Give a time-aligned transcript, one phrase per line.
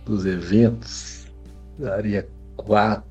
[0.06, 1.28] dos eventos
[1.78, 3.10] daria 4.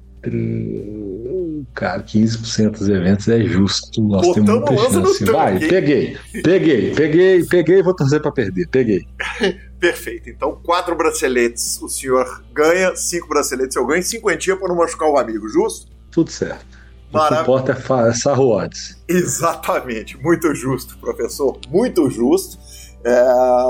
[1.75, 4.03] Cara, 15% dos eventos é justo.
[4.03, 5.25] Nós Botamos temos muita chance.
[5.25, 8.69] Vai, peguei, peguei, peguei, peguei, vou torcer para perder.
[8.69, 9.07] Peguei.
[9.79, 10.29] Perfeito.
[10.29, 15.17] Então, quatro braceletes o senhor ganha, cinco braceletes eu ganho, cinquentinha para não machucar o
[15.17, 15.91] amigo, justo?
[16.11, 16.79] Tudo certo.
[17.13, 17.43] Maravilha.
[17.43, 18.97] O que importa é essa odds.
[19.09, 20.17] Exatamente.
[20.19, 21.59] Muito justo, professor.
[21.69, 22.59] Muito justo.
[23.05, 23.23] É,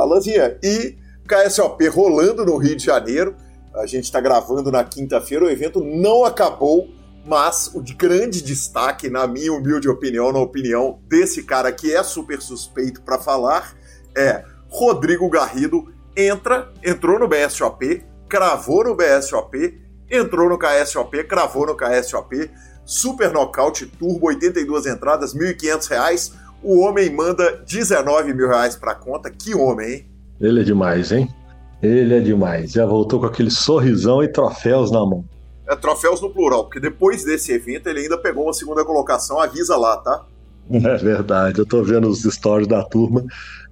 [0.06, 0.96] Lanzinha, e
[1.26, 3.36] KSOP rolando no Rio de Janeiro.
[3.74, 5.44] A gente está gravando na quinta-feira.
[5.44, 6.88] O evento não acabou,
[7.24, 12.02] mas o de grande destaque, na minha humilde opinião, na opinião desse cara que é
[12.02, 13.76] super suspeito para falar,
[14.16, 19.80] é Rodrigo Garrido entra, entrou no BSOP, cravou no BSOP,
[20.10, 22.50] entrou no KSOP, cravou no KSOP,
[22.84, 26.32] super nocaute, turbo, 82 entradas, R$ 1.500.
[26.62, 29.30] O homem manda 19 mil reais pra conta.
[29.30, 30.10] Que homem, hein?
[30.40, 31.32] Ele é demais, hein?
[31.80, 32.72] Ele é demais.
[32.72, 35.24] Já voltou com aquele sorrisão e troféus na mão.
[35.68, 39.38] É troféus no plural, porque depois desse evento ele ainda pegou uma segunda colocação.
[39.38, 40.24] Avisa lá, tá?
[40.84, 41.58] É verdade.
[41.58, 43.24] Eu tô vendo os stories da turma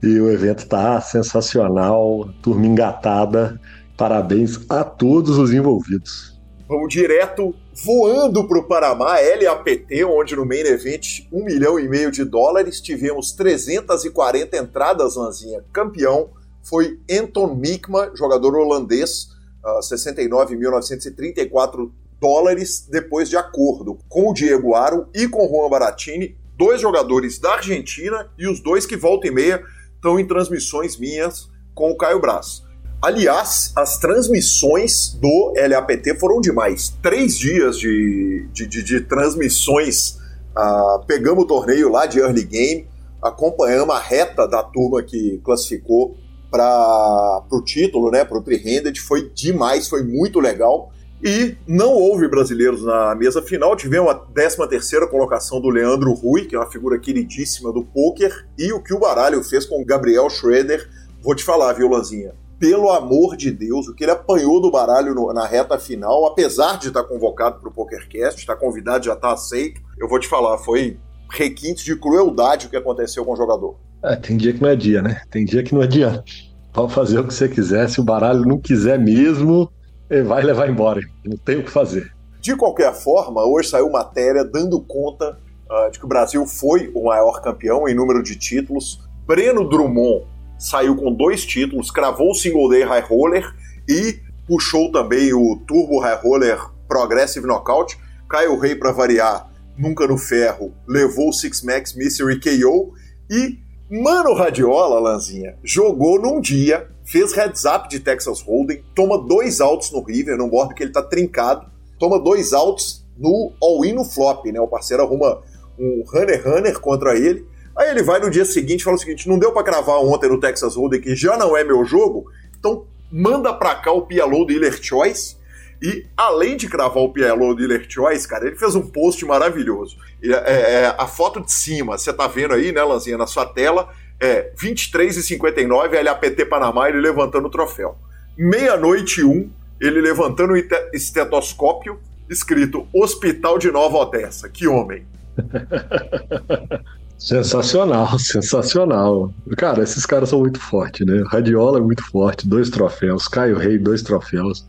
[0.03, 3.61] e o evento tá sensacional, turma engatada.
[3.97, 6.37] Parabéns a todos os envolvidos.
[6.69, 7.55] Vamos direto
[7.85, 12.81] voando para o Panamá, LAPT, onde no main event um milhão e meio de dólares,
[12.81, 15.62] tivemos 340 entradas, Lanzinha.
[15.73, 16.31] Campeão
[16.62, 19.29] foi Anton Mikma, jogador holandês,
[19.65, 26.37] uh, 69.934 dólares depois de acordo com o Diego Aro e com o Juan Baratini,
[26.56, 29.62] dois jogadores da Argentina e os dois que volta e meia
[29.94, 32.62] estão em transmissões minhas com o Caio Braz.
[33.00, 36.97] Aliás, as transmissões do LAPT foram demais.
[37.03, 40.19] Três dias de, de, de, de transmissões.
[40.56, 42.88] Uh, pegamos o torneio lá de early game,
[43.21, 46.17] acompanhamos a reta da turma que classificou
[46.50, 48.99] para o título, né, para o Three-Handed.
[49.00, 50.91] Foi demais, foi muito legal.
[51.22, 53.75] E não houve brasileiros na mesa final.
[53.75, 58.47] Tivemos a 13 terceira colocação do Leandro Rui, que é uma figura queridíssima do poker,
[58.59, 60.88] e o que o baralho fez com o Gabriel Schroeder.
[61.22, 62.34] Vou te falar, viu, Lanzinha?
[62.59, 66.78] Pelo amor de Deus, o que ele apanhou do baralho no, na reta final, apesar
[66.78, 70.56] de estar convocado para o PokerCast, está convidado, já está aceito, eu vou te falar,
[70.59, 70.99] foi
[71.31, 73.76] requinte de crueldade o que aconteceu com o jogador.
[74.03, 75.21] É, tem dia que não é dia, né?
[75.31, 76.25] Tem dia que não adianta.
[76.72, 79.71] Pode fazer o que você quiser, se o baralho não quiser mesmo,
[80.09, 82.12] ele vai levar embora, não tem o que fazer.
[82.41, 85.38] De qualquer forma, hoje saiu matéria dando conta
[85.69, 89.00] uh, de que o Brasil foi o maior campeão em número de títulos.
[89.26, 90.26] Breno Drummond
[90.58, 93.55] saiu com dois títulos, cravou o Single Day High Roller
[93.88, 96.58] e puxou também o Turbo High Roller
[96.88, 97.99] Progressive Knockout.
[98.29, 102.93] Caio Rei, para variar, nunca no ferro, levou o Six Max Mystery KO
[103.31, 103.58] e
[103.88, 109.91] Mano Radiola, Lanzinha, jogou num dia fez heads up de Texas Hold'em, toma dois altos
[109.93, 111.67] no River, num board que ele tá trincado,
[111.99, 114.61] toma dois altos no all-in no flop, né?
[114.61, 115.41] O parceiro arruma
[115.79, 117.47] um runner-runner contra ele.
[117.76, 120.29] Aí ele vai no dia seguinte e fala o seguinte: não deu para cravar ontem
[120.29, 124.44] no Texas Hold'em, que já não é meu jogo, então manda pra cá o Pialo
[124.44, 125.37] Dealer Choice.
[125.82, 129.99] E além de cravar o PLO Dealer Choice, cara, ele fez um post maravilhoso.
[130.23, 133.91] É, é, a foto de cima, você tá vendo aí, né, Lanzinha, na sua tela,
[134.21, 137.97] é 23h59, LAPT Panamá, ele levantando o troféu.
[138.37, 140.57] Meia-noite 1, ele levantando o
[140.93, 141.99] estetoscópio,
[142.29, 144.49] escrito Hospital de Nova Odessa.
[144.49, 145.07] Que homem!
[147.19, 149.33] Sensacional, sensacional.
[149.57, 151.25] Cara, esses caras são muito fortes, né?
[151.29, 153.27] Radiola é muito forte, dois troféus.
[153.27, 154.67] Caio Rei, dois troféus.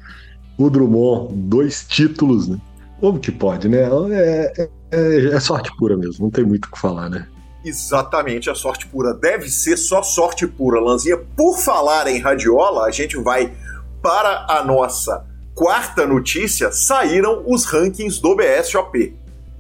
[0.58, 2.58] O Drummond, dois títulos, né?
[3.02, 3.84] Como que pode, né?
[4.12, 7.28] É, é, é sorte pura mesmo, não tem muito o que falar, né?
[7.68, 9.14] Exatamente, é sorte pura.
[9.14, 11.18] Deve ser só sorte pura, Lanzinha.
[11.18, 13.54] Por falar em radiola, a gente vai
[14.02, 16.72] para a nossa quarta notícia.
[16.72, 19.14] Saíram os rankings do BSOP.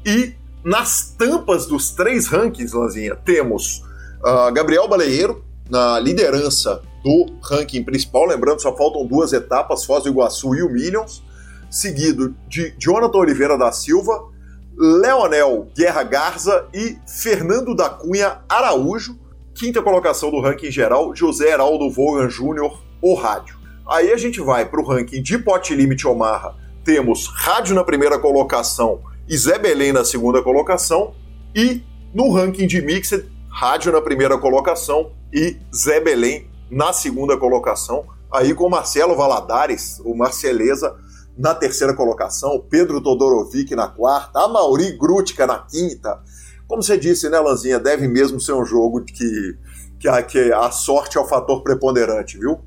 [0.05, 0.33] E
[0.63, 3.83] nas tampas dos três rankings, Lanzinha, temos
[4.23, 8.25] uh, Gabriel Baleeiro na liderança do ranking principal.
[8.25, 11.21] Lembrando, só faltam duas etapas: Foz do Iguaçu e o Millions.
[11.69, 14.29] Seguido de Jonathan Oliveira da Silva,
[14.77, 19.17] Leonel Guerra Garza e Fernando da Cunha Araújo.
[19.55, 23.57] Quinta colocação do ranking geral, José Heraldo Vogan Júnior, o rádio.
[23.89, 26.55] Aí a gente vai para o ranking de Pot Limit Omarra.
[26.83, 31.15] Temos rádio na primeira colocação e Zé Belém na segunda colocação.
[31.55, 31.81] E
[32.13, 38.05] no ranking de Mixed, Rádio na primeira colocação e Zé Belém na segunda colocação.
[38.31, 40.95] Aí com Marcelo Valadares, o Marceleza,
[41.37, 46.19] na terceira colocação, Pedro Todorovic na quarta, a Mauri Grutka na quinta.
[46.67, 49.57] Como você disse, né, Lanzinha, deve mesmo ser um jogo que,
[49.99, 52.59] que, a, que a sorte é o fator preponderante, viu?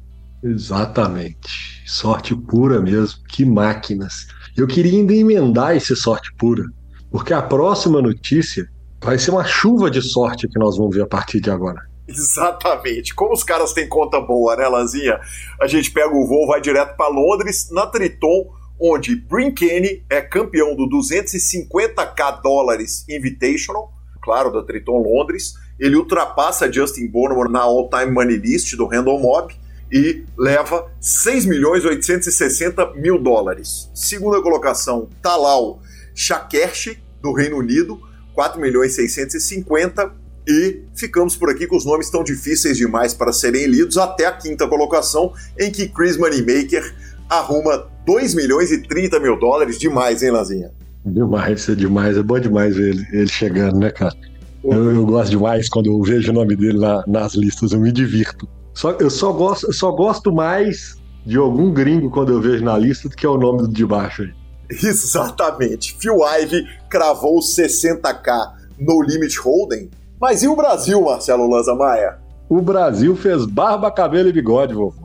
[0.42, 1.82] Exatamente.
[1.86, 3.18] Sorte pura mesmo.
[3.28, 4.26] Que máquinas.
[4.56, 6.64] Eu queria ainda emendar esse sorte pura,
[7.10, 8.66] porque a próxima notícia
[9.02, 11.80] vai ser uma chuva de sorte que nós vamos ver a partir de agora.
[12.08, 13.14] Exatamente.
[13.14, 15.20] Como os caras têm conta boa, né, Lanzinha?
[15.60, 20.74] A gente pega o voo, vai direto para Londres, na Triton, onde Brinkane é campeão
[20.74, 23.92] do 250k dólares Invitational,
[24.22, 25.54] claro, da Triton Londres.
[25.78, 29.54] Ele ultrapassa Justin Bonomo na all-time money list do Random Mob
[29.92, 33.90] e leva 6 milhões 860 mil dólares.
[33.94, 35.80] Segunda colocação, Talal
[36.14, 38.00] Shakershi, do Reino Unido,
[38.34, 43.66] 4 milhões 650 e ficamos por aqui com os nomes tão difíceis demais para serem
[43.66, 46.94] lidos até a quinta colocação, em que Chris Moneymaker
[47.30, 49.78] arruma 2 milhões e 30 mil dólares.
[49.78, 50.72] Demais, hein, Lazinha?
[51.06, 52.16] Demais, é demais.
[52.16, 54.14] É bom demais ver ele, ele chegando, né, cara?
[54.62, 57.90] Eu, eu, gosto demais quando eu vejo o nome dele na, nas listas, eu me
[57.90, 58.46] divirto.
[58.74, 62.76] Só, eu só gosto, eu só gosto mais de algum gringo quando eu vejo na
[62.76, 64.32] lista do que é o nome de baixo aí.
[64.70, 65.96] Exatamente.
[65.98, 69.90] Phil Ivey cravou 60k no Limit Hold'em.
[70.20, 72.18] Mas e o Brasil, Marcelo Lanza Maia?
[72.48, 74.99] O Brasil fez barba, cabelo e bigode, vovô.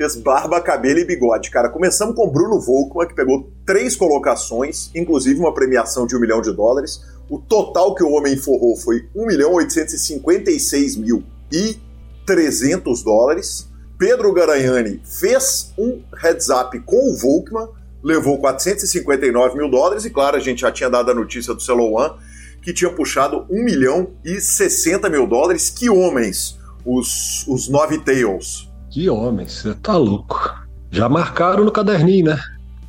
[0.00, 1.68] Fez barba, cabelo e bigode, cara.
[1.68, 6.50] Começamos com Bruno Volkmann, que pegou três colocações, inclusive uma premiação de um milhão de
[6.54, 7.02] dólares.
[7.28, 11.76] O total que o homem forrou foi 1 milhão 856 mil e
[12.24, 13.68] 300 dólares.
[13.98, 17.68] Pedro Garanhani fez um heads up com o Volkman,
[18.02, 21.92] levou 459 mil dólares, e claro, a gente já tinha dado a notícia do Celo
[21.92, 22.14] One,
[22.62, 25.68] que tinha puxado 1 milhão e 60 mil dólares.
[25.68, 28.69] Que homens, os, os nove Tails.
[28.90, 30.52] Que homens, você tá louco.
[30.90, 32.40] Já marcaram no caderninho, né?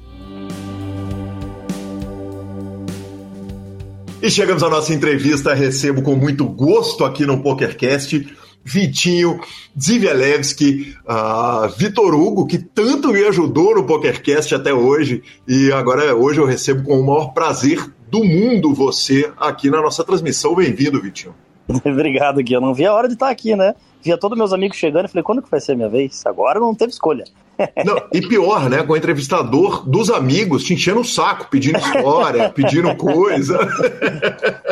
[4.22, 5.54] E chegamos à nossa entrevista.
[5.54, 8.28] Recebo com muito gosto aqui no PokerCast
[8.62, 9.40] Vitinho
[9.80, 15.22] Zivielewski, uh, Vitor Hugo, que tanto me ajudou no PokerCast até hoje.
[15.48, 20.04] E agora, hoje, eu recebo com o maior prazer do mundo você aqui na nossa
[20.04, 20.54] transmissão.
[20.54, 21.34] Bem-vindo, Vitinho.
[21.84, 22.54] Obrigado, Gui.
[22.54, 23.74] Eu não vi a hora de estar aqui, né?
[24.06, 26.24] via todos meus amigos chegando e falei, quando que vai ser a minha vez?
[26.24, 27.24] Agora não teve escolha.
[27.86, 28.82] Não, e pior, né?
[28.82, 33.58] Com o entrevistador dos amigos te enchendo o saco, pedindo história, pedindo coisa.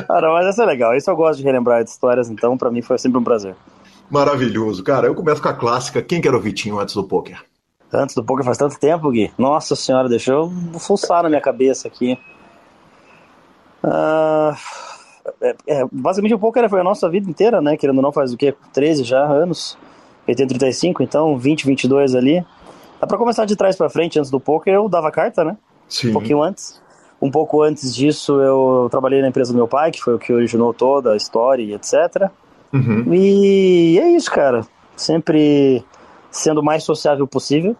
[0.06, 0.94] Cara, mas isso é legal.
[0.94, 3.56] Isso eu gosto de relembrar de histórias, então para mim foi sempre um prazer.
[4.10, 4.84] Maravilhoso.
[4.84, 6.02] Cara, eu começo com a clássica.
[6.02, 7.42] Quem que era o Vitinho antes do poker?
[7.90, 9.32] Antes do poker faz tanto tempo, Gui.
[9.38, 12.18] Nossa senhora, deixou fuçar na minha cabeça aqui.
[13.82, 14.54] Ah.
[14.54, 14.93] Uh
[15.40, 17.76] é, é, basicamente o poker foi a nossa vida inteira, né?
[17.76, 18.54] Querendo ou não, faz o quê?
[18.72, 19.78] 13 já anos.
[20.26, 22.44] Eu tenho 35, então 20, 22 ali.
[23.00, 25.56] Dá pra começar de trás para frente, antes do poker eu dava carta, né?
[25.88, 26.10] Sim.
[26.10, 26.82] Um pouquinho antes.
[27.20, 30.32] Um pouco antes disso eu trabalhei na empresa do meu pai, que foi o que
[30.32, 32.30] originou toda a história e etc.
[32.72, 33.14] Uhum.
[33.14, 34.66] E é isso, cara.
[34.96, 35.84] Sempre
[36.30, 37.76] sendo o mais sociável possível.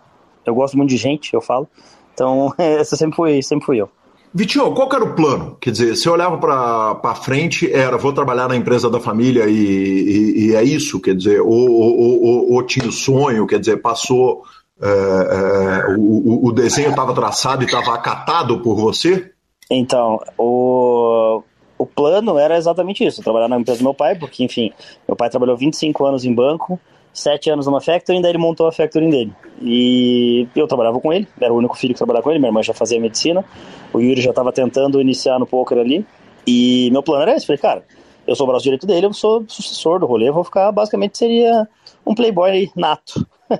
[0.47, 1.69] Eu gosto muito de gente, eu falo.
[2.13, 3.91] Então, essa sempre foi, sempre fui eu.
[4.35, 5.57] Vitinho, qual era o plano?
[5.61, 10.47] Quer dizer, você olhava para frente, era vou trabalhar na empresa da família e, e,
[10.47, 11.01] e é isso?
[11.01, 14.43] Quer dizer, ou, ou, ou, ou tinha o sonho, quer dizer, passou,
[14.83, 19.31] é, é, o, o desenho estava traçado e estava acatado por você?
[19.71, 21.41] Então, o,
[21.79, 24.73] o plano era exatamente isso, trabalhar na empresa do meu pai, porque, enfim,
[25.07, 26.81] meu pai trabalhou 25 anos em banco,
[27.15, 29.33] sete anos numa factory, daí ele montou a factory dele.
[29.63, 32.63] E eu trabalhava com ele, era o único filho que trabalhava com ele, minha irmã
[32.63, 33.45] já fazia medicina,
[33.93, 36.05] o Yuri já estava tentando iniciar no poker ali,
[36.45, 37.85] e meu plano era esse, falei, cara,
[38.27, 41.69] eu sou o braço direito dele, eu sou sucessor do rolê, vou ficar, basicamente, seria
[42.05, 43.27] um playboy nato.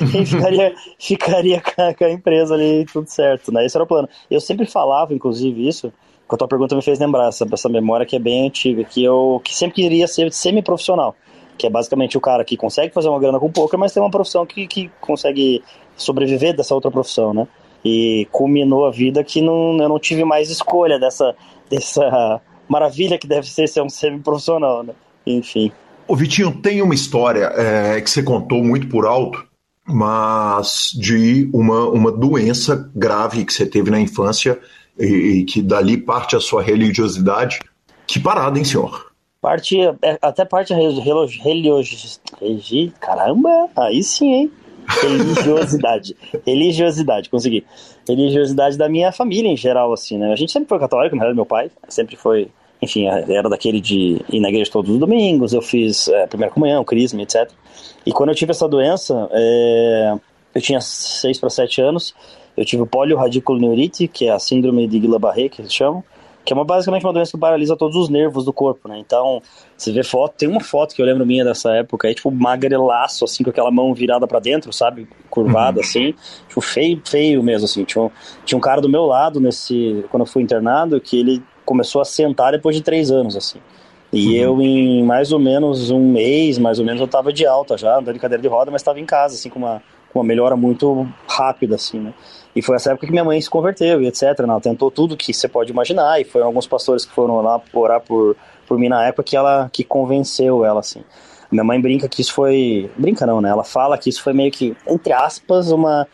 [0.00, 3.66] e ficaria, ficaria com a empresa ali tudo certo, né?
[3.66, 4.08] Esse era o plano.
[4.30, 5.92] Eu sempre falava, inclusive, isso,
[6.28, 9.02] que a tua pergunta me fez lembrar essa, essa memória que é bem antiga, que
[9.02, 11.14] eu que sempre queria ser semi-profissional
[11.56, 14.10] que é basicamente o cara que consegue fazer uma grana com poker, mas tem uma
[14.10, 15.62] profissão que, que consegue
[15.96, 17.46] sobreviver dessa outra profissão, né?
[17.84, 21.34] E culminou a vida que não, eu não tive mais escolha dessa,
[21.70, 24.94] dessa maravilha que deve ser ser um semi-profissional, né?
[25.26, 25.70] Enfim.
[26.06, 29.44] O Vitinho, tem uma história é, que você contou muito por alto,
[29.86, 34.58] mas de uma, uma doença grave que você teve na infância
[34.98, 37.58] e, e que dali parte a sua religiosidade.
[38.06, 39.13] Que parada, hein, senhor?
[39.44, 41.38] Parte, é, até parte religiosidade.
[42.98, 44.52] Caramba, aí sim, hein?
[45.02, 46.16] Religiosidade.
[46.46, 47.62] religiosidade, consegui.
[48.08, 50.32] Religiosidade da minha família em geral, assim, né?
[50.32, 52.48] A gente sempre foi católico, na realidade, meu pai sempre foi,
[52.80, 56.82] enfim, era daquele de ir na igreja todos os domingos, eu fiz é, primeira comunhão,
[56.82, 57.50] crisma, etc.
[58.06, 60.14] E quando eu tive essa doença, é,
[60.54, 62.14] eu tinha 6 para 7 anos,
[62.56, 66.02] eu tive o polio radiculoneurite, que é a síndrome de Guillain-Barré, que eles chamam,
[66.44, 68.98] que é uma, basicamente uma doença que paralisa todos os nervos do corpo, né?
[68.98, 69.40] Então,
[69.76, 73.24] você vê foto, tem uma foto que eu lembro minha dessa época, aí, tipo, magrelaço,
[73.24, 75.08] assim, com aquela mão virada para dentro, sabe?
[75.30, 75.84] Curvada, uhum.
[75.84, 76.14] assim,
[76.46, 77.84] tipo, feio, feio mesmo, assim.
[77.84, 78.10] Tinha um,
[78.44, 82.04] tinha um cara do meu lado, nesse, quando eu fui internado, que ele começou a
[82.04, 83.58] sentar depois de três anos, assim.
[84.12, 84.60] E uhum.
[84.60, 87.96] eu, em mais ou menos um mês, mais ou menos, eu tava de alta já,
[87.96, 89.82] andando de cadeira de roda, mas tava em casa, assim, com uma,
[90.12, 92.12] com uma melhora muito rápida, assim, né?
[92.54, 94.22] E foi essa época que minha mãe se converteu e etc.
[94.38, 96.20] Ela tentou tudo que você pode imaginar.
[96.20, 99.68] E foi alguns pastores que foram lá orar por, por mim na época que ela
[99.72, 101.02] que convenceu ela, assim.
[101.50, 102.90] Minha mãe brinca que isso foi.
[102.96, 103.48] Brinca não, né?
[103.48, 106.06] Ela fala que isso foi meio que, entre aspas, uma.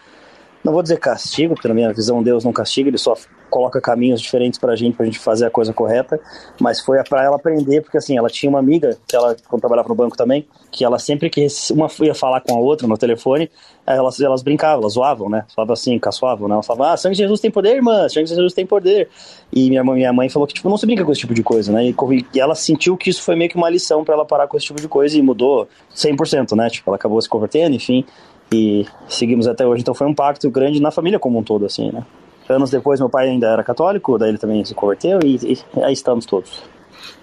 [0.65, 3.17] Não vou dizer castigo, porque na minha visão Deus não castiga, ele só
[3.51, 6.19] coloca caminhos diferentes pra gente, pra gente fazer a coisa correta,
[6.59, 9.89] mas foi pra ela aprender, porque assim, ela tinha uma amiga, que ela, quando trabalhava
[9.89, 13.51] no banco também, que ela sempre que uma ia falar com a outra no telefone,
[13.87, 15.45] elas, elas brincavam, elas zoavam, né?
[15.55, 16.55] Falavam assim, caçoavam, né?
[16.55, 19.09] Elas falavam, ah, sangue de Jesus tem poder, irmã, sangue de Jesus tem poder.
[19.53, 21.73] E minha, minha mãe falou que, tipo, não se brinca com esse tipo de coisa,
[21.73, 21.87] né?
[21.87, 21.95] E,
[22.35, 24.67] e ela sentiu que isso foi meio que uma lição para ela parar com esse
[24.67, 26.71] tipo de coisa e mudou 100%, né?
[26.71, 28.05] Tipo, ela acabou se convertendo, enfim,
[28.53, 29.83] e seguimos até hoje.
[29.83, 32.05] Então foi um pacto grande na família como um todo, assim, né?
[32.51, 35.93] Anos depois, meu pai ainda era católico, daí ele também se converteu e, e aí
[35.93, 36.63] estamos todos.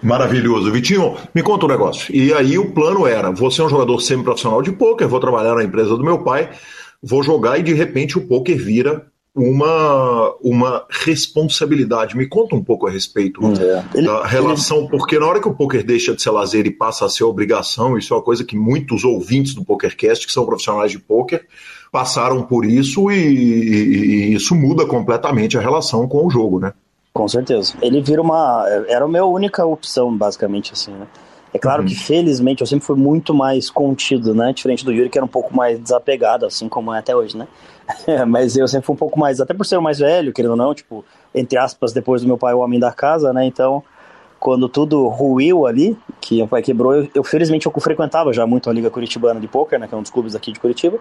[0.02, 0.70] Maravilhoso.
[0.70, 2.14] Vitinho, me conta um negócio.
[2.14, 5.64] E aí o plano era: você é um jogador semi-profissional de pôquer, vou trabalhar na
[5.64, 6.50] empresa do meu pai,
[7.02, 12.16] vou jogar e de repente o pôquer vira uma, uma responsabilidade.
[12.16, 13.54] Me conta um pouco a respeito hum,
[13.94, 14.02] é.
[14.02, 14.88] da relação, ele...
[14.88, 17.96] porque na hora que o poker deixa de ser lazer e passa a ser obrigação,
[17.96, 21.46] isso é uma coisa que muitos ouvintes do PokerCast, que são profissionais de poker,
[21.90, 26.72] passaram por isso e, e, e isso muda completamente a relação com o jogo, né?
[27.12, 27.74] Com certeza.
[27.82, 28.64] Ele vira uma.
[28.86, 31.06] Era a minha única opção, basicamente, assim, né?
[31.52, 31.88] É claro uhum.
[31.88, 34.52] que, felizmente, eu sempre fui muito mais contido, né?
[34.52, 37.48] Diferente do Yuri, que era um pouco mais desapegado, assim como é até hoje, né?
[38.28, 40.56] Mas eu sempre fui um pouco mais, até por ser o mais velho, querendo ou
[40.56, 41.04] não, tipo,
[41.34, 43.46] entre aspas, depois do meu pai, o homem da casa, né?
[43.46, 43.82] Então,
[44.38, 48.68] quando tudo ruiu ali, que meu pai quebrou, eu, eu felizmente eu frequentava já muito
[48.68, 49.88] a Liga Curitibana de Poker, né?
[49.88, 50.98] Que é um dos clubes aqui de Curitiba.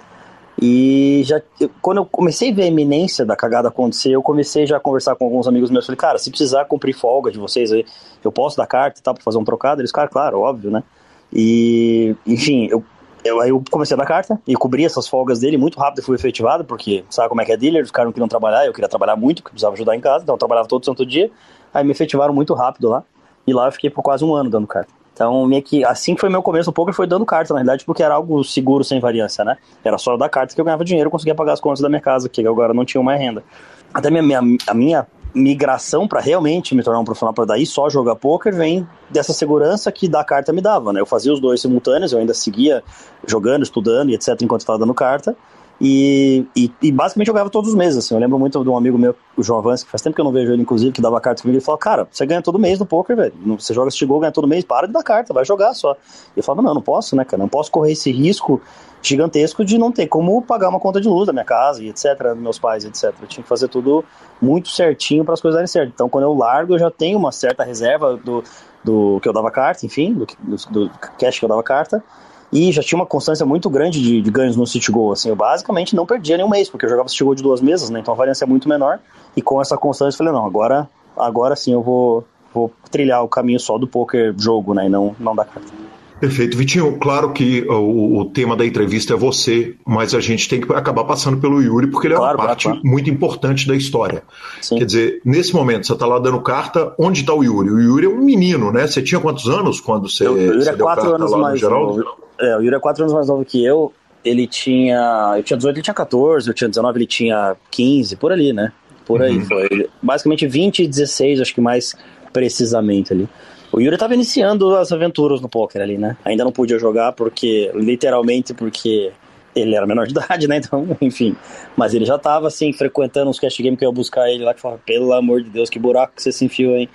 [0.59, 1.39] E já,
[1.81, 5.15] quando eu comecei a ver a iminência da cagada acontecer, eu comecei já a conversar
[5.15, 5.85] com alguns amigos meus.
[5.85, 7.85] Falei, cara, se precisar cumprir folga de vocês aí,
[8.23, 9.81] eu posso dar carta e tal, pra fazer um trocado?
[9.81, 10.83] Eles, cara, claro, óbvio, né?
[11.31, 12.83] E, enfim, eu,
[13.23, 15.57] eu, aí eu comecei a dar carta e cobri essas folgas dele.
[15.57, 17.83] Muito rápido fui efetivado, porque sabe como é que é dealer?
[17.83, 20.33] Os caras não queriam trabalhar, eu queria trabalhar muito, porque precisava ajudar em casa, então
[20.33, 21.29] eu trabalhava todo santo dia.
[21.71, 23.03] Aí me efetivaram muito rápido lá.
[23.45, 24.91] E lá eu fiquei por quase um ano dando carta.
[25.17, 28.03] Então, meio que assim foi meu começo no poker, foi dando carta, na realidade, porque
[28.03, 29.57] era algo seguro, sem variância, né?
[29.83, 32.29] Era só dar carta que eu ganhava dinheiro, conseguia pagar as contas da minha casa,
[32.29, 33.43] que agora não tinha mais renda.
[33.91, 37.89] Até minha, minha, a minha migração para realmente me tornar um profissional para daí só
[37.89, 41.01] jogar poker vem dessa segurança que da carta me dava, né?
[41.01, 42.83] Eu fazia os dois simultâneos, eu ainda seguia
[43.25, 45.35] jogando, estudando e etc enquanto estava dando carta.
[45.79, 48.15] E, e, e, basicamente jogava todos os meses, assim.
[48.15, 50.25] Eu lembro muito de um amigo meu, o João Vance, que faz tempo que eu
[50.25, 51.57] não vejo ele, inclusive, que dava carta comigo.
[51.57, 53.33] Ele falou: Cara, você ganha todo mês no poker, velho.
[53.59, 55.93] Você joga esse gol, ganha todo mês, para de dar carta, vai jogar só.
[56.35, 57.41] E eu falava: Não, não posso, né, cara?
[57.41, 58.59] Não posso correr esse risco
[59.03, 62.33] gigantesco de não ter como pagar uma conta de luz da minha casa e etc,
[62.35, 63.13] meus pais, etc.
[63.21, 64.03] Eu tinha que fazer tudo
[64.41, 65.91] muito certinho para as coisas darem certo.
[65.93, 68.43] Então, quando eu largo, eu já tenho uma certa reserva do,
[68.83, 70.25] do que eu dava carta, enfim, do,
[70.71, 72.03] do cash que eu dava carta
[72.51, 75.11] e já tinha uma constância muito grande de, de, ganhos no City Goal.
[75.11, 77.89] Assim, eu basicamente não perdia nenhum mês, porque eu jogava City Goal de duas mesas,
[77.89, 77.99] né?
[77.99, 78.99] Então a variância é muito menor.
[79.35, 83.27] E com essa constância eu falei, não, agora, agora sim eu vou, vou trilhar o
[83.27, 84.85] caminho só do poker jogo, né?
[84.85, 85.71] E não, não da carta.
[86.19, 86.57] Perfeito.
[86.57, 90.73] Vitinho, claro que o, o, tema da entrevista é você, mas a gente tem que
[90.73, 92.81] acabar passando pelo Yuri, porque ele é claro, uma parte claro.
[92.83, 94.23] muito importante da história.
[94.59, 94.77] Sim.
[94.77, 97.69] Quer dizer, nesse momento, você está lá dando carta, onde está o Yuri?
[97.69, 98.87] O Yuri é um menino, né?
[98.87, 102.03] Você tinha quantos anos quando você, o Yuri é quatro anos mais novo.
[102.39, 103.93] É, o Yuri é quatro anos mais novo que eu.
[104.23, 105.33] Ele tinha.
[105.37, 108.71] Eu tinha 18, ele tinha 14, eu tinha 19, ele tinha 15, por ali, né?
[109.05, 109.37] Por aí.
[109.37, 109.45] Uhum.
[109.45, 111.95] Foi basicamente 20 e 16, acho que mais
[112.33, 113.27] precisamente ali.
[113.71, 116.17] O Yuri estava iniciando as aventuras no poker ali, né?
[116.23, 119.11] Ainda não podia jogar porque, literalmente, porque
[119.55, 120.57] ele era menor de idade, né?
[120.57, 121.35] Então, enfim.
[121.75, 124.53] Mas ele já estava assim, frequentando uns cash games que eu ia buscar ele lá,
[124.53, 126.89] que falava, pelo amor de Deus, que buraco que você se enfiou, hein?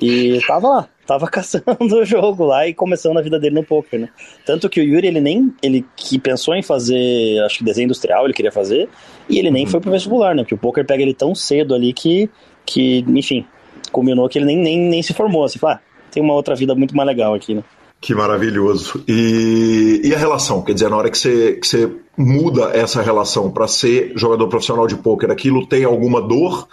[0.00, 3.98] E tava lá, tava caçando o jogo lá e começando a vida dele no poker,
[3.98, 4.10] né?
[4.44, 8.26] Tanto que o Yuri, ele nem, ele que pensou em fazer, acho que desenho industrial
[8.26, 8.90] ele queria fazer,
[9.28, 9.70] e ele nem uhum.
[9.70, 10.42] foi pro vestibular, né?
[10.42, 12.28] Porque o poker pega ele tão cedo ali que,
[12.66, 13.46] que enfim,
[13.90, 16.94] combinou que ele nem, nem, nem se formou, assim, ah, tem uma outra vida muito
[16.94, 17.64] mais legal aqui, né?
[18.00, 19.02] Que maravilhoso.
[19.08, 20.62] E, e a relação?
[20.62, 24.86] Quer dizer, na hora que você, que você muda essa relação para ser jogador profissional
[24.86, 26.68] de pôquer, aquilo tem alguma dor?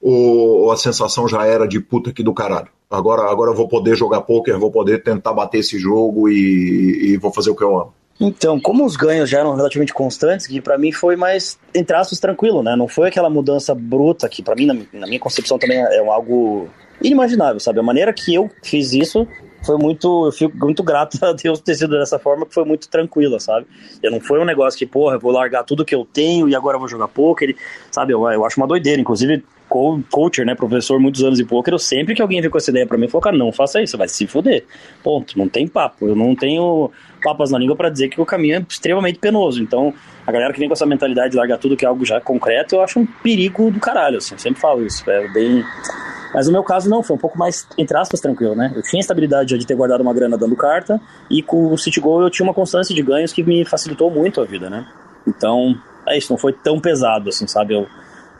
[0.00, 2.68] Ou a sensação já era de puta que do caralho?
[2.90, 7.16] Agora, agora eu vou poder jogar pôquer, vou poder tentar bater esse jogo e, e
[7.16, 7.92] vou fazer o que eu amo.
[8.18, 12.18] Então, como os ganhos já eram relativamente constantes, que para mim foi mais, entre aspas,
[12.18, 12.74] tranquilo, né?
[12.74, 16.68] Não foi aquela mudança bruta que para mim, na, minha concepção, também é algo
[17.02, 17.78] inimaginável, sabe?
[17.78, 19.28] A maneira que eu fiz isso
[19.62, 20.26] foi muito.
[20.26, 23.66] Eu fico muito grato a Deus ter sido dessa forma, que foi muito tranquila, sabe?
[24.02, 26.54] Eu não foi um negócio que, porra, eu vou largar tudo que eu tenho e
[26.54, 27.54] agora eu vou jogar poker,
[27.90, 28.14] sabe?
[28.14, 29.00] Eu, eu acho uma doideira.
[29.00, 29.44] Inclusive,
[30.10, 32.86] coach, né, professor, muitos anos de poker, eu sempre que alguém vem com essa ideia
[32.86, 34.64] para mim, eu cara, não faça isso, vai se fuder.
[35.02, 35.38] Ponto.
[35.38, 36.06] Não tem papo.
[36.06, 36.90] Eu não tenho
[37.22, 39.62] papas na língua para dizer que o caminho é extremamente penoso.
[39.62, 39.92] Então,
[40.26, 42.76] a galera que vem com essa mentalidade de largar tudo que é algo já concreto,
[42.76, 44.34] eu acho um perigo do caralho, assim.
[44.34, 45.08] Eu sempre falo isso.
[45.10, 45.64] É bem
[46.36, 48.70] mas no meu caso não, foi um pouco mais, entre aspas, tranquilo, né?
[48.76, 52.20] Eu tinha estabilidade de ter guardado uma grana dando carta, e com o City Goal
[52.20, 54.86] eu tinha uma constância de ganhos que me facilitou muito a vida, né?
[55.26, 55.74] Então,
[56.06, 57.72] é isso, não foi tão pesado, assim, sabe?
[57.72, 57.86] Eu,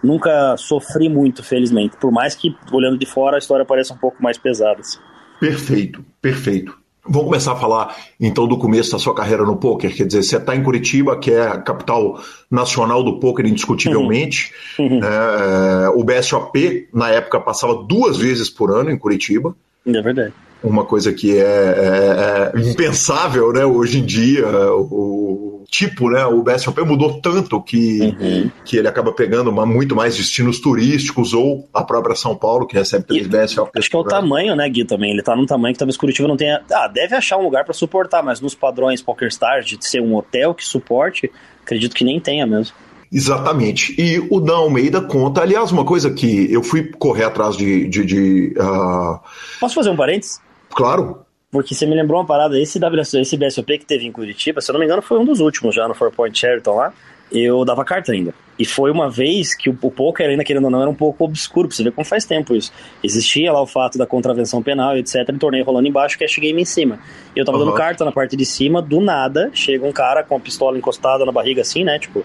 [0.03, 1.97] nunca sofri muito, felizmente.
[1.97, 4.81] Por mais que, olhando de fora, a história pareça um pouco mais pesada.
[4.81, 4.99] Assim.
[5.41, 6.77] Perfeito, perfeito.
[7.09, 9.95] Vamos começar a falar então do começo da sua carreira no poker.
[9.95, 14.53] Quer dizer, você está em Curitiba, que é a capital nacional do poker, indiscutivelmente.
[14.77, 15.01] Uhum.
[15.03, 19.55] É, o BSOP, na época, passava duas vezes por ano em Curitiba.
[19.87, 20.33] É verdade
[20.63, 23.65] uma coisa que é, é, é, impensável, né?
[23.65, 26.25] Hoje em dia, o, tipo, né?
[26.27, 28.51] O BSOP mudou tanto que, uhum.
[28.65, 32.77] que ele acaba pegando uma, muito mais destinos turísticos ou a própria São Paulo, que
[32.77, 33.71] recebe três BSOP.
[33.77, 35.13] Acho que é o tamanho, né, Gui, também.
[35.13, 36.63] Ele tá num tamanho que talvez Curitiba não tenha.
[36.73, 40.55] Ah, deve achar um lugar para suportar, mas nos padrões PokerStars de ser um hotel
[40.55, 41.31] que suporte,
[41.63, 42.75] acredito que nem tenha mesmo.
[43.13, 43.95] Exatamente.
[44.01, 47.87] E o Dan Almeida conta, aliás, uma coisa que eu fui correr atrás de.
[47.89, 49.21] de, de uh...
[49.61, 50.41] Posso fazer um parênteses?
[50.71, 51.26] Claro.
[51.57, 54.71] Porque você me lembrou uma parada, esse, WSOP, esse BSOP que teve em Curitiba, se
[54.71, 56.93] eu não me engano, foi um dos últimos já no Four Point Sheraton lá.
[57.33, 58.35] Eu dava carta ainda.
[58.59, 61.25] E foi uma vez que o, o poker, ainda querendo ou não, era um pouco
[61.25, 62.71] obscuro, pra você ver como faz tempo isso.
[63.03, 65.27] Existia lá o fato da contravenção penal, etc.
[65.31, 66.99] E torneio rolando embaixo, cash game em cima.
[67.35, 67.65] E eu tava uhum.
[67.65, 71.25] dando carta na parte de cima, do nada, chega um cara com a pistola encostada
[71.25, 71.99] na barriga assim, né?
[71.99, 72.23] Tipo,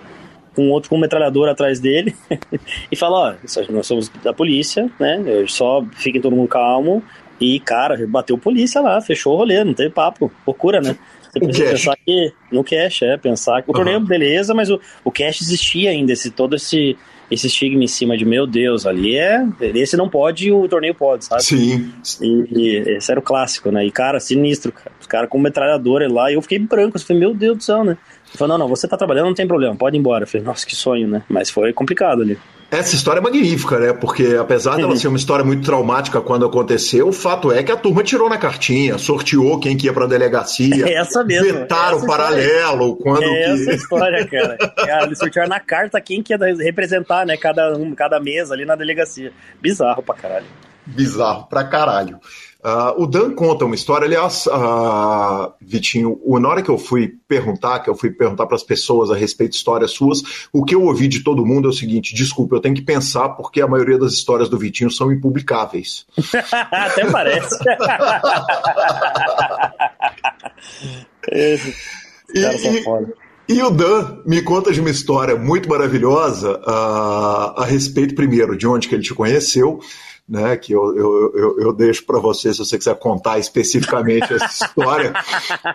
[0.53, 2.13] com outro com um metralhador atrás dele
[2.91, 5.23] e fala, ó, nós somos da polícia, né?
[5.47, 7.01] Só fiquem todo mundo calmo.
[7.41, 10.31] E, cara, bateu polícia lá, fechou o rolê, não teve papo.
[10.45, 10.95] Loucura, né?
[11.31, 12.33] Você precisa pensar que.
[12.51, 13.71] No cash, é, pensar que.
[13.71, 14.05] O torneio, uhum.
[14.05, 16.95] beleza, mas o, o cash existia ainda, esse, todo esse,
[17.31, 19.43] esse estigma em cima de, meu Deus, ali é.
[19.59, 21.43] Esse não pode e o torneio pode, sabe?
[21.43, 21.91] Sim.
[22.21, 23.83] E, e, esse era o clássico, né?
[23.85, 24.91] E, cara, sinistro, cara.
[24.99, 26.97] Os caras com metralhadora lá, e eu fiquei branco.
[26.97, 27.97] Eu falei, meu Deus do céu, né?
[28.31, 30.23] Ele falou, não, não, você tá trabalhando, não tem problema, pode ir embora.
[30.23, 31.21] Eu falei, nossa, que sonho, né?
[31.27, 32.39] Mas foi complicado ali.
[32.71, 33.91] Essa história é magnífica, né?
[33.91, 37.75] Porque apesar dela ser uma história muito traumática quando aconteceu, o fato é que a
[37.75, 40.71] turma tirou na cartinha, sorteou quem que ia pra delegacia.
[40.91, 41.59] É essa mesmo.
[41.59, 43.23] Vetaram o paralelo quando.
[43.23, 43.75] É essa que...
[43.75, 44.57] história, cara.
[44.57, 45.05] cara.
[45.05, 47.35] Eles sortearam na carta quem que ia representar, né?
[47.35, 49.33] Cada, um, cada mesa ali na delegacia.
[49.61, 50.45] Bizarro pra caralho.
[50.85, 52.19] Bizarro pra caralho.
[52.63, 57.79] Uh, o Dan conta uma história, aliás, uh, Vitinho, na hora que eu fui perguntar,
[57.79, 60.21] que eu fui perguntar para as pessoas a respeito de histórias suas,
[60.53, 63.29] o que eu ouvi de todo mundo é o seguinte: desculpa, eu tenho que pensar
[63.29, 66.05] porque a maioria das histórias do Vitinho são impublicáveis.
[66.71, 67.57] Até parece.
[71.31, 71.75] Esse,
[72.35, 72.39] e,
[73.49, 78.55] e, e, o Dan me conta de uma história muito maravilhosa uh, a respeito, primeiro,
[78.55, 79.79] de onde que ele te conheceu
[80.27, 84.45] né, que eu, eu, eu, eu deixo para você se você quiser contar especificamente essa
[84.65, 85.13] história.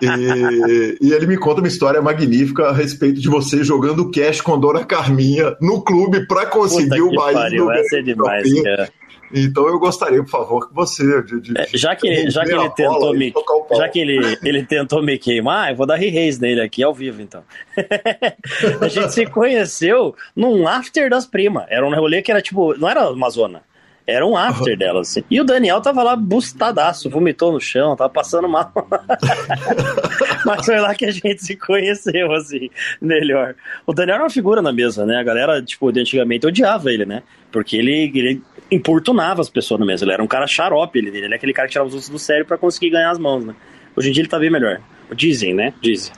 [0.00, 4.58] E, e, ele me conta uma história magnífica a respeito de você jogando cash com
[4.58, 8.90] Dona Carminha no clube para conseguir o mais do Vai ser demais, cara.
[9.34, 11.22] Então eu gostaria, por favor, que você.
[11.22, 13.34] De, de, é, já que, já que ele tentou me.
[13.76, 17.20] Já que ele, ele tentou me queimar, eu vou dar re-raise nele aqui ao vivo,
[17.20, 17.42] então.
[18.80, 21.66] a gente se conheceu num after das primas.
[21.68, 22.78] Era um rolê que era tipo.
[22.78, 23.62] Não era Amazona.
[24.06, 24.78] Era um after uhum.
[24.78, 25.24] dela, assim.
[25.28, 28.72] E o Daniel tava lá bustadaço, vomitou no chão, tava passando mal.
[30.46, 33.56] Mas foi lá que a gente se conheceu, assim, melhor.
[33.84, 35.16] O Daniel era uma figura na mesa, né?
[35.16, 37.24] A galera, tipo, de antigamente odiava ele, né?
[37.50, 40.04] Porque ele, ele importunava as pessoas na mesa.
[40.04, 42.18] Ele era um cara xarope, ele, ele é aquele cara que tirava os outros do
[42.18, 43.56] sério para conseguir ganhar as mãos, né?
[43.96, 44.80] Hoje em dia ele tá bem melhor.
[45.14, 45.72] Dizem, né?
[45.80, 46.12] Dizem.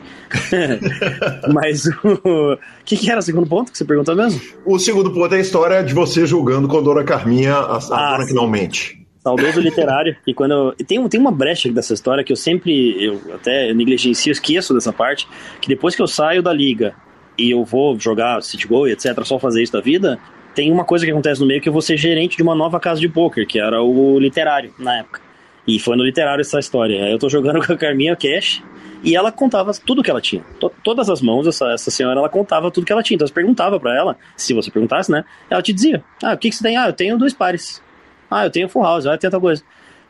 [1.53, 2.59] Mas o.
[2.85, 4.41] Que, que, era o segundo ponto que você perguntou mesmo?
[4.65, 8.17] O segundo ponto é a história de você julgando com a Dona Carminha, a, a
[8.17, 9.07] ah, que não mente.
[9.19, 10.17] Saudoso literário.
[10.27, 13.05] E quando eu, tem, tem uma brecha dessa história que eu sempre.
[13.05, 15.29] Eu até negligencio, esqueço dessa parte.
[15.61, 16.95] Que depois que eu saio da liga
[17.37, 20.19] e eu vou jogar City Go e etc., só fazer isso da vida,
[20.55, 22.81] tem uma coisa que acontece no meio que eu vou ser gerente de uma nova
[22.81, 25.21] casa de poker, que era o literário na época.
[25.67, 27.09] E foi no literário essa história.
[27.09, 28.63] Eu tô jogando com a Carminha Cash
[29.03, 30.43] e ela contava tudo que ela tinha.
[30.61, 33.17] T todas as mãos, essa, essa senhora, ela contava tudo que ela tinha.
[33.17, 35.25] Então você perguntava para ela, se você perguntasse, né?
[35.49, 36.77] Ela te dizia: Ah, o que, que você tem?
[36.77, 37.83] Ah, eu tenho dois pares.
[38.31, 39.07] Ah, eu tenho full house.
[39.07, 39.63] Ah, eu tenho outra coisa.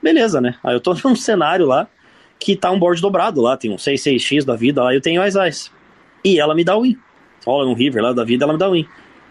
[0.03, 0.55] Beleza, né?
[0.63, 1.89] Aí eu tô num cenário lá
[2.39, 5.35] que tá um board dobrado lá, tem um 6-6x da vida lá, eu tenho as
[5.35, 5.73] as.
[6.25, 6.97] E ela me dá win.
[7.45, 8.87] Rola um river lá da vida, ela me dá win.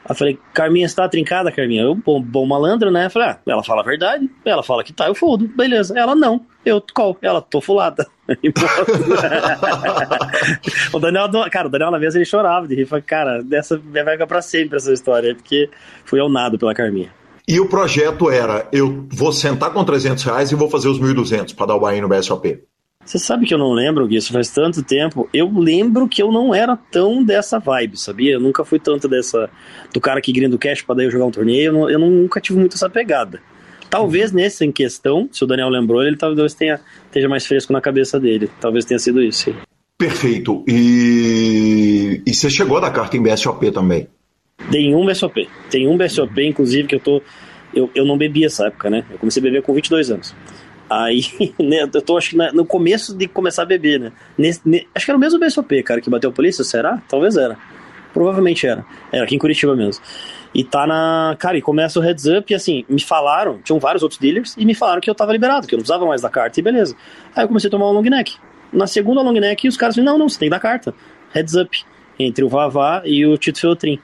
[0.07, 1.83] Aí falei, Carminha, você tá trincada, Carminha?
[1.83, 3.09] Eu, bom, bom malandro, né?
[3.09, 4.29] Falei, ah, ela fala a verdade.
[4.45, 5.47] Ela fala que tá, eu fodo.
[5.49, 5.97] Beleza.
[5.97, 6.45] Ela, não.
[6.65, 7.17] Eu, qual?
[7.21, 8.07] Ela, tô fulada.
[10.93, 12.85] o Daniel, cara, o Daniel na mesa ele chorava de rir.
[12.85, 15.69] Falei, cara, dessa vai ficar pra sempre essa história, porque
[16.05, 17.11] fui eu nado pela Carminha.
[17.47, 21.55] E o projeto era, eu vou sentar com 300 reais e vou fazer os 1.200
[21.55, 22.59] para dar o buy no BSOP.
[23.07, 25.29] Você sabe que eu não lembro, Gui, isso faz tanto tempo.
[25.33, 28.33] Eu lembro que eu não era tão dessa vibe, sabia?
[28.33, 29.49] Eu nunca fui tanto dessa.
[29.93, 31.67] do cara que grinda o cash pra daí eu jogar um torneio.
[31.67, 33.41] Eu, não, eu nunca tive muito essa pegada.
[33.89, 34.35] Talvez uhum.
[34.35, 38.19] nesse em questão, se o Daniel lembrou, ele talvez tenha, esteja mais fresco na cabeça
[38.19, 38.49] dele.
[38.59, 39.55] Talvez tenha sido isso.
[39.97, 40.65] Perfeito.
[40.67, 44.09] E, e você chegou da carta em BSOP também?
[44.69, 45.47] Dei um BSOP.
[45.69, 47.21] Tem um BSOP, inclusive, que eu tô.
[47.73, 49.05] Eu, eu não bebi essa época, né?
[49.09, 50.35] Eu comecei a beber com 22 anos.
[50.89, 51.21] Aí,
[51.59, 54.11] né, eu tô acho que no começo de começar a beber, né?
[54.37, 57.01] Nesse, ne, acho que era o mesmo BSOP, cara, que bateu a polícia, será?
[57.07, 57.57] Talvez era.
[58.13, 58.85] Provavelmente era.
[59.11, 60.03] Era aqui em Curitiba mesmo.
[60.53, 61.35] E tá na.
[61.37, 64.65] Cara, e começa o heads up e assim, me falaram, tinham vários outros dealers, e
[64.65, 66.95] me falaram que eu tava liberado, que eu não precisava mais da carta, e beleza.
[67.35, 68.37] Aí eu comecei a tomar um long neck.
[68.71, 70.93] Na segunda long neck, os caras falaram, não, não, você tem que dar carta.
[71.33, 71.85] Heads up.
[72.19, 73.99] Entre o Vavá e o Tito Feltrin.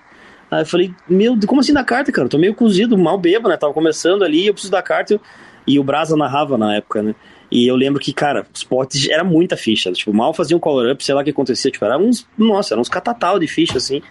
[0.51, 2.25] Aí eu falei, meu, como assim da carta, cara?
[2.25, 3.57] Eu tô meio cozido, mal bebo, né?
[3.57, 5.19] Tava começando ali, eu preciso da carta.
[5.65, 7.15] E o Brasa narrava na época, né?
[7.52, 9.91] E eu lembro que, cara, os potes era muita ficha.
[9.91, 11.69] Tipo, mal fazia um color up, sei lá o que acontecia.
[11.69, 12.28] Tipo, era uns.
[12.38, 14.02] Nossa, era uns catatal de ficha, assim.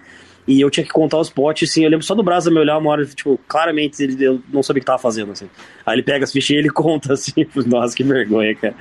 [0.46, 1.84] E eu tinha que contar os potes, assim.
[1.84, 4.78] Eu lembro só do Brasa me olhar uma hora, tipo, claramente ele, eu não sabia
[4.78, 5.48] o que tava fazendo, assim.
[5.84, 7.32] Aí ele pega as fichas e ele conta, assim.
[7.66, 8.74] Nossa, que vergonha, cara.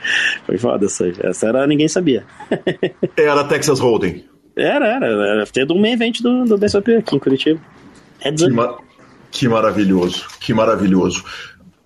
[0.46, 1.12] Foi foda essa.
[1.24, 2.24] Essa era, ninguém sabia.
[3.18, 4.26] era Texas Hold'em.
[4.56, 5.06] Era, era.
[5.08, 7.60] Era tendo um main event do, do BSOP aqui em Curitiba.
[8.20, 8.78] Que, ma
[9.32, 11.24] que maravilhoso, que maravilhoso.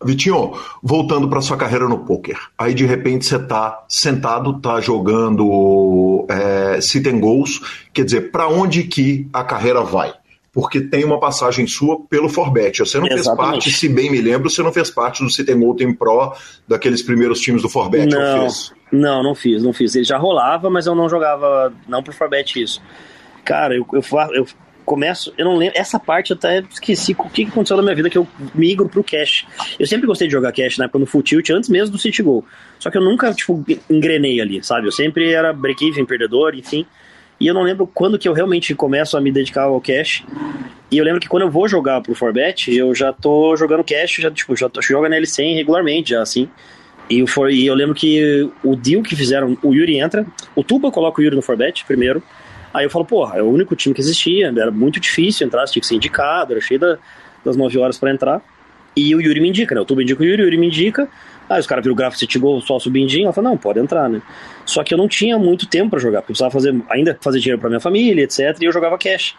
[0.04, 0.54] Vitinho,
[0.84, 6.82] voltando para sua carreira no poker, aí de repente você tá sentado, tá jogando é,
[6.82, 7.62] sit and goals,
[7.94, 10.14] quer dizer, para onde que a carreira vai?
[10.52, 12.80] Porque tem uma passagem sua pelo Forbet.
[12.80, 13.26] Você não Exatamente.
[13.26, 15.94] fez parte, se bem me lembro, você não fez parte do Sit and Goal Team
[15.94, 16.34] Pro
[16.66, 18.48] daqueles primeiros times do Forbet, não,
[18.90, 19.96] Não, não fiz, não fiz.
[19.96, 22.82] Ele já rolava, mas eu não jogava, não pro Forbet isso.
[23.44, 24.02] Cara, eu, eu,
[24.34, 24.48] eu
[24.86, 28.10] começo, eu não lembro, essa parte eu até esqueci o que aconteceu na minha vida
[28.10, 29.46] que eu migro pro cash.
[29.80, 32.22] Eu sempre gostei de jogar cash na época no Full Tilt, antes mesmo do City
[32.22, 32.46] Goal.
[32.80, 34.88] Só que eu nunca, tipo, engrenei ali, sabe?
[34.88, 36.86] Eu sempre era break-even, perdedor, enfim.
[37.40, 40.24] E eu não lembro quando que eu realmente começo a me dedicar ao cash.
[40.90, 44.18] E eu lembro que quando eu vou jogar pro Forbet, eu já tô jogando cash,
[44.20, 46.48] já, tipo, já tô jogando L100 regularmente, já, assim.
[47.10, 50.64] E, o For, e eu lembro que o deal que fizeram, o Yuri entra, o
[50.64, 52.24] Tuba coloca o Yuri no Forbet primeiro,
[52.76, 55.80] Aí eu falo, porra, é o único time que existia, era muito difícil entrar, tinha
[55.80, 56.98] que ser indicado, era cheio da,
[57.44, 58.42] das 9 horas para entrar.
[58.94, 59.80] E o Yuri me indica, né?
[59.80, 61.08] O Tuba indica o Yuri, o Yuri me indica.
[61.50, 63.80] Aí os caras viram o gráfico, você tigou só o bindinho, ela falou, não, pode
[63.80, 64.22] entrar, né?
[64.66, 67.40] Só que eu não tinha muito tempo para jogar, porque eu precisava fazer, ainda fazer
[67.40, 69.38] dinheiro para minha família, etc, e eu jogava cash.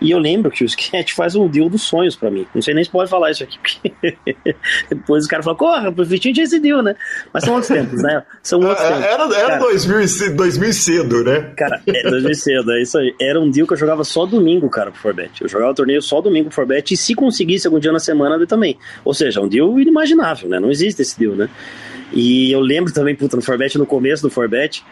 [0.00, 2.46] E eu lembro que o Sketch faz um deal dos sonhos para mim.
[2.54, 4.16] Não sei nem se pode falar isso aqui, porque
[4.88, 6.94] depois os caras falam, corra, o Vitinho tinha esse deal, né?
[7.32, 8.22] Mas são outros tempos, né?
[8.42, 9.04] São outros tempos.
[9.04, 11.52] Era, era cara, 2000, 2000 cedo, né?
[11.56, 13.14] Cara, é 2000 cedo, é isso aí.
[13.20, 15.42] Era um deal que eu jogava só domingo, cara, pro Forbet.
[15.42, 18.36] Eu jogava o torneio só domingo pro Forbet e se conseguisse algum dia na semana,
[18.36, 18.78] eu também.
[19.04, 20.60] Ou seja, um deal inimaginável, né?
[20.60, 21.48] Não existe esse deal, né?
[22.12, 24.82] E eu lembro também, puta, no Forbet, no começo do Forbet,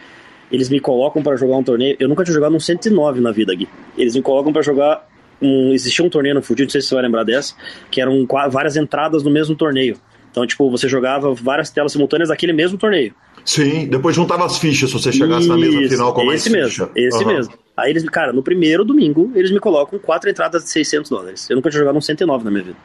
[0.51, 1.95] eles me colocam para jogar um torneio.
[1.99, 3.67] Eu nunca tinha jogado um 109 na vida, Gui.
[3.97, 5.07] Eles me colocam para jogar
[5.41, 7.53] um, existia um torneio no Fuji, não sei se você vai lembrar dessa,
[7.91, 9.97] que eram várias entradas no mesmo torneio.
[10.31, 13.13] Então, tipo, você jogava várias telas simultâneas daquele mesmo torneio.
[13.43, 16.69] Sim, depois juntava as fichas se você chegasse Isso, na mesa final com esse mesmo,
[16.69, 16.89] ficha.
[16.95, 17.33] Esse uhum.
[17.33, 17.53] mesmo.
[17.75, 21.49] Aí eles, cara, no primeiro domingo, eles me colocam quatro entradas de 600 dólares.
[21.49, 22.77] Eu nunca tinha jogado um 109 na minha vida.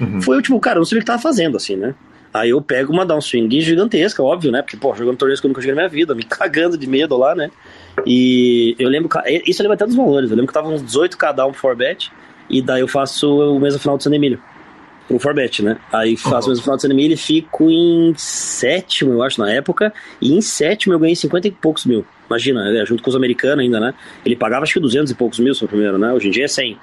[0.00, 0.22] Uhum.
[0.22, 1.94] Foi, tipo, cara, eu não sabia o que tava fazendo, assim, né?
[2.34, 4.60] Aí eu pego uma downswing gigantesca, óbvio, né?
[4.60, 7.16] Porque, pô, jogando torneios que eu nunca joguei na minha vida, me cagando de medo
[7.16, 7.48] lá, né?
[8.04, 9.08] E eu lembro,
[9.46, 12.10] isso eu lembro até dos valores, eu lembro que tava uns 18k down for bet,
[12.50, 14.40] e daí eu faço o mesmo final de San Emílio.
[15.06, 15.76] Pro Forbet, né?
[15.92, 16.44] Aí faço uhum.
[16.46, 19.92] o mesmo final de San Emílio e fico em sétimo, eu acho, na época.
[20.20, 22.06] E em sétimo eu ganhei 50 e poucos mil.
[22.26, 22.86] Imagina, né?
[22.86, 23.94] junto com os americanos ainda, né?
[24.24, 26.10] Ele pagava acho que 200 e poucos mil no primeiro, né?
[26.10, 26.78] Hoje em dia é 100.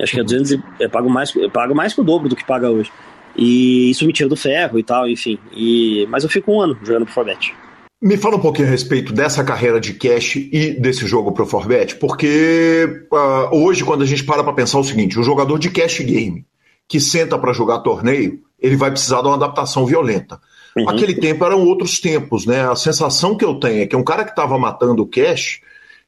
[0.00, 0.62] Acho que é 200 e...
[0.78, 2.92] Eu pago mais, eu pago mais que o dobro do que paga hoje.
[3.36, 5.38] E isso me tira do ferro e tal, enfim.
[5.52, 6.06] E...
[6.08, 7.54] Mas eu fico um ano jogando pro Forbet.
[8.00, 11.96] Me fala um pouquinho a respeito dessa carreira de cash e desse jogo pro Forbet,
[11.96, 16.00] porque uh, hoje, quando a gente para para pensar o seguinte, um jogador de cash
[16.00, 16.46] game
[16.86, 20.38] que senta para jogar torneio, ele vai precisar de uma adaptação violenta.
[20.76, 20.88] Uhum.
[20.90, 22.70] Aquele tempo eram outros tempos, né?
[22.70, 25.60] A sensação que eu tenho é que um cara que estava matando o cash,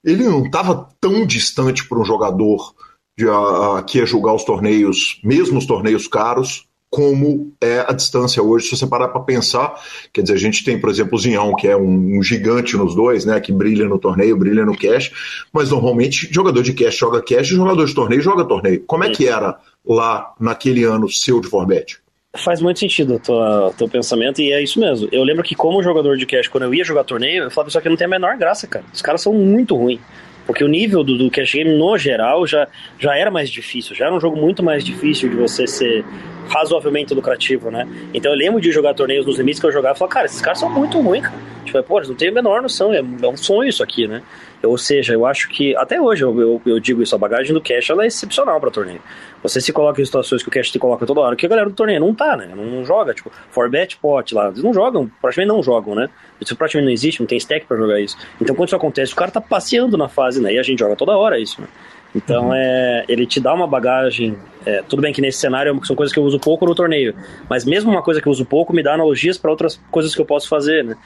[0.05, 2.75] ele não estava tão distante para um jogador
[3.17, 8.43] de, uh, que ia jogar os torneios, mesmo os torneios caros, como é a distância
[8.43, 9.75] hoje, se você parar para pensar,
[10.13, 12.95] quer dizer, a gente tem, por exemplo, o Zinhão, que é um, um, gigante nos
[12.95, 15.11] dois, né, que brilha no torneio, brilha no cash,
[15.53, 18.83] mas normalmente jogador de cash joga cash, jogador de torneio joga torneio.
[18.87, 21.99] Como é que era lá naquele ano seu de Forbet?
[22.37, 25.09] Faz muito sentido o teu pensamento e é isso mesmo.
[25.11, 27.79] Eu lembro que como jogador de cash, quando eu ia jogar torneio, eu falava, isso
[27.79, 28.85] aqui não tem a menor graça, cara.
[28.93, 30.01] Os caras são muito ruins.
[30.49, 32.67] Porque o nível do, do cash game, no geral, já,
[32.99, 33.95] já era mais difícil.
[33.95, 36.03] Já era um jogo muito mais difícil de você ser
[36.49, 37.87] razoavelmente lucrativo, né?
[38.15, 40.41] Então eu lembro de jogar torneios nos limites que eu jogava e falava, cara, esses
[40.41, 41.37] caras são muito ruins, cara.
[41.67, 44.23] Tipo, pô, eles não têm a menor noção, é, é um sonho isso aqui, né?
[44.63, 47.61] Ou seja, eu acho que, até hoje eu, eu, eu digo isso, a bagagem do
[47.61, 49.01] cash ela é excepcional para torneio.
[49.43, 51.69] Você se coloca em situações que o cash te coloca toda hora, que a galera
[51.69, 52.51] do torneio não tá, né?
[52.55, 56.09] Não, não joga, tipo, for bet pot lá, eles não jogam, praticamente não jogam, né?
[56.41, 58.17] Isso praticamente não existe, não tem stack para jogar isso.
[58.41, 60.53] Então quando isso acontece, o cara tá passeando na fase, né?
[60.53, 61.69] E a gente joga toda hora isso, né?
[62.15, 62.55] Então, uhum.
[62.55, 64.37] é, ele te dá uma bagagem.
[64.65, 67.15] É, tudo bem que nesse cenário são coisas que eu uso pouco no torneio,
[67.49, 70.21] mas mesmo uma coisa que eu uso pouco me dá analogias para outras coisas que
[70.21, 70.97] eu posso fazer, né?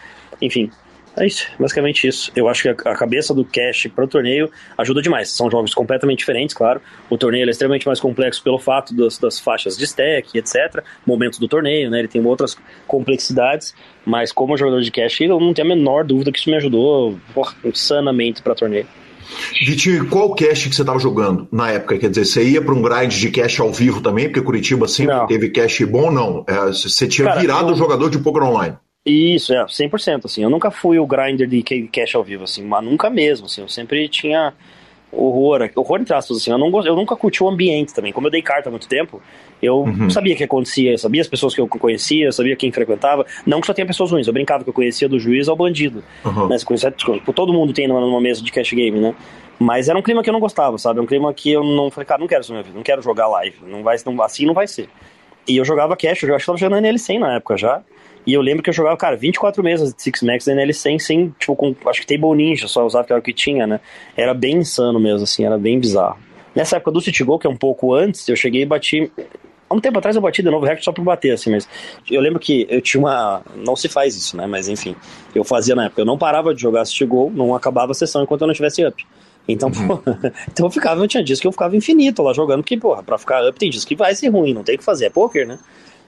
[0.41, 0.71] Enfim,
[1.16, 2.33] é isso, basicamente isso.
[2.35, 5.31] Eu acho que a, cabeça do Cash para o torneio ajuda demais.
[5.31, 6.81] São jogos completamente diferentes, claro.
[7.11, 10.83] O torneio é extremamente mais complexo pelo fato das, das faixas de stack, etc.
[11.07, 11.98] Momentos do torneio, né?
[11.98, 13.75] Ele tem outras complexidades.
[14.05, 17.18] Mas como jogador de Cash, eu não tenho a menor dúvida que isso me ajudou
[17.35, 18.87] porra, insanamente para torneio.
[19.64, 21.98] Vitinho, qual cash que você estava jogando na época?
[21.98, 24.27] Quer dizer, você ia para um grind de cash ao vivo também?
[24.27, 25.27] Porque Curitiba sempre não.
[25.27, 26.44] teve cash bom, não?
[26.46, 27.77] É, você tinha Cara, virado eu...
[27.77, 28.77] jogador de poker online.
[29.05, 32.85] Isso, é, 100%, assim, eu nunca fui o grinder de cash ao vivo, assim, mas
[32.85, 34.55] nunca mesmo, assim, eu sempre tinha
[35.11, 38.31] horror, horror entre aspas, assim, eu, não, eu nunca curti o ambiente também, como eu
[38.31, 39.21] dei carta há muito tempo,
[39.61, 40.09] eu uhum.
[40.09, 43.27] sabia o que acontecia, eu sabia as pessoas que eu conhecia, eu sabia quem frequentava,
[43.45, 46.05] não que só tinha pessoas ruins, eu brincava que eu conhecia do juiz ao bandido,
[46.25, 46.47] uhum.
[46.47, 49.17] né, conhecia, tipo, todo mundo tem numa, numa mesa de cash game, né,
[49.59, 52.07] mas era um clima que eu não gostava, sabe, um clima que eu não falei,
[52.07, 54.47] cara, não quero isso na minha vida, não quero jogar live, não vai, não, assim
[54.47, 54.88] não vai ser.
[55.47, 57.83] E eu jogava cash, eu acho que tava jogando NL100 na época já,
[58.27, 61.35] e eu lembro que eu jogava, cara, 24 meses de Six Max da NL100 sem,
[61.39, 63.81] tipo, com, acho que Table Ninja, só usava que era o que tinha, né?
[64.17, 66.19] Era bem insano mesmo, assim, era bem bizarro.
[66.55, 69.11] Nessa época do City Go, que é um pouco antes, eu cheguei e bati.
[69.69, 71.67] Há um tempo atrás eu bati de novo recorde só pra bater, assim, mas
[72.11, 73.43] eu lembro que eu tinha uma.
[73.57, 74.47] Não se faz isso, né?
[74.47, 74.95] Mas enfim,
[75.35, 76.03] eu fazia na época.
[76.03, 78.85] Eu não parava de jogar City Go, não acabava a sessão enquanto eu não tivesse
[78.85, 79.05] up.
[79.49, 79.97] Então, uhum.
[79.97, 80.03] pô,
[80.53, 83.19] então eu ficava, eu tinha dias que eu ficava infinito lá jogando, porque, porra, pra
[83.19, 85.47] ficar up tem dias que vai ser ruim, não tem o que fazer, é poker,
[85.47, 85.59] né?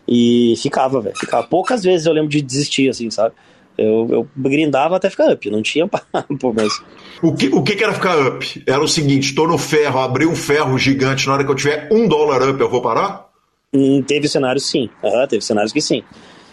[0.06, 1.16] E ficava, velho.
[1.16, 1.46] Ficava.
[1.46, 3.34] Poucas vezes eu lembro de desistir, assim, sabe?
[3.76, 6.80] Eu, eu grindava até ficar up, não tinha papo, mas.
[7.22, 8.62] O que, o que era ficar up?
[8.66, 11.88] Era o seguinte: tô no ferro, abri um ferro gigante, na hora que eu tiver
[11.90, 13.28] um dólar up, eu vou parar?
[13.72, 14.88] Hum, teve cenários sim.
[15.02, 16.04] Uhum, teve cenários que sim.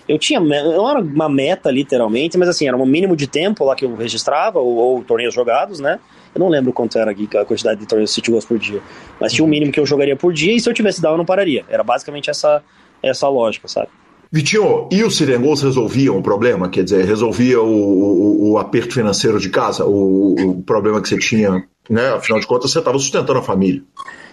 [0.09, 3.75] Eu tinha, não era uma meta literalmente, mas assim, era um mínimo de tempo lá
[3.75, 5.99] que eu registrava, ou, ou torneios jogados, né?
[6.33, 8.81] Eu não lembro quanto era aqui a quantidade de torneios City Goals por dia,
[9.19, 11.17] mas tinha um mínimo que eu jogaria por dia, e se eu tivesse down eu
[11.17, 11.63] não pararia.
[11.69, 12.63] Era basicamente essa,
[13.03, 13.89] essa lógica, sabe?
[14.33, 16.69] Vitinho, e os Sirengos resolviam o problema?
[16.69, 21.17] Quer dizer, resolvia o, o, o aperto financeiro de casa, o, o, problema que você
[21.17, 22.13] tinha, né?
[22.13, 23.83] Afinal de contas, você estava sustentando a família.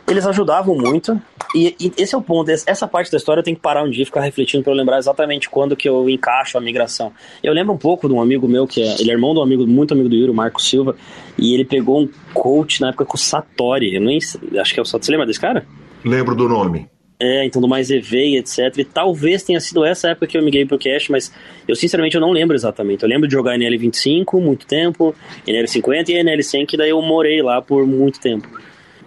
[0.07, 1.21] Eles ajudavam muito,
[1.53, 2.49] e, e, esse é o ponto.
[2.49, 4.77] Essa parte da história eu tenho que parar um dia e ficar refletindo para eu
[4.77, 7.13] lembrar exatamente quando que eu encaixo a migração.
[7.43, 9.43] Eu lembro um pouco de um amigo meu, que é, ele é irmão de um
[9.43, 10.95] amigo, muito amigo do Yuri, o Marco Silva,
[11.37, 13.97] e ele pegou um coach na época com o Satori.
[13.97, 14.19] Eu nem,
[14.61, 15.07] acho que é o Satori.
[15.07, 15.67] Você lembra desse cara?
[16.05, 16.89] Lembro do nome.
[17.21, 18.79] É, então do mais EV etc.
[18.79, 21.33] E talvez tenha sido essa época que eu migrei pro Cash, mas
[21.67, 23.03] eu sinceramente eu não lembro exatamente.
[23.03, 25.15] Eu lembro de jogar NL25 muito tempo,
[25.47, 28.49] NL50 e NL100, que daí eu morei lá por muito tempo.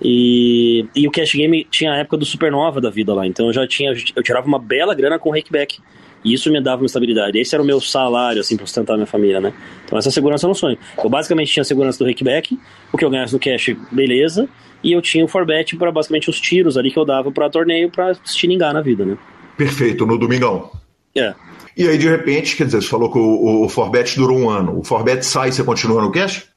[0.01, 3.53] E, e o Cash Game tinha a época do Supernova da vida lá, então eu
[3.53, 5.79] já tinha, eu tirava uma bela grana com o Rakeback.
[6.23, 7.39] E isso me dava uma estabilidade.
[7.39, 9.51] Esse era o meu salário, assim, pra sustentar minha família, né?
[9.85, 10.77] Então essa segurança eu não sonho.
[11.03, 12.59] Eu basicamente tinha a segurança do Rakeback,
[12.93, 14.47] o que eu ganhasse no cash, beleza
[14.83, 17.89] e eu tinha o Forbet para basicamente os tiros ali que eu dava para torneio
[17.89, 19.17] para estilingar na vida, né?
[19.57, 20.71] Perfeito, no domingão.
[21.15, 21.33] É.
[21.77, 24.79] E aí, de repente, quer dizer, você falou que o, o Forbet durou um ano.
[24.79, 26.49] O Forbet sai e você continua no cash?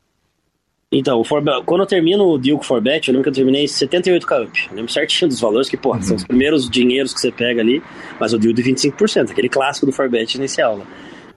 [0.90, 3.34] Então, o Forbet, quando eu termino o deal com o Forbet, eu lembro que eu
[3.34, 4.66] terminei 78k up.
[4.70, 6.02] Eu lembro certinho dos valores, que, porra, uhum.
[6.02, 7.82] são os primeiros dinheiros que você pega ali,
[8.18, 10.84] mas o deal de 25%, aquele clássico do Forbet inicial, né?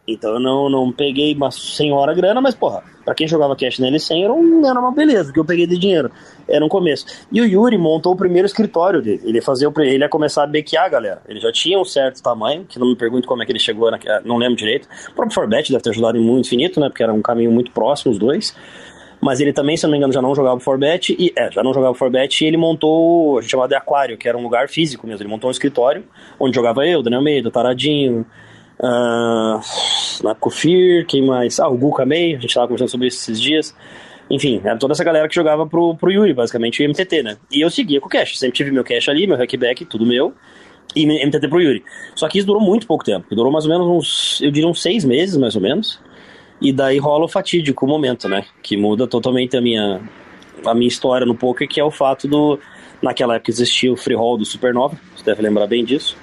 [0.08, 3.88] Então eu não, não peguei uma senhora grana, mas, porra, pra quem jogava cash na
[3.88, 6.12] L100 era, um, era uma beleza, que eu peguei de dinheiro.
[6.46, 7.06] Era um começo.
[7.32, 9.22] E o Yuri montou o primeiro escritório dele.
[9.24, 11.22] Ele ia, fazer, ele ia começar a bequear, galera.
[11.26, 13.90] Ele já tinha um certo tamanho, que não me pergunto como é que ele chegou,
[13.90, 14.90] na, não lembro direito.
[15.12, 16.90] O próprio Forbet deve ter ajudado muito infinito, né?
[16.90, 18.54] Porque era um caminho muito próximo, os dois.
[19.22, 21.74] Mas ele também, se não me engano, já não jogava Forbet, e é, já não
[21.74, 25.08] jogava Forbet, e ele montou, a gente chamava de Aquário, que era um lugar físico
[25.08, 25.24] mesmo.
[25.24, 26.04] Ele montou um escritório
[26.38, 28.26] onde jogava eu, Daniel Meida, Taradinho,
[28.82, 31.60] Na Kofir, quem mais?
[31.60, 33.76] Ah, o Guka May, a gente tava conversando sobre isso esses dias.
[34.30, 37.38] Enfim, era toda essa galera que jogava pro, pro Yuri, basicamente, o MTT, né?
[37.52, 40.34] E eu seguia com o cash, sempre tive meu cash ali, meu hackback, tudo meu,
[40.96, 41.84] e MTT pro Yuri.
[42.14, 44.82] Só que isso durou muito pouco tempo, durou mais ou menos uns, eu diria uns
[44.82, 46.00] seis meses, mais ou menos.
[46.60, 48.44] E daí rola o fatídico momento, né?
[48.62, 50.02] Que muda totalmente a minha,
[50.66, 52.60] a minha história no poker, que é o fato do.
[53.02, 56.18] Naquela época existia o free roll do Supernova, você deve lembrar bem disso.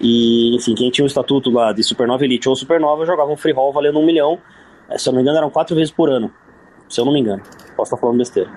[0.00, 3.52] E, enfim, quem tinha o estatuto lá de Supernova Elite ou Supernova jogava um free
[3.52, 4.38] roll valendo um milhão.
[4.88, 6.32] É, se eu não me engano, eram quatro vezes por ano.
[6.88, 7.42] Se eu não me engano.
[7.76, 8.50] Posso estar falando besteira.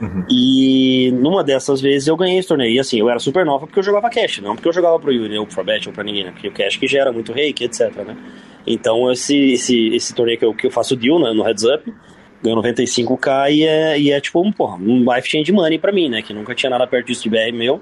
[0.00, 0.24] Uhum.
[0.30, 2.72] E numa dessas vezes eu ganhei esse torneio.
[2.72, 5.38] E assim, eu era Supernova porque eu jogava cash, não porque eu jogava pro Yuri
[5.38, 6.30] ou pro Bet ou pra ninguém, né?
[6.30, 8.16] Porque o cash que gera muito reiki, etc, né?
[8.66, 11.92] Então esse, esse, esse torneio que eu, que eu faço deal né, no Heads Up,
[12.42, 16.08] ganho 95k e é, e é tipo um, porra, um life change money pra mim,
[16.08, 16.22] né?
[16.22, 17.80] Que nunca tinha nada perto disso de BR meu.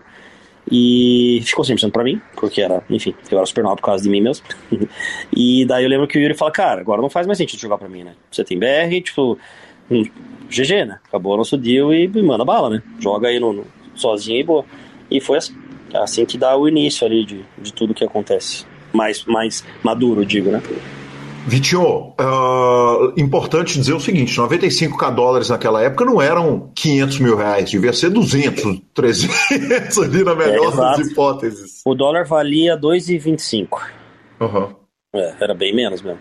[0.71, 4.11] E ficou 100% pra mim, porque era, enfim, eu era super nova por causa de
[4.11, 4.45] mim mesmo.
[5.35, 7.79] e daí eu lembro que o Yuri fala, cara, agora não faz mais sentido jogar
[7.79, 8.15] pra mim, né?
[8.31, 9.39] Você tem BR, tipo,
[9.91, 10.03] hum,
[10.51, 10.99] GG, né?
[11.07, 12.83] Acabou o nosso deal e manda bala, né?
[12.99, 14.65] Joga aí no, no, sozinho e boa.
[15.09, 15.55] E foi assim,
[15.95, 18.67] assim que dá o início ali de, de tudo que acontece.
[18.93, 20.61] Mais, mais maduro, digo, né?
[21.47, 27.71] Vitinho, uh, importante dizer o seguinte: 95k dólares naquela época não eram 500 mil reais,
[27.71, 31.83] devia ser 200, 300 ali na melhor é, das hipóteses.
[31.87, 33.81] O dólar valia 2,25.
[34.41, 34.75] Uhum.
[35.15, 36.19] É, era bem menos mesmo.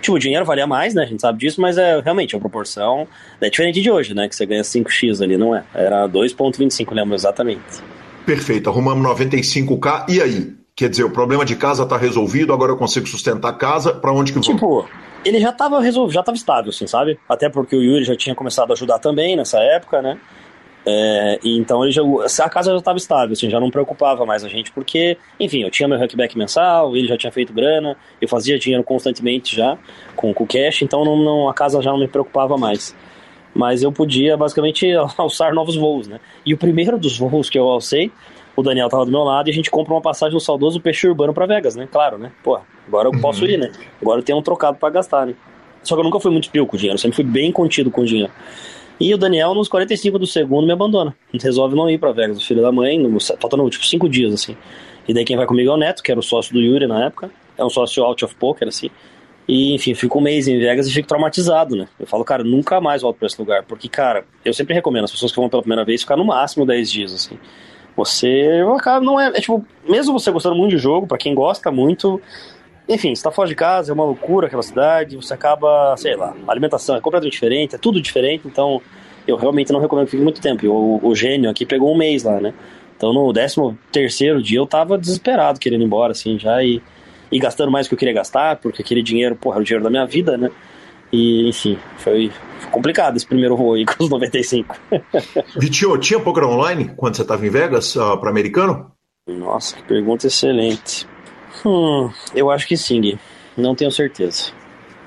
[0.00, 1.04] Tipo, o dinheiro valia mais, né?
[1.04, 3.06] A gente sabe disso, mas é realmente a proporção
[3.40, 4.28] é diferente de hoje, né?
[4.28, 5.62] Que você ganha 5x ali, não é?
[5.72, 7.62] Era 2,25, lembro exatamente.
[8.26, 10.06] Perfeito, arrumamos 95k.
[10.08, 10.63] E aí?
[10.76, 14.12] Quer dizer, o problema de casa tá resolvido, agora eu consigo sustentar a casa, para
[14.12, 14.54] onde que vou?
[14.54, 14.88] Tipo,
[15.24, 17.16] ele já tava resolvido, já tava estável, assim, sabe?
[17.28, 20.18] Até porque o Yuri já tinha começado a ajudar também nessa época, né?
[20.84, 22.02] É, então ele já,
[22.44, 25.70] a casa já estava estável, assim, já não preocupava mais a gente, porque, enfim, eu
[25.70, 29.78] tinha meu hackback mensal, ele já tinha feito grana, eu fazia dinheiro constantemente já
[30.16, 32.96] com, com cash, então não, não, a casa já não me preocupava mais.
[33.54, 36.18] Mas eu podia basicamente alçar novos voos, né?
[36.44, 38.10] E o primeiro dos voos que eu alcei
[38.56, 41.06] o Daniel tava do meu lado e a gente compra uma passagem no saudoso Peixe
[41.08, 41.88] Urbano para Vegas, né?
[41.90, 42.32] Claro, né?
[42.42, 43.70] Pô, agora eu posso ir, né?
[44.00, 45.34] Agora eu tenho um trocado para gastar, né?
[45.82, 48.02] Só que eu nunca fui muito pio com o dinheiro, sempre fui bem contido com
[48.02, 48.32] o dinheiro.
[48.98, 51.14] E o Daniel, nos 45 do segundo, me abandona.
[51.32, 54.56] Resolve não ir para Vegas, o filho da mãe, no, faltando tipo 5 dias, assim.
[55.06, 57.06] E daí quem vai comigo é o Neto, que era o sócio do Yuri na
[57.06, 57.30] época.
[57.58, 58.90] É um sócio out of poker, assim.
[59.46, 61.86] E, enfim, fico um mês em Vegas e fico traumatizado, né?
[61.98, 63.64] Eu falo, cara, nunca mais volto pra esse lugar.
[63.64, 66.64] Porque, cara, eu sempre recomendo as pessoas que vão pela primeira vez ficar no máximo
[66.64, 67.38] 10 dias, assim.
[67.96, 71.70] Você acaba, não é, é, tipo, mesmo você gostando muito de jogo, para quem gosta
[71.70, 72.20] muito,
[72.88, 76.34] enfim, você tá fora de casa, é uma loucura aquela cidade, você acaba, sei lá,
[76.46, 78.82] a alimentação é completamente diferente, é tudo diferente, então
[79.26, 80.66] eu realmente não recomendo que fique muito tempo.
[80.66, 82.52] O, o gênio aqui pegou um mês lá, né?
[82.96, 86.82] Então no 13 terceiro dia eu tava desesperado querendo ir embora, assim, já e,
[87.30, 89.84] e gastando mais do que eu queria gastar, porque aquele dinheiro, porra, era o dinheiro
[89.84, 90.50] da minha vida, né?
[91.14, 92.32] E, enfim, foi,
[92.72, 94.76] complicado esse primeiro voo aí com os 95.
[95.56, 98.90] Vitinho, tinha poker online quando você estava em Vegas uh, para americano?
[99.28, 101.06] Nossa, que pergunta excelente.
[101.64, 103.18] Hum, eu acho que sim, Gui.
[103.56, 104.50] Não tenho certeza.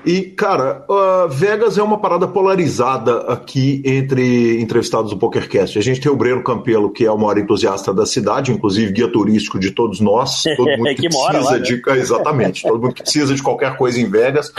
[0.04, 5.78] E, cara, uh, Vegas é uma parada polarizada aqui entre entrevistados do PokerCast.
[5.78, 9.10] A gente tem o Breno Campelo, que é o maior entusiasta da cidade, inclusive guia
[9.10, 10.44] turístico de todos nós.
[10.56, 11.58] Todo mundo que, que precisa lá, né?
[11.58, 11.82] de.
[11.98, 14.52] Exatamente, todo mundo que precisa de qualquer coisa em Vegas.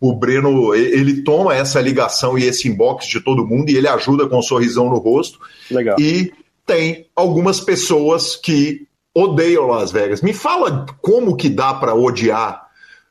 [0.00, 4.26] O Breno, ele toma essa ligação e esse inbox de todo mundo e ele ajuda
[4.26, 5.38] com um sorrisão no rosto.
[5.70, 5.96] Legal.
[5.98, 6.32] E
[6.64, 10.20] tem algumas pessoas que odeiam Las Vegas.
[10.20, 12.65] Me fala como que dá para odiar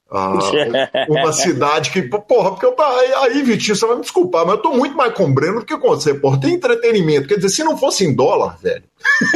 [0.10, 0.38] ah,
[1.10, 2.88] uma cidade que, porra, porque eu tá
[3.24, 5.66] aí, Vitinho, você vai me desculpar, mas eu tô muito mais com o Breno do
[5.66, 6.40] que com você, porra.
[6.40, 8.84] Tem entretenimento, quer dizer, se não fosse em dólar, velho,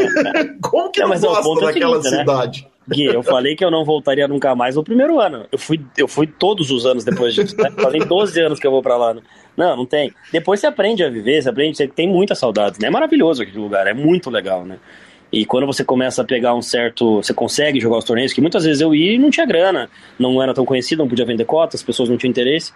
[0.61, 2.61] como que não, mas gosta daquela é seguinte, cidade?
[2.61, 2.95] Né?
[2.95, 5.45] Gui, eu falei que eu não voltaria nunca mais no primeiro ano.
[5.51, 7.55] Eu fui, eu fui todos os anos depois disso.
[7.55, 7.69] Né?
[7.77, 9.13] Fazem 12 anos que eu vou pra lá.
[9.13, 9.21] Né?
[9.55, 10.11] Não, não tem.
[10.31, 12.87] Depois você aprende a viver, você aprende, você tem muitas saudades, né?
[12.87, 14.79] É maravilhoso aquele lugar, é muito legal, né?
[15.31, 17.17] E quando você começa a pegar um certo.
[17.17, 20.41] Você consegue jogar os torneios, que muitas vezes eu ia e não tinha grana, não
[20.41, 22.73] era tão conhecido, não podia vender cotas, as pessoas não tinham interesse.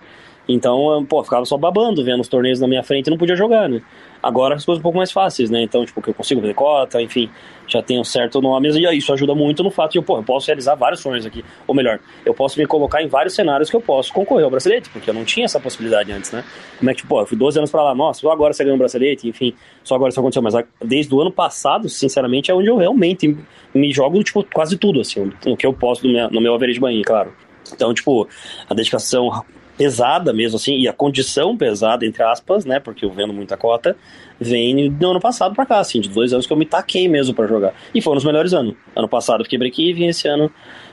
[0.48, 3.70] Então, pô, ficava só babando, vendo os torneios na minha frente e não podia jogar,
[3.70, 3.82] né?
[4.24, 5.62] Agora as coisas um pouco mais fáceis, né?
[5.62, 7.30] Então, tipo, que eu consigo vender cota, enfim,
[7.68, 8.70] já tenho certo nome.
[8.70, 11.44] E isso ajuda muito no fato de, pô, eu posso realizar vários sonhos aqui.
[11.68, 14.90] Ou melhor, eu posso me colocar em vários cenários que eu posso concorrer ao bracelete,
[14.90, 16.42] porque eu não tinha essa possibilidade antes, né?
[16.80, 18.76] Como é que, pô, eu fui 12 anos pra lá, nossa, só agora você ganhou
[18.76, 19.54] um bracelete, enfim,
[19.84, 20.42] só agora isso aconteceu.
[20.42, 23.38] Mas desde o ano passado, sinceramente, é onde eu realmente
[23.74, 26.80] me jogo, tipo, quase tudo, assim, no que eu posso no meu, no meu average
[26.80, 27.34] banho, claro.
[27.74, 28.26] Então, tipo,
[28.70, 29.44] a dedicação
[29.78, 33.96] pesada mesmo assim, e a condição pesada, entre aspas, né, porque eu vendo muita cota,
[34.40, 37.34] vem do ano passado pra cá, assim, de dois anos que eu me taquei mesmo
[37.34, 37.74] para jogar.
[37.94, 38.76] E foram os melhores anos.
[38.96, 40.52] Ano passado eu fiquei break-even, esse ano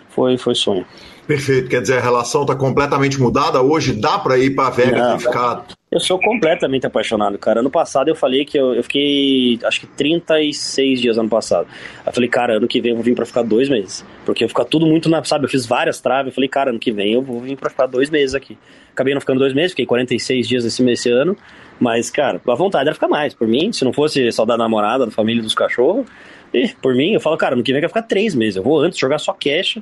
[0.09, 0.87] foi, foi sonho.
[1.31, 3.63] Perfeito, quer dizer, a relação está completamente mudada.
[3.63, 5.65] Hoje dá para ir para Vegas Não, e ficar.
[5.89, 7.61] Eu sou completamente apaixonado, cara.
[7.61, 11.69] Ano passado eu falei que eu, eu fiquei, acho que 36 dias ano passado.
[12.05, 14.05] Eu falei, cara, ano que vem eu vou vir para ficar dois meses.
[14.27, 15.23] Porque eu ficar tudo muito na.
[15.23, 16.33] Sabe, eu fiz várias traves.
[16.33, 18.59] Eu falei, cara, ano que vem eu vou vir para ficar dois meses aqui.
[18.93, 21.37] Acabei não ficando dois meses, fiquei 46 dias esse, esse ano.
[21.79, 23.35] Mas, cara, a vontade era ficar mais.
[23.35, 26.07] Por mim, se não fosse saudade da namorada, da família, dos cachorros.
[26.53, 28.57] E, por mim, eu falo, cara, no que vem eu quero ficar três meses.
[28.57, 29.79] Eu vou antes jogar só cash,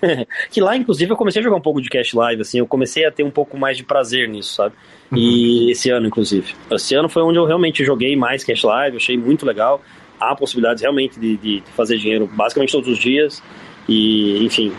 [0.50, 3.04] que lá, inclusive, eu comecei a jogar um pouco de Cash Live, assim, eu comecei
[3.04, 4.74] a ter um pouco mais de prazer nisso, sabe?
[5.10, 5.18] Uhum.
[5.18, 6.54] E esse ano, inclusive.
[6.70, 9.82] Esse ano foi onde eu realmente joguei mais Cash Live, achei muito legal.
[10.18, 13.42] Há possibilidades realmente de, de fazer dinheiro basicamente todos os dias.
[13.88, 14.72] E, enfim,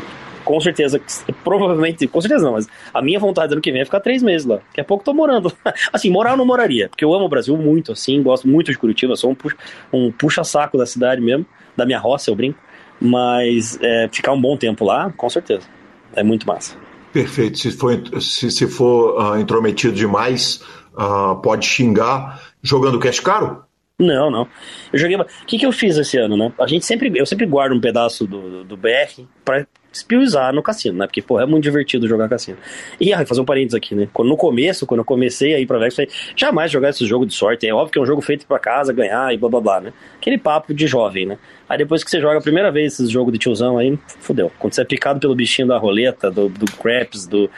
[0.44, 1.02] com certeza,
[1.44, 4.46] provavelmente, com certeza não, mas a minha vontade ano que vem é ficar três meses
[4.46, 4.58] lá.
[4.58, 5.52] Daqui a pouco tô morando.
[5.92, 8.78] assim, morar eu não moraria, porque eu amo o Brasil muito, assim, gosto muito de
[8.78, 11.46] Curitiba, sou um puxa-saco um puxa da cidade mesmo,
[11.76, 12.60] da minha roça, eu brinco.
[13.02, 15.68] Mas é, ficar um bom tempo lá, com certeza.
[16.14, 16.78] É muito massa.
[17.12, 17.58] Perfeito.
[17.58, 23.64] Se for, se, se for uh, intrometido demais, uh, pode xingar jogando cash caro?
[24.00, 24.48] Não, não.
[24.92, 25.16] Eu joguei.
[25.18, 26.52] O que, que eu fiz esse ano, né?
[26.60, 27.12] A gente sempre.
[27.16, 29.66] Eu sempre guardo um pedaço do, do BR pra
[30.14, 31.08] usar no cassino, né?
[31.08, 32.58] Porque, pô, é muito divertido jogar cassino.
[33.00, 34.08] E, ah, fazer um parênteses aqui, né?
[34.14, 37.06] Quando, no começo, quando eu comecei a ir pra Vegas, eu falei, jamais jogar esse
[37.06, 37.68] jogo de sorte.
[37.68, 39.94] É óbvio que é um jogo feito pra casa, ganhar e blá blá blá, né?
[40.18, 41.38] Aquele papo de jovem, né?
[41.68, 44.52] Aí depois que você joga a primeira vez esse jogo de tiozão, aí fudeu.
[44.60, 47.50] Quando você é picado pelo bichinho da roleta, do, do craps, do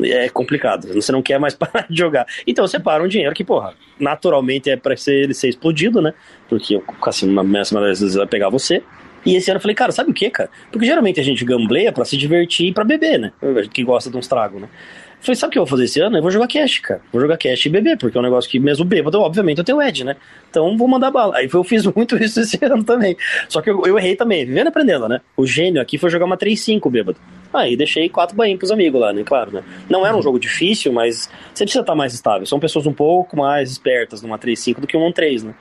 [0.00, 0.88] é complicado.
[0.94, 2.26] Você não quer mais parar de jogar.
[2.46, 6.14] Então você para um dinheiro que, porra, naturalmente é para ele ser explodido, né?
[6.48, 8.82] Porque o cassino, na maioria das vezes, vai pegar você.
[9.24, 10.50] E esse ano eu falei, cara, sabe o que, cara?
[10.70, 13.32] Porque geralmente a gente gambleia para se divertir e pra beber, né?
[13.42, 14.68] Gente que gosta de uns tragos, né?
[15.22, 16.16] Eu falei, sabe o que eu vou fazer esse ano?
[16.16, 17.00] Eu vou jogar cash, cara.
[17.12, 19.80] Vou jogar cash e beber, porque é um negócio que mesmo bêbado, obviamente, eu tenho
[19.80, 20.16] Ed, né?
[20.50, 21.36] Então vou mandar bala.
[21.36, 23.16] Aí eu fiz muito isso esse ano também.
[23.48, 25.20] Só que eu, eu errei também, vivendo aprendendo, né?
[25.36, 27.18] O gênio aqui foi jogar uma 3-5 bêbado.
[27.54, 29.22] Aí deixei quatro banhos pros amigos lá, né?
[29.24, 29.62] Claro, né?
[29.88, 32.44] Não era um jogo difícil, mas você precisa estar mais estável.
[32.44, 35.54] São pessoas um pouco mais espertas numa 3-5 do que uma 3, né?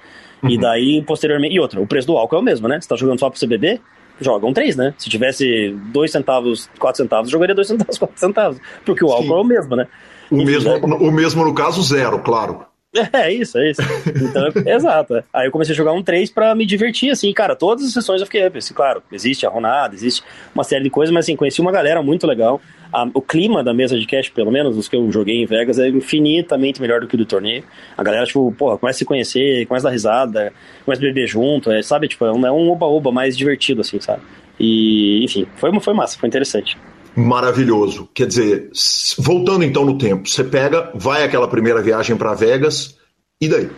[0.44, 0.50] Uhum.
[0.50, 1.56] E daí, posteriormente.
[1.56, 2.80] E outra, o preço do álcool é o mesmo, né?
[2.80, 3.82] Você tá jogando só pra você beber,
[4.20, 4.94] joga um 3, né?
[4.98, 8.60] Se tivesse 2 centavos, 4 centavos, jogaria 2 centavos, 4 centavos.
[8.86, 9.34] Porque o álcool Sim.
[9.34, 9.88] é o mesmo, né?
[10.30, 12.66] O mesmo, o mesmo no caso, zero, claro.
[13.14, 13.82] É isso, é isso.
[14.22, 15.24] Então, exato.
[15.34, 18.20] Aí eu comecei a jogar um 3 para me divertir, assim, cara, todas as sessões
[18.20, 20.24] eu fiquei up, assim, claro, existe a Ronada, existe
[20.54, 22.62] uma série de coisas, mas assim, conheci uma galera muito legal.
[22.92, 25.80] A, o clima da mesa de cash, pelo menos, os que eu joguei em Vegas,
[25.80, 27.64] é infinitamente melhor do que o do torneio.
[27.98, 31.28] A galera, tipo, porra, começa a se conhecer, começa a dar risada, começa a beber
[31.28, 32.10] junto, é, sabe?
[32.10, 34.22] Tipo, é um, é um oba-oba mais divertido, assim, sabe?
[34.60, 36.78] E, enfim, foi, foi massa, foi interessante
[37.16, 38.10] maravilhoso.
[38.14, 38.70] Quer dizer,
[39.18, 42.98] voltando então no tempo, você pega, vai aquela primeira viagem para Vegas,
[43.40, 43.70] e daí?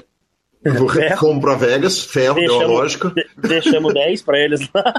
[1.17, 3.09] Fomos para Vegas, ferro, deixamos, deu a lógica.
[3.09, 4.93] De, deixamos 10 para eles lá.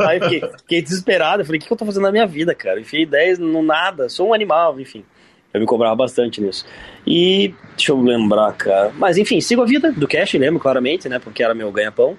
[0.08, 1.44] Aí fiquei, fiquei desesperado.
[1.44, 2.80] Falei, o que eu tô fazendo na minha vida, cara?
[2.80, 5.04] Enfiei 10 no nada, sou um animal, enfim.
[5.52, 6.64] Eu me cobrava bastante nisso.
[7.06, 8.92] E deixa eu lembrar, cara.
[8.96, 11.18] Mas enfim, sigo a vida do cash, lembro claramente, né?
[11.18, 12.16] Porque era meu ganha-pão.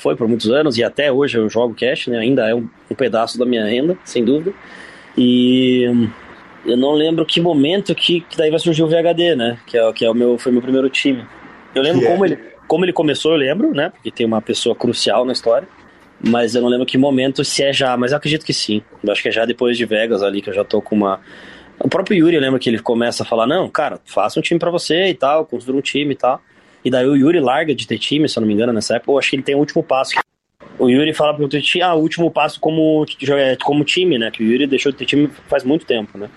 [0.00, 2.18] Foi por muitos anos e até hoje eu jogo cash, né?
[2.18, 4.52] Ainda é um, um pedaço da minha renda, sem dúvida.
[5.16, 6.08] E
[6.64, 9.58] eu não lembro que momento que, que daí vai surgir o VHD, né?
[9.66, 11.24] Que é, que é o meu, foi meu primeiro time.
[11.74, 12.38] Eu lembro como, ele,
[12.68, 13.90] como ele começou, eu lembro, né?
[13.90, 15.66] Porque tem uma pessoa crucial na história.
[16.24, 18.80] Mas eu não lembro que momento, se é já, mas eu acredito que sim.
[19.02, 21.20] Eu acho que é já depois de Vegas ali, que eu já tô com uma.
[21.80, 24.60] O próprio Yuri, eu lembro que ele começa a falar: não, cara, faça um time
[24.60, 26.40] para você e tal, construa um time e tal.
[26.84, 29.12] E daí o Yuri larga de ter time, se eu não me engano, nessa época.
[29.12, 30.14] Eu acho que ele tem o último passo.
[30.78, 33.06] O Yuri fala pro time, ah, o último passo como,
[33.62, 34.30] como time, né?
[34.30, 36.28] Que o Yuri deixou de ter time faz muito tempo, né?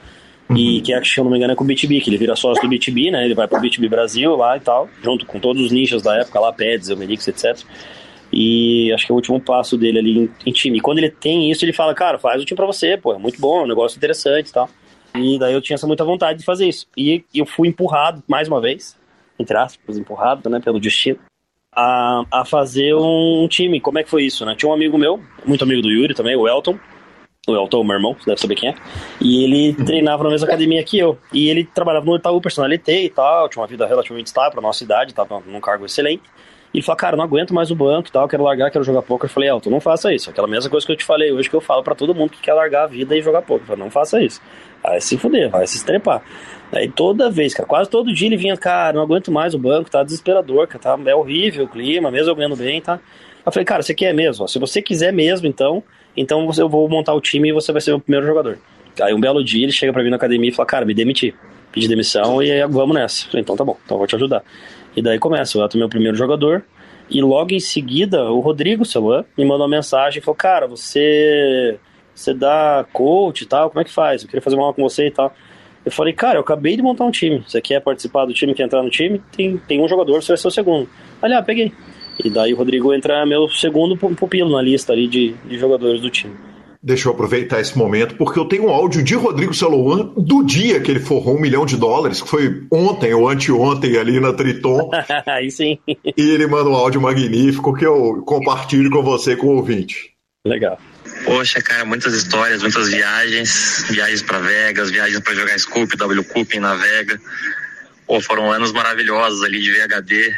[0.49, 0.57] Uhum.
[0.57, 2.61] E que, se eu não me engano, é com o BTB, que ele vira sócio
[2.61, 3.25] do BTB, né?
[3.25, 6.39] Ele vai pro BTB Brasil lá e tal, junto com todos os ninjas da época
[6.39, 7.65] lá, Peds, Elmerix, etc.
[8.31, 10.77] E acho que é o último passo dele ali em, em, time.
[10.77, 13.17] E quando ele tem isso, ele fala, cara, faz o time pra você, pô, é
[13.17, 14.69] muito bom, é um negócio interessante e tal.
[15.15, 16.87] E daí eu tinha essa muita vontade de fazer isso.
[16.95, 18.97] E eu fui empurrado, mais uma vez,
[19.39, 21.19] entre aspas, empurrado, né, pelo destino,
[21.75, 23.81] a, a fazer um time.
[23.81, 24.55] Como é que foi isso, né?
[24.55, 26.79] Tinha um amigo meu, muito amigo do Yuri também, o Elton,
[27.47, 28.75] o Elton, meu irmão, você deve saber quem é.
[29.21, 29.85] E ele uhum.
[29.85, 31.17] treinava na mesma academia que eu.
[31.31, 34.83] E ele trabalhava no Itaú Personalité e tal, tinha uma vida relativamente estável pra nossa
[34.83, 36.23] idade, tava num cargo excelente.
[36.73, 39.01] E ele falou, cara, não aguento mais o banco e tal, quero largar, quero jogar
[39.01, 39.29] poker.
[39.29, 40.29] Eu falei, Elton, não faça isso.
[40.29, 42.41] Aquela mesma coisa que eu te falei hoje que eu falo para todo mundo que
[42.41, 43.61] quer largar a vida e jogar poker.
[43.61, 44.41] Eu falei, não faça isso.
[44.83, 46.21] Vai se fuder, vai se estrepar.
[46.71, 49.89] Aí toda vez, cara, quase todo dia ele vinha, cara, não aguento mais o banco,
[49.89, 52.99] tá desesperador, cara, tá, é horrível o clima, mesmo eu ganhando bem, tá?
[53.45, 54.47] Eu falei, cara, você quer mesmo?
[54.47, 55.83] Se você quiser mesmo, então,
[56.17, 58.57] então eu vou montar o time e você vai ser o primeiro jogador.
[58.99, 61.33] Aí um belo dia ele chega pra mim na academia e fala, cara, me demiti.
[61.71, 63.25] Pedi demissão e aí, vamos nessa.
[63.27, 64.43] Falei, então tá bom, então eu vou te ajudar.
[64.95, 66.63] E daí começa, eu meu primeiro jogador.
[67.09, 71.77] E logo em seguida, o Rodrigo Celular me mandou uma mensagem e falou, cara, você
[72.15, 74.21] você dá coach e tal, como é que faz?
[74.21, 75.33] Eu queria fazer uma aula com você e tal.
[75.85, 77.43] Eu falei, cara, eu acabei de montar um time.
[77.47, 79.21] Você quer participar do time, quer entrar no time?
[79.35, 80.89] Tem, tem um jogador, você vai ser o segundo.
[81.21, 81.71] Aliás, ah, peguei.
[82.23, 86.09] E daí o Rodrigo entra meu segundo pupilo na lista ali de, de jogadores do
[86.09, 86.33] time.
[86.81, 90.79] Deixa eu aproveitar esse momento, porque eu tenho um áudio de Rodrigo Celoan do dia
[90.79, 94.91] que ele forrou um milhão de dólares, que foi ontem ou anteontem ali na Triton.
[95.25, 95.79] Aí sim.
[95.87, 100.11] E ele manda um áudio magnífico que eu compartilho com você, com o ouvinte.
[100.45, 100.77] Legal.
[101.23, 106.53] Poxa, cara, muitas histórias, muitas viagens, viagens para Vegas, viagens para jogar Scoop, W Cup
[106.55, 107.19] na Vega.
[108.05, 110.35] Pô, foram anos maravilhosos ali de VHD,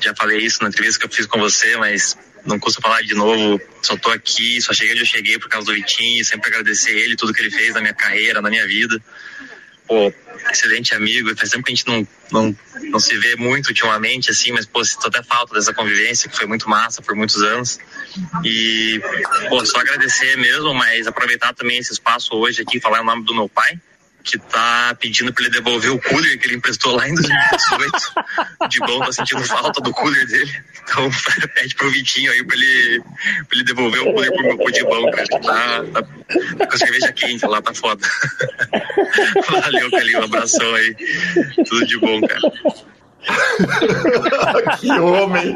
[0.00, 3.14] já falei isso na entrevista que eu fiz com você, mas não custa falar de
[3.14, 3.60] novo.
[3.82, 7.16] Só tô aqui, só cheguei onde eu cheguei por causa do Vitinho, sempre agradecer ele,
[7.16, 9.00] tudo que ele fez na minha carreira, na minha vida.
[9.86, 10.12] Pô,
[10.50, 12.56] excelente amigo, faz tempo que a gente não, não,
[12.90, 16.46] não se vê muito ultimamente, assim, mas, pô, sinto até falta dessa convivência, que foi
[16.46, 17.78] muito massa por muitos anos.
[18.44, 19.00] E,
[19.48, 23.34] pô, só agradecer mesmo, mas aproveitar também esse espaço hoje aqui, falar o nome do
[23.34, 23.78] meu pai,
[24.24, 28.68] que tá pedindo pra ele devolver o cooler que ele emprestou lá em 2018.
[28.70, 30.64] de bom tá sentindo falta do cooler dele.
[30.82, 31.10] Então
[31.54, 34.82] pede pro Vitinho aí pra ele, pra ele devolver o cooler pro meu cu de
[34.82, 35.26] bom, cara.
[35.28, 36.08] Tá, tá,
[36.58, 38.08] tá com cerveja quente lá, tá foda.
[39.46, 40.20] Valeu, Calinho.
[40.20, 40.96] Um abração aí.
[41.68, 42.40] Tudo de bom, cara.
[44.80, 45.54] que homem!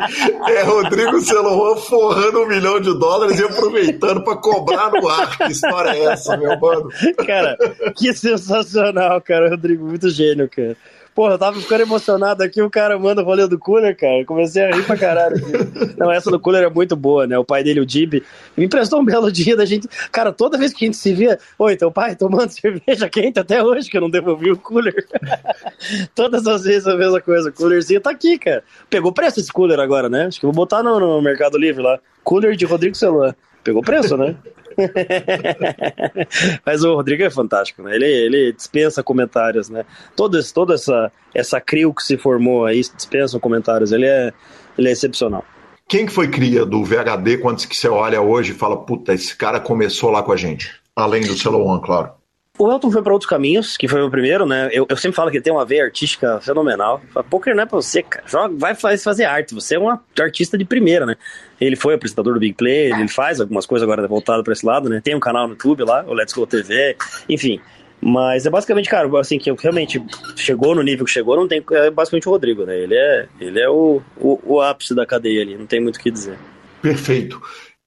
[0.49, 5.37] É Rodrigo Celoan forrando um milhão de dólares e aproveitando para cobrar no ar.
[5.39, 6.89] Que história é essa, meu mano?
[7.27, 7.57] Cara,
[7.97, 9.51] que sensacional, cara.
[9.51, 10.77] Rodrigo, muito gênio, cara.
[11.19, 14.25] Porra, eu tava ficando emocionado aqui, o cara manda o rolê do Cooler, cara.
[14.25, 15.35] Comecei a rir pra caralho.
[15.99, 17.37] Não, essa do Cooler é muito boa, né?
[17.37, 18.23] O pai dele, o Dib,
[18.57, 19.89] me emprestou um belo dia da gente.
[20.13, 23.61] Cara, toda vez que a gente se via, oi, teu pai tomando cerveja quente até
[23.61, 24.95] hoje, que eu não devolvi o Cooler.
[26.15, 27.49] Todas as vezes a mesma coisa.
[27.49, 28.63] O Coolerzinho tá aqui, cara.
[28.89, 30.27] Pegou preço esse Cooler agora, né?
[30.27, 31.99] Acho que vou botar no, no Mercado Livre lá.
[32.23, 33.35] Cooler de Rodrigo Celular.
[33.65, 34.37] Pegou preço, né?
[36.65, 37.95] Mas o Rodrigo é fantástico, né?
[37.97, 39.85] Ele, ele dispensa comentários, né?
[40.17, 40.39] Toda,
[40.75, 43.93] essa, essa crio que se formou aí dispensa comentários.
[43.93, 44.33] Ele é,
[44.77, 45.45] ele é excepcional.
[45.89, 49.35] Quem que foi cria do VHD quando que você olha hoje e fala, puta, esse
[49.35, 50.71] cara começou lá com a gente?
[50.95, 52.18] Além do Celoan, claro.
[52.59, 54.69] O Elton foi para outros caminhos, que foi o primeiro, né?
[54.73, 57.01] Eu, eu sempre falo que ele tem uma veia artística fenomenal.
[57.31, 58.25] Poker não é pra você, cara.
[58.27, 59.55] Joga, vai fazer arte.
[59.55, 59.89] Você é um
[60.21, 61.17] artista de primeira, né?
[61.61, 64.89] Ele foi apresentador do Big Play, ele faz algumas coisas agora voltado para esse lado,
[64.89, 65.01] né?
[65.03, 66.97] Tem um canal no YouTube lá, o Let's Go TV,
[67.29, 67.61] enfim.
[68.01, 70.03] Mas é basicamente, cara, assim, que realmente
[70.37, 71.65] chegou no nível que chegou, não tem.
[71.73, 72.77] É basicamente o Rodrigo, né?
[72.77, 76.01] Ele é, ele é o, o, o ápice da cadeia ali, não tem muito o
[76.01, 76.39] que dizer.
[76.81, 77.41] Perfeito.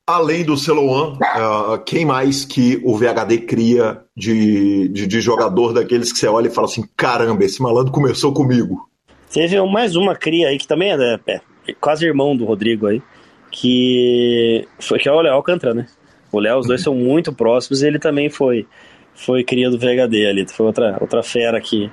[0.08, 6.12] Além do Celoan, uh, quem mais que o VHD cria de, de, de, jogador daqueles
[6.12, 8.90] que você olha e fala assim: caramba, esse malandro começou comigo?
[9.32, 13.02] Teve mais uma cria aí que também é, é, é quase irmão do Rodrigo aí,
[13.50, 15.88] que foi que é o Léo Alcântara, né?
[16.32, 18.66] O Léo, os dois são muito próximos e ele também foi
[19.14, 21.92] foi cria do VHD ali, foi outra, outra fera que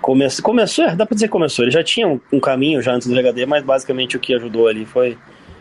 [0.00, 2.92] começou, começou, é, dá pra dizer que começou, ele já tinha um, um, caminho já
[2.92, 5.16] antes do VHD, mas basicamente o que ajudou ali foi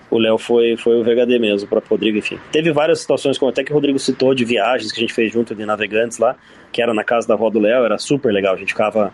[0.09, 2.39] o Léo foi, foi o VHD mesmo, para Rodrigo, enfim.
[2.51, 5.31] Teve várias situações, como até que o Rodrigo citou, de viagens que a gente fez
[5.31, 6.35] junto de navegantes lá,
[6.71, 9.13] que era na casa da avó do Léo, era super legal, a gente ficava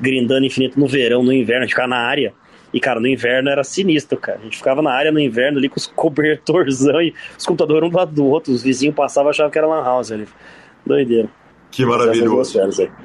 [0.00, 2.34] grindando infinito no verão, no inverno, a gente ficava na área,
[2.74, 4.40] e, cara, no inverno era sinistro, cara.
[4.40, 7.90] A gente ficava na área no inverno ali com os cobertorzão e os computadores um
[7.90, 8.52] do lado do outro.
[8.52, 10.26] Os vizinhos passavam e achavam que era Lan House ali.
[10.84, 11.28] Doideira.
[11.70, 12.60] Que maravilhoso.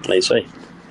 [0.09, 0.43] É isso aí.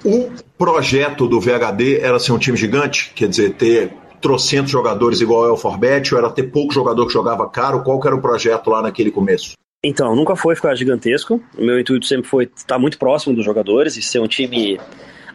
[0.05, 3.13] O projeto do VHD era ser um time gigante?
[3.17, 7.49] Quer dizer, ter trocentos jogadores igual ao Alphabet ou era ter pouco jogador que jogava
[7.49, 7.83] caro?
[7.83, 9.53] Qual era o projeto lá naquele começo?
[9.85, 11.41] Então, nunca foi ficar gigantesco.
[11.57, 14.79] O meu intuito sempre foi estar muito próximo dos jogadores e ser um time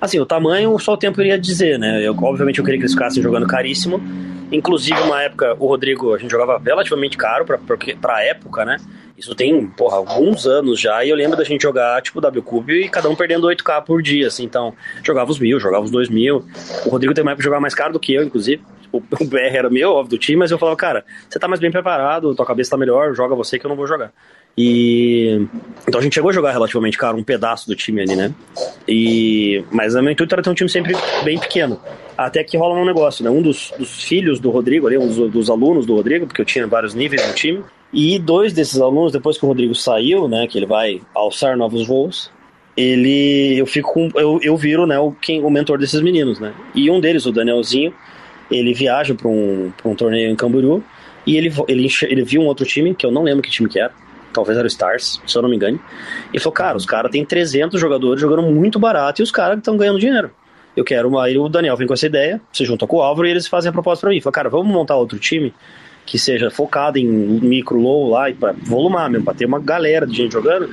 [0.03, 2.05] Assim, o tamanho só o tempo iria dizer, né?
[2.05, 4.01] Eu, obviamente eu queria que eles ficassem jogando caríssimo.
[4.51, 8.75] Inclusive, uma época, o Rodrigo, a gente jogava relativamente caro pra, pra, época, né?
[9.17, 12.89] Isso tem, porra, alguns anos já, e eu lembro da gente jogar, tipo, WCube e
[12.89, 16.43] cada um perdendo 8k por dia, assim, então, jogava os mil, jogava os dois mil.
[16.85, 18.61] O Rodrigo tem uma época de jogar mais caro do que eu, inclusive.
[18.93, 21.59] O, o BR era meu, óbvio, do time, mas eu falava, cara, você tá mais
[21.59, 24.13] bem preparado, tua cabeça tá melhor, joga você que eu não vou jogar.
[24.57, 25.47] E
[25.87, 28.33] então a gente chegou a jogar relativamente caro um pedaço do time ali, né?
[28.87, 31.79] E mas o meu intuito era ter um time sempre bem pequeno.
[32.15, 33.31] Até que rola um negócio, né?
[33.31, 36.45] Um dos, dos filhos do Rodrigo ali, um dos, dos, alunos do Rodrigo, porque eu
[36.45, 40.47] tinha vários níveis no time, e dois desses alunos, depois que o Rodrigo saiu, né,
[40.47, 42.29] que ele vai alçar novos voos,
[42.77, 46.53] ele eu fico eu, eu viro, né, o quem o mentor desses meninos, né?
[46.75, 47.91] E um deles, o Danielzinho,
[48.53, 50.83] ele viaja para um, um torneio em Camboriú
[51.25, 53.79] e ele, ele, ele viu um outro time, que eu não lembro que time que
[53.79, 53.93] era,
[54.33, 55.79] talvez era o Stars, se eu não me engano.
[56.33, 59.77] E falou, cara, os caras têm 300 jogadores jogando muito barato e os caras estão
[59.77, 60.31] ganhando dinheiro.
[60.75, 63.31] Eu quero Aí o Daniel vem com essa ideia, se junta com o Álvaro e
[63.31, 64.19] eles fazem a proposta para mim.
[64.19, 65.53] Falou, cara, vamos montar outro time
[66.05, 70.15] que seja focado em micro, low lá, pra volumar mesmo, pra ter uma galera de
[70.15, 70.69] gente jogando.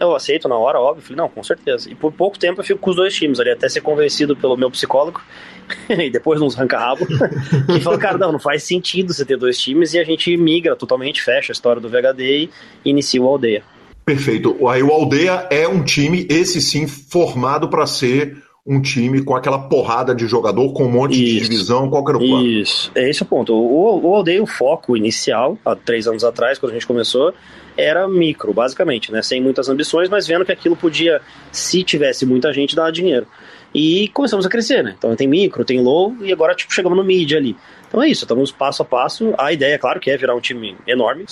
[0.00, 1.02] Eu aceito na hora, óbvio.
[1.02, 1.90] Falei, não, com certeza.
[1.90, 4.56] E por pouco tempo eu fico com os dois times ali, até ser convencido pelo
[4.56, 5.20] meu psicólogo,
[5.88, 7.06] e depois uns ranca-rabo,
[7.70, 10.74] que falou, cara, não, não faz sentido você ter dois times e a gente migra
[10.74, 12.50] totalmente, fecha a história do VHD e
[12.84, 13.62] inicia o Aldeia.
[14.04, 14.66] Perfeito.
[14.66, 19.58] Aí o Aldeia é um time, esse sim, formado para ser um time com aquela
[19.58, 21.34] porrada de jogador, com um monte Isso.
[21.34, 22.46] de divisão, qual que era o plano?
[22.46, 23.54] Isso, é esse o ponto.
[23.54, 27.32] O, o Aldeia, o foco inicial, há três anos atrás, quando a gente começou,
[27.80, 29.22] era micro, basicamente, né?
[29.22, 31.20] Sem muitas ambições, mas vendo que aquilo podia,
[31.50, 33.26] se tivesse muita gente, dar dinheiro.
[33.74, 34.94] E começamos a crescer, né?
[34.98, 37.56] Então tem micro, tem low, e agora tipo, chegamos no mid ali.
[37.88, 39.34] Então é isso, estamos passo a passo.
[39.38, 41.24] A ideia, claro, que é virar um time enorme.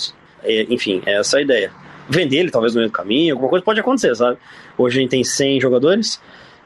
[0.43, 1.71] É, enfim, é essa a ideia.
[2.07, 4.37] Vender ele talvez no meio do caminho, alguma coisa pode acontecer, sabe?
[4.77, 6.21] Hoje a gente tem 100 jogadores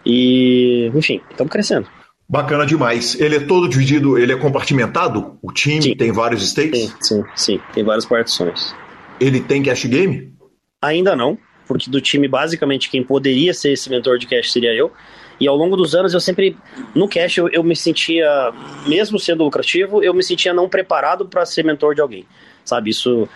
[0.06, 1.88] e, enfim, estamos crescendo.
[2.30, 3.20] Bacana demais.
[3.20, 5.38] Ele é todo dividido, ele é compartimentado?
[5.42, 5.96] O time sim.
[5.96, 6.80] tem vários stakes?
[6.80, 8.74] Sim, sim, sim, tem várias partições.
[9.20, 10.34] Ele tem cash game?
[10.82, 11.38] Ainda não.
[11.68, 14.91] porque do time, basicamente, quem poderia ser esse mentor de cash seria eu.
[15.39, 16.55] E ao longo dos anos eu sempre,
[16.93, 18.53] no cash, eu, eu me sentia,
[18.86, 22.26] mesmo sendo lucrativo, eu me sentia não preparado para ser mentor de alguém.
[22.64, 23.28] Sabe, isso,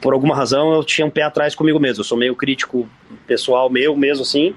[0.00, 2.00] por alguma razão, eu tinha um pé atrás comigo mesmo.
[2.00, 2.88] Eu sou meio crítico
[3.26, 4.54] pessoal meu mesmo, assim.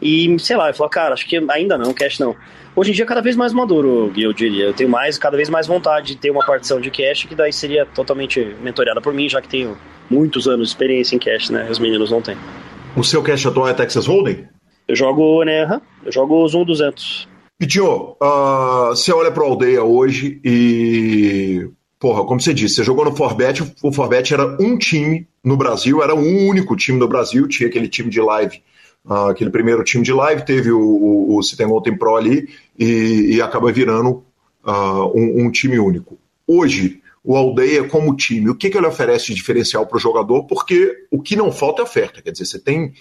[0.00, 2.36] E, sei lá, eu falo, cara, acho que ainda não, cash não.
[2.74, 4.64] Hoje em dia, cada vez mais maduro, eu diria.
[4.66, 7.52] Eu tenho mais, cada vez mais vontade de ter uma partição de cash que daí
[7.52, 9.76] seria totalmente mentoreada por mim, já que tenho
[10.10, 11.66] muitos anos de experiência em cash, né?
[11.70, 12.36] Os meninos não têm.
[12.94, 14.46] O seu cash atual é Texas Hold'em?
[14.86, 15.80] Eu jogo, né?
[16.04, 17.28] Eu jogo Zoom 200.
[17.58, 21.68] Pitinho, uh, você olha para a aldeia hoje e.
[21.98, 26.02] Porra, como você disse, você jogou no Forbet, o Forbet era um time no Brasil,
[26.02, 28.62] era o único time no Brasil, tinha aquele time de live,
[29.08, 32.48] aquele primeiro time de live, teve o, o, o Citem Pro ali
[32.78, 34.24] e, e acaba virando
[34.64, 36.18] uh, um, um, time único.
[36.46, 40.44] Hoje, o Aldeia como time, o que, que ele oferece de diferencial para o jogador?
[40.44, 42.92] Porque o que não falta é oferta, quer dizer, você tem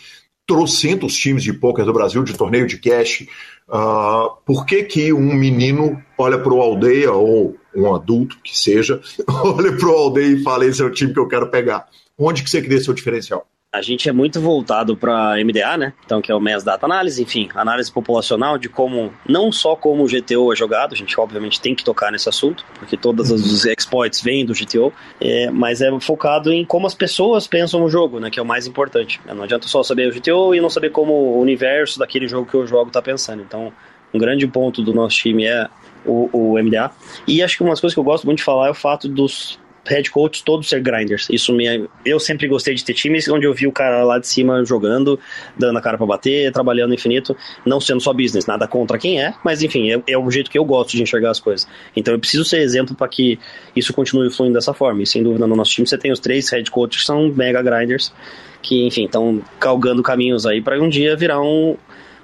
[0.48, 3.26] trocentos times de pôquer do Brasil, de torneio de cash.
[3.68, 9.02] Uh, por que, que um menino olha para o aldeia, ou um adulto que seja,
[9.28, 11.88] olha para o aldeia e fala: esse é o time que eu quero pegar?
[12.18, 13.48] Onde que você cria seu diferencial?
[13.76, 15.94] A gente é muito voltado para MDA, né?
[16.06, 20.04] Então, que é o Mass Data Analysis, enfim, análise populacional de como, não só como
[20.04, 23.66] o GTO é jogado, a gente obviamente tem que tocar nesse assunto, porque todos os
[23.66, 28.20] exploits vêm do GTO, é, mas é focado em como as pessoas pensam o jogo,
[28.20, 28.30] né?
[28.30, 29.20] Que é o mais importante.
[29.26, 32.56] Não adianta só saber o GTO e não saber como o universo daquele jogo que
[32.56, 33.42] eu jogo tá pensando.
[33.42, 33.74] Então,
[34.14, 35.68] um grande ponto do nosso time é
[36.06, 36.92] o, o MDA.
[37.28, 39.10] E acho que uma das coisas que eu gosto muito de falar é o fato
[39.10, 41.28] dos head coaches todos ser grinders.
[41.30, 44.28] Isso me, eu sempre gostei de ter times onde eu vi o cara lá de
[44.28, 45.20] cima jogando,
[45.58, 49.34] dando a cara para bater, trabalhando infinito, não sendo só business, nada contra quem é,
[49.44, 51.68] mas enfim, é, é o jeito que eu gosto de enxergar as coisas.
[51.96, 53.40] Então eu preciso ser exemplo para que
[53.76, 55.04] isso continue fluindo dessa forma.
[55.04, 57.62] E sem dúvida no nosso time você tem os três head coaches que são mega
[57.62, 58.14] grinders,
[58.62, 61.78] que enfim, estão calgando caminhos aí para um dia virar um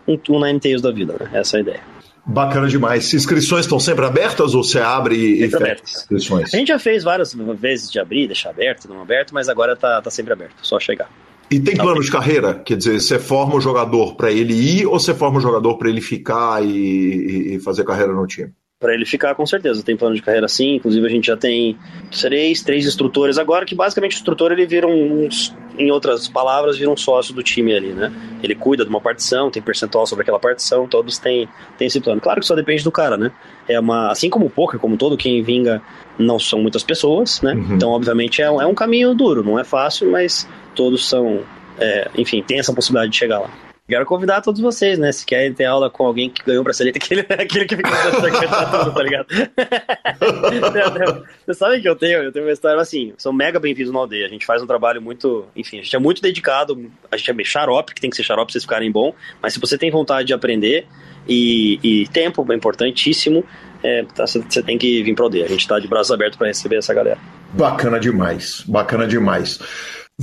[0.08, 1.30] um, um Nine Tails da vida, né?
[1.34, 1.91] Essa é a ideia.
[2.26, 3.14] Bacana demais.
[3.14, 6.54] Inscrições estão sempre abertas ou você abre e fecha inscrições?
[6.54, 10.02] A gente já fez várias vezes de abrir, deixar aberto, não aberto, mas agora tá,
[10.02, 11.10] tá sempre aberto, só chegar.
[11.50, 12.54] E tem plano de carreira?
[12.54, 15.90] Quer dizer, você forma o jogador para ele ir ou você forma o jogador para
[15.90, 18.54] ele ficar e, e, fazer carreira no time?
[18.82, 19.84] Para ele ficar, com certeza.
[19.84, 21.78] Tem plano de carreira sim, inclusive a gente já tem
[22.20, 25.30] três, três instrutores agora, que basicamente o instrutor ele vira um,
[25.78, 28.12] em outras palavras, vira um sócio do time ali, né?
[28.42, 32.20] Ele cuida de uma partição, tem percentual sobre aquela partição, todos têm, têm esse plano.
[32.20, 33.32] Claro que só depende do cara, né?
[33.70, 35.80] É uma, assim como o poker, como todo, quem vinga
[36.18, 37.54] não são muitas pessoas, né?
[37.54, 37.76] Uhum.
[37.76, 41.42] Então, obviamente, é, é um caminho duro, não é fácil, mas todos são,
[41.80, 43.71] é, enfim, tem essa possibilidade de chegar lá.
[43.92, 45.12] Quero convidar todos vocês, né?
[45.12, 48.94] Se querem ter aula com alguém que ganhou o bracelete, aquele, aquele que fica tudo,
[48.94, 49.28] tá ligado?
[51.44, 54.26] Vocês sabem que eu tenho, eu tenho uma história assim, são mega bem-vindos na aldeia.
[54.26, 57.34] A gente faz um trabalho muito, enfim, a gente é muito dedicado, a gente é
[57.34, 59.92] bem xarope, que tem que ser xarope pra vocês ficarem bom, mas se você tem
[59.92, 60.88] vontade de aprender
[61.28, 63.44] e, e tempo é importantíssimo,
[63.84, 65.44] é, tá, você tem que vir pra aldeia.
[65.44, 67.20] A gente tá de braços abertos para receber essa galera.
[67.52, 69.60] Bacana demais, bacana demais.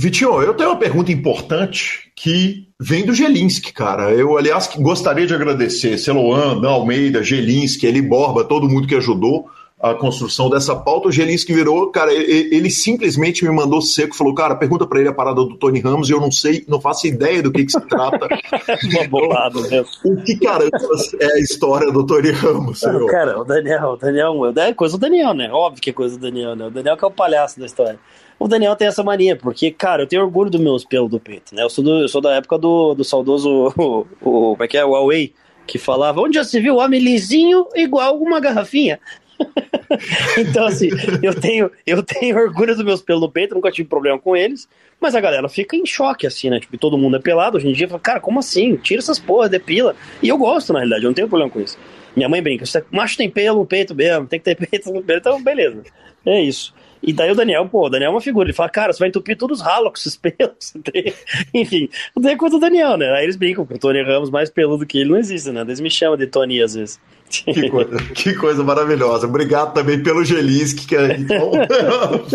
[0.01, 4.13] Vitinho, eu tenho uma pergunta importante que vem do Gelinski, cara.
[4.13, 9.49] Eu, aliás, gostaria de agradecer Celoan, Dan Almeida, Gelinski, Eli Borba, todo mundo que ajudou
[9.77, 11.09] a construção dessa pauta.
[11.09, 15.09] O Gelinski virou, cara, ele, ele simplesmente me mandou seco, falou, cara, pergunta para ele
[15.09, 17.71] a parada do Tony Ramos e eu não sei, não faço ideia do que, que
[17.73, 18.25] se trata.
[19.11, 19.83] Bolado, né?
[20.05, 20.77] O que caramba
[21.19, 23.05] é a história do Tony Ramos, senhor?
[23.11, 25.49] Cara, o Daniel, o Daniel, é coisa do Daniel, né?
[25.51, 26.67] Óbvio que é coisa do Daniel, né?
[26.67, 27.99] O Daniel que é o palhaço da história.
[28.39, 31.53] O Daniel tem essa mania, porque, cara, eu tenho orgulho dos meus pelos do peito,
[31.53, 31.61] né?
[31.61, 34.77] Eu sou, do, eu sou da época do, do saudoso, o, o, como é que
[34.77, 35.33] é, o Huawei,
[35.67, 38.99] que falava, onde já se viu homem lisinho igual uma garrafinha?
[40.37, 40.89] então, assim,
[41.21, 44.67] eu tenho, eu tenho orgulho dos meus pelos no peito, nunca tive problema com eles,
[44.99, 46.59] mas a galera fica em choque, assim, né?
[46.59, 48.75] Tipo, todo mundo é pelado hoje em dia, fala, cara, como assim?
[48.77, 49.95] Tira essas porras, depila.
[50.21, 51.77] E eu gosto, na realidade, eu não tenho problema com isso.
[52.15, 55.19] Minha mãe brinca, macho tem pelo no peito mesmo, tem que ter peito no peito,
[55.19, 55.83] então beleza.
[56.25, 56.73] É isso.
[57.01, 58.47] E daí o Daniel, pô, o Daniel é uma figura.
[58.47, 60.73] Ele fala, cara, você vai entupir todos os ralos com esses pelos.
[61.53, 63.09] Enfim, não tem coisa do Daniel, né?
[63.13, 65.61] Aí eles brincam com o Tony Ramos mais peludo que ele não existe, né?
[65.61, 66.99] Eles me chamam de Tony às vezes.
[67.29, 69.27] Que coisa, que coisa maravilhosa.
[69.27, 71.51] Obrigado também pelo Gelinski, que então,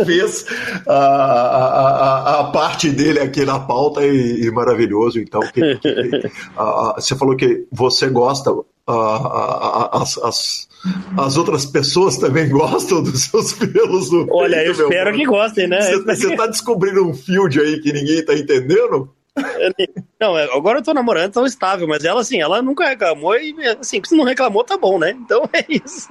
[0.07, 0.47] fez
[0.87, 5.19] a, a, a, a, parte dele aqui na pauta e, e maravilhoso.
[5.19, 8.53] Então, que, que, a, você falou que você gosta,
[8.87, 10.69] as, as,
[11.17, 15.67] as, outras pessoas também gostam dos seus pelos no Olha, peito, eu espero que gostem,
[15.67, 15.81] né?
[15.81, 19.11] Você está descobrindo um field aí que ninguém está entendendo?
[20.21, 23.55] Não, é, agora eu tô namorando, tão estável, mas ela, assim, ela nunca reclamou e,
[23.81, 25.11] assim, se não reclamou, tá bom, né?
[25.11, 26.09] Então é isso.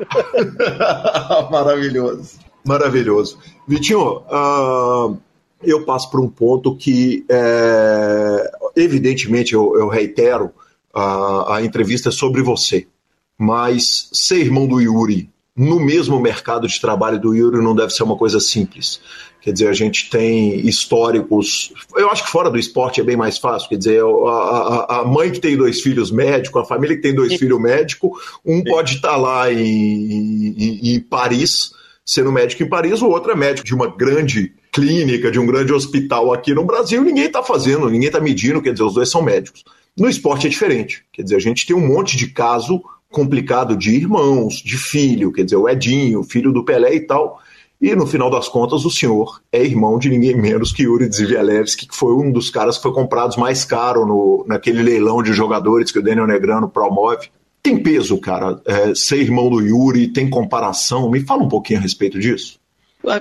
[1.49, 2.39] Maravilhoso.
[2.65, 3.39] Maravilhoso.
[3.67, 5.17] Vitinho, uh,
[5.61, 10.51] eu passo por um ponto que é, evidentemente, eu, eu reitero,
[10.93, 12.87] a, a entrevista é sobre você,
[13.37, 18.03] mas ser irmão do Yuri no mesmo mercado de trabalho do Yuri não deve ser
[18.03, 18.99] uma coisa simples.
[19.39, 21.73] Quer dizer, a gente tem históricos.
[21.95, 23.69] Eu acho que fora do esporte é bem mais fácil.
[23.69, 27.13] Quer dizer, a, a, a mãe que tem dois filhos médicos, a família que tem
[27.13, 28.11] dois filhos médicos,
[28.45, 31.71] um pode estar lá em, em, em Paris,
[32.05, 35.73] sendo médico em Paris, o outro é médico de uma grande clínica, de um grande
[35.73, 39.21] hospital aqui no Brasil, ninguém está fazendo, ninguém está medindo, quer dizer, os dois são
[39.21, 39.63] médicos.
[39.95, 41.03] No esporte é diferente.
[41.13, 42.81] Quer dizer, a gente tem um monte de caso
[43.13, 47.39] complicado de irmãos, de filho, quer dizer, o Edinho, filho do Pelé e tal.
[47.79, 51.87] E no final das contas, o senhor é irmão de ninguém menos que Yuri Zivielewski,
[51.87, 55.91] que foi um dos caras que foi comprados mais caro no, naquele leilão de jogadores
[55.91, 57.29] que o Daniel Negrano promove.
[57.61, 61.09] Tem peso, cara, é, ser irmão do Yuri, tem comparação.
[61.09, 62.57] Me fala um pouquinho a respeito disso.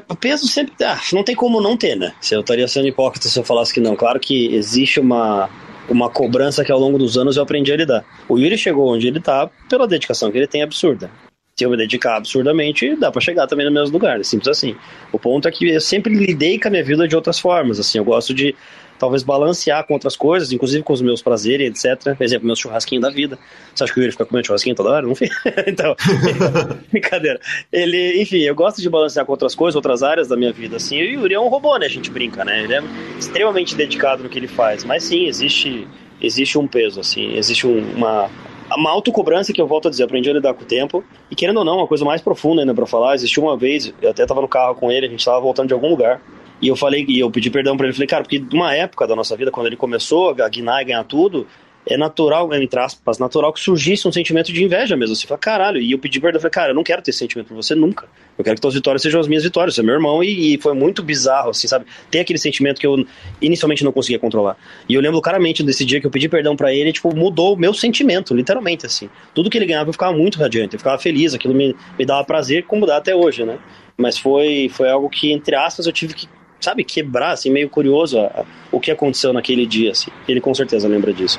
[0.09, 0.73] O peso sempre.
[0.85, 2.13] Ah, não tem como não ter, né?
[2.31, 3.97] Eu estaria sendo hipócrita se eu falasse que não.
[3.97, 5.51] Claro que existe uma,
[5.89, 8.05] uma cobrança que ao longo dos anos eu aprendi a lidar.
[8.29, 11.11] O Yuri chegou onde ele tá pela dedicação que ele tem absurda
[11.55, 14.75] se eu me dedicar absurdamente, dá para chegar também no mesmo lugar, simples assim.
[15.13, 17.99] O ponto é que eu sempre lidei com a minha vida de outras formas, assim,
[17.99, 18.55] eu gosto de
[19.03, 22.17] talvez balancear com outras coisas, inclusive com os meus prazeres, etc.
[22.17, 23.37] Por exemplo, meu churrasquinho da vida.
[23.75, 25.05] Você acha que eu ia ficar comendo churrasquinho toda hora?
[25.05, 25.35] Não fica.
[25.67, 25.97] então,
[26.89, 27.41] brincadeira.
[27.73, 30.99] Ele, enfim, eu gosto de balancear com outras coisas, outras áreas da minha vida, assim.
[30.99, 31.87] E o Yuri é um robô, né?
[31.87, 32.63] A gente brinca, né?
[32.63, 32.83] Ele é
[33.19, 34.85] extremamente dedicado no que ele faz.
[34.85, 35.85] Mas sim, existe,
[36.21, 38.31] existe um peso, assim, existe um, uma
[38.75, 41.05] uma autocobrança que eu volto a dizer, aprendi a lidar com o tempo.
[41.29, 44.11] E querendo ou não, uma coisa mais profunda ainda para falar, existiu uma vez, eu
[44.11, 46.23] até tava no carro com ele, a gente tava voltando de algum lugar.
[46.63, 49.17] E eu falei, e eu pedi perdão para ele, falei, cara, porque uma época da
[49.17, 51.45] nossa vida, quando ele começou a guinar e ganhar tudo,
[51.85, 55.17] é natural, entre aspas, natural que surgisse um sentimento de inveja mesmo.
[55.17, 57.19] Você fala, caralho, e eu pedi perdão, eu falei, cara, eu não quero ter esse
[57.19, 58.07] sentimento por você nunca.
[58.39, 60.59] Eu quero que tuas vitórias sejam as minhas vitórias, você é meu irmão, e, e,
[60.59, 61.85] foi muito bizarro, assim, sabe?
[62.11, 63.05] Tem aquele sentimento que eu
[63.41, 64.57] inicialmente não conseguia controlar.
[64.89, 67.57] E eu lembro claramente desse dia que eu pedi perdão para ele, tipo, mudou o
[67.57, 69.11] meu sentimento, literalmente, assim.
[69.35, 72.25] Tudo que ele ganhava eu ficava muito radiante, eu ficava feliz, aquilo me, me dava
[72.25, 73.59] prazer, como dá até hoje, né?
[73.97, 76.29] Mas foi, foi algo que, entre aspas, eu tive que
[76.63, 80.11] sabe, quebrar, assim, meio curioso a, a, o que aconteceu naquele dia, assim.
[80.27, 81.39] Ele com certeza lembra disso.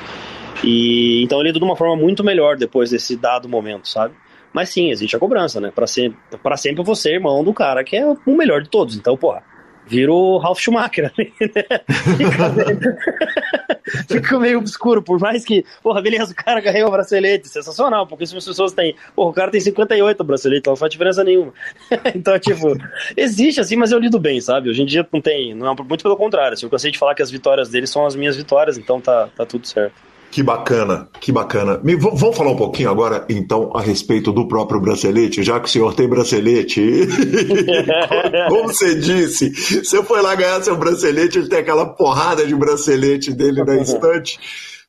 [0.62, 4.14] E então ele lido de uma forma muito melhor depois desse dado momento, sabe?
[4.52, 5.72] Mas sim, existe a cobrança, né?
[5.74, 8.96] Para sempre, pra sempre você é irmão do cara que é o melhor de todos.
[8.96, 9.42] Então, porra,
[9.86, 11.80] vira o Ralph Schumacher ali, né?
[12.16, 12.96] Fica meio...
[14.08, 18.26] Fica meio obscuro, por mais que, porra, beleza, o cara ganhou o bracelete, sensacional, porque
[18.26, 21.52] se as pessoas têm, porra, o cara tem 58 braceletes, não faz diferença nenhuma.
[22.14, 22.76] então, tipo,
[23.16, 24.70] existe assim, mas eu lido bem, sabe?
[24.70, 27.14] Hoje em dia não tem, não é, muito pelo contrário, assim, eu cansei de falar
[27.14, 29.94] que as vitórias dele são as minhas vitórias, então tá, tá tudo certo.
[30.34, 31.78] Que bacana, que bacana.
[31.84, 35.70] Me, vamos falar um pouquinho agora, então, a respeito do próprio bracelete, já que o
[35.70, 36.82] senhor tem bracelete.
[38.50, 43.32] Como você disse, você foi lá ganhar seu bracelete, ele tem aquela porrada de bracelete
[43.32, 44.40] dele na estante.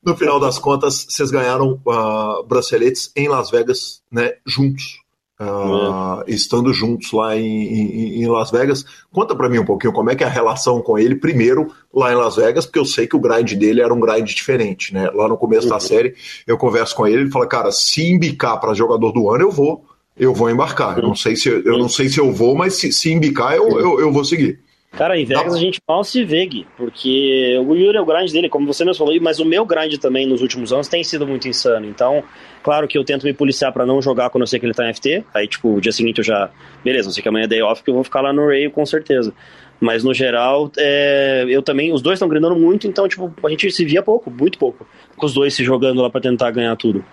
[0.03, 5.04] No final das contas, vocês ganharam uh, braceletes em Las Vegas, né, juntos
[5.39, 8.85] uh, estando juntos lá em, em, em Las Vegas.
[9.11, 12.11] Conta para mim um pouquinho como é que é a relação com ele, primeiro lá
[12.11, 15.09] em Las Vegas, porque eu sei que o grind dele era um grind diferente, né?
[15.11, 15.73] Lá no começo uhum.
[15.73, 16.15] da série,
[16.45, 19.85] eu converso com ele, ele fala, cara, se embicar para jogador do ano, eu vou,
[20.17, 20.97] eu vou embarcar.
[20.97, 23.79] Eu não sei se eu não sei se eu vou, mas se, se embicar, eu,
[23.79, 24.64] eu, eu vou seguir.
[24.97, 28.31] Cara, em Vegas a gente mal se vê, Gui, porque o Yuri é o grind
[28.31, 31.27] dele, como você mesmo falou, mas o meu grind também nos últimos anos tem sido
[31.27, 31.85] muito insano.
[31.85, 32.23] Então,
[32.63, 34.89] claro que eu tento me policiar para não jogar quando eu sei que ele tá
[34.89, 35.25] em FT.
[35.33, 36.49] Aí, tipo, o dia seguinte eu já.
[36.83, 38.71] Beleza, eu sei que amanhã é day off, que eu vou ficar lá no Rail
[38.71, 39.33] com certeza.
[39.81, 41.91] Mas no geral, é, eu também.
[41.91, 44.87] Os dois estão grindando muito, então, tipo, a gente se via pouco, muito pouco.
[45.17, 47.03] Com os dois se jogando lá para tentar ganhar tudo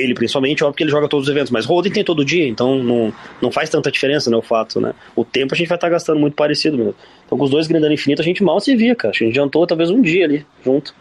[0.00, 2.82] ele principalmente, óbvio que ele joga todos os eventos, mas Holding tem todo dia, então
[2.82, 4.94] não, não faz tanta diferença, né, o fato, né?
[5.14, 6.94] O tempo a gente vai estar tá gastando muito parecido mesmo.
[7.26, 9.12] Então com os dois grindando infinito a gente mal se via, cara.
[9.14, 10.94] A gente jantou talvez um dia ali, junto.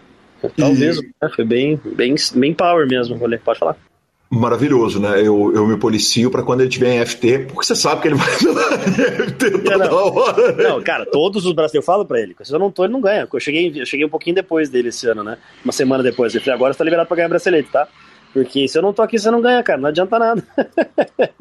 [0.57, 1.01] Talvez, e...
[1.21, 1.29] né?
[1.35, 3.77] Foi bem, bem, bem power mesmo, pode falar.
[4.33, 5.19] Maravilhoso, né?
[5.19, 8.15] Eu, eu me policio para quando ele tiver em FT, porque você sabe que ele
[8.15, 8.29] vai
[9.27, 10.53] FT toda não, hora.
[10.53, 10.63] Né?
[10.69, 13.01] Não, cara, todos os brasileiros, eu falo pra ele, se eu não tô, ele não
[13.01, 13.27] ganha.
[13.31, 15.37] Eu cheguei, eu cheguei um pouquinho depois dele esse ano, né?
[15.65, 16.33] Uma semana depois.
[16.33, 17.89] Eu falei, agora você tá liberado pra ganhar bracelete, tá?
[18.33, 19.79] Porque se eu não tô aqui, você não ganha, cara.
[19.79, 20.43] Não adianta nada.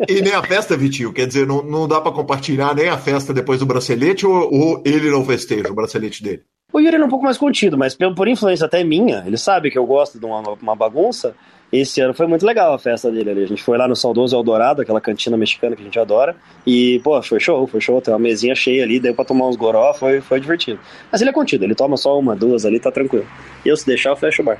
[0.09, 1.13] e nem a festa, Vitinho.
[1.13, 4.83] Quer dizer, não, não dá para compartilhar nem a festa depois do bracelete ou, ou,
[4.85, 6.43] ele não festeja o bracelete dele?
[6.73, 9.79] O Yuri é um pouco mais contido, mas por influência até minha, ele sabe que
[9.79, 11.35] eu gosto de uma, uma bagunça.
[11.73, 13.45] Esse ano foi muito legal a festa dele ali.
[13.45, 16.35] A gente foi lá no Saudoso Eldorado, aquela cantina mexicana que a gente adora.
[16.67, 18.01] E, pô, foi show, foi show.
[18.01, 20.81] Tem uma mesinha cheia ali, deu pra tomar uns goró, foi, foi divertido.
[21.13, 23.27] Mas ele é contido, ele toma só uma, duas ali, tá tranquilo.
[23.65, 24.59] E eu, se deixar, eu fecho o bar.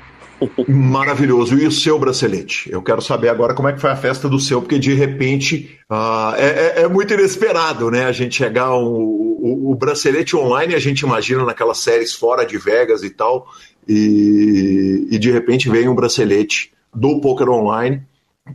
[0.67, 1.57] Maravilhoso.
[1.57, 2.71] E o seu bracelete?
[2.71, 5.77] Eu quero saber agora como é que foi a festa do seu, porque de repente
[5.89, 8.05] uh, é, é, muito inesperado, né?
[8.05, 12.57] A gente chegar um, o, o, bracelete online, a gente imagina naquelas séries fora de
[12.57, 13.47] Vegas e tal,
[13.87, 18.01] e, e de repente vem um bracelete do Poker Online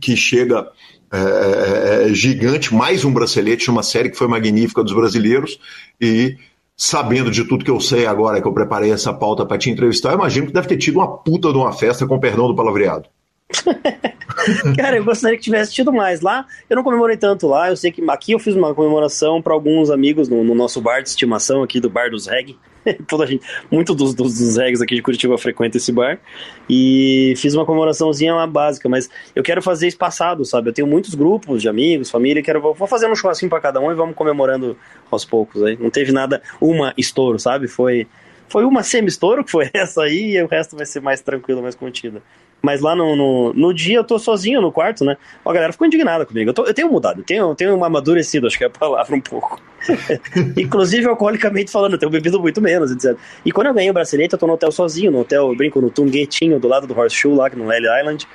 [0.01, 0.67] que chega
[1.11, 5.57] é, é, é, gigante, mais um bracelete numa série que foi magnífica dos brasileiros
[6.01, 6.35] e
[6.77, 10.11] sabendo de tudo que eu sei agora que eu preparei essa pauta para te entrevistar,
[10.11, 13.09] eu imagino que deve ter tido uma puta de uma festa com perdão do palavreado.
[14.75, 16.21] Cara, eu gostaria que tivesse tido mais.
[16.21, 17.69] Lá, eu não comemorei tanto lá.
[17.69, 21.01] Eu sei que aqui eu fiz uma comemoração para alguns amigos no, no, nosso bar
[21.01, 22.57] de estimação aqui do Bar dos Reg.
[23.07, 26.19] Toda gente, muito dos, dos, dos regs aqui de Curitiba frequenta esse bar.
[26.69, 30.69] E fiz uma comemoraçãozinha lá básica, mas eu quero fazer espaçado, sabe?
[30.69, 33.91] Eu tenho muitos grupos de amigos, família, quero vou fazer um churrasquinho para cada um
[33.91, 34.77] e vamos comemorando
[35.09, 35.77] aos poucos aí.
[35.79, 37.67] Não teve nada, uma estouro, sabe?
[37.67, 38.07] Foi
[38.49, 41.75] foi uma semi-estouro, que foi essa aí, e o resto vai ser mais tranquilo, mais
[41.75, 42.21] contida.
[42.61, 45.15] Mas lá no, no, no, dia eu tô sozinho no quarto, né?
[45.45, 46.49] A galera ficou indignada comigo.
[46.49, 49.15] Eu, tô, eu tenho mudado, eu tenho, eu tenho amadurecido, acho que é a palavra
[49.15, 49.61] um pouco.
[50.57, 53.17] Inclusive, alcoolicamente falando, eu tenho bebido muito menos, etc.
[53.45, 55.79] E quando eu ganhei o bracelete, eu tô no hotel sozinho, no hotel, eu brinco
[55.79, 58.27] no Tunguetinho, do lado do Horseshoe, lá no L Island.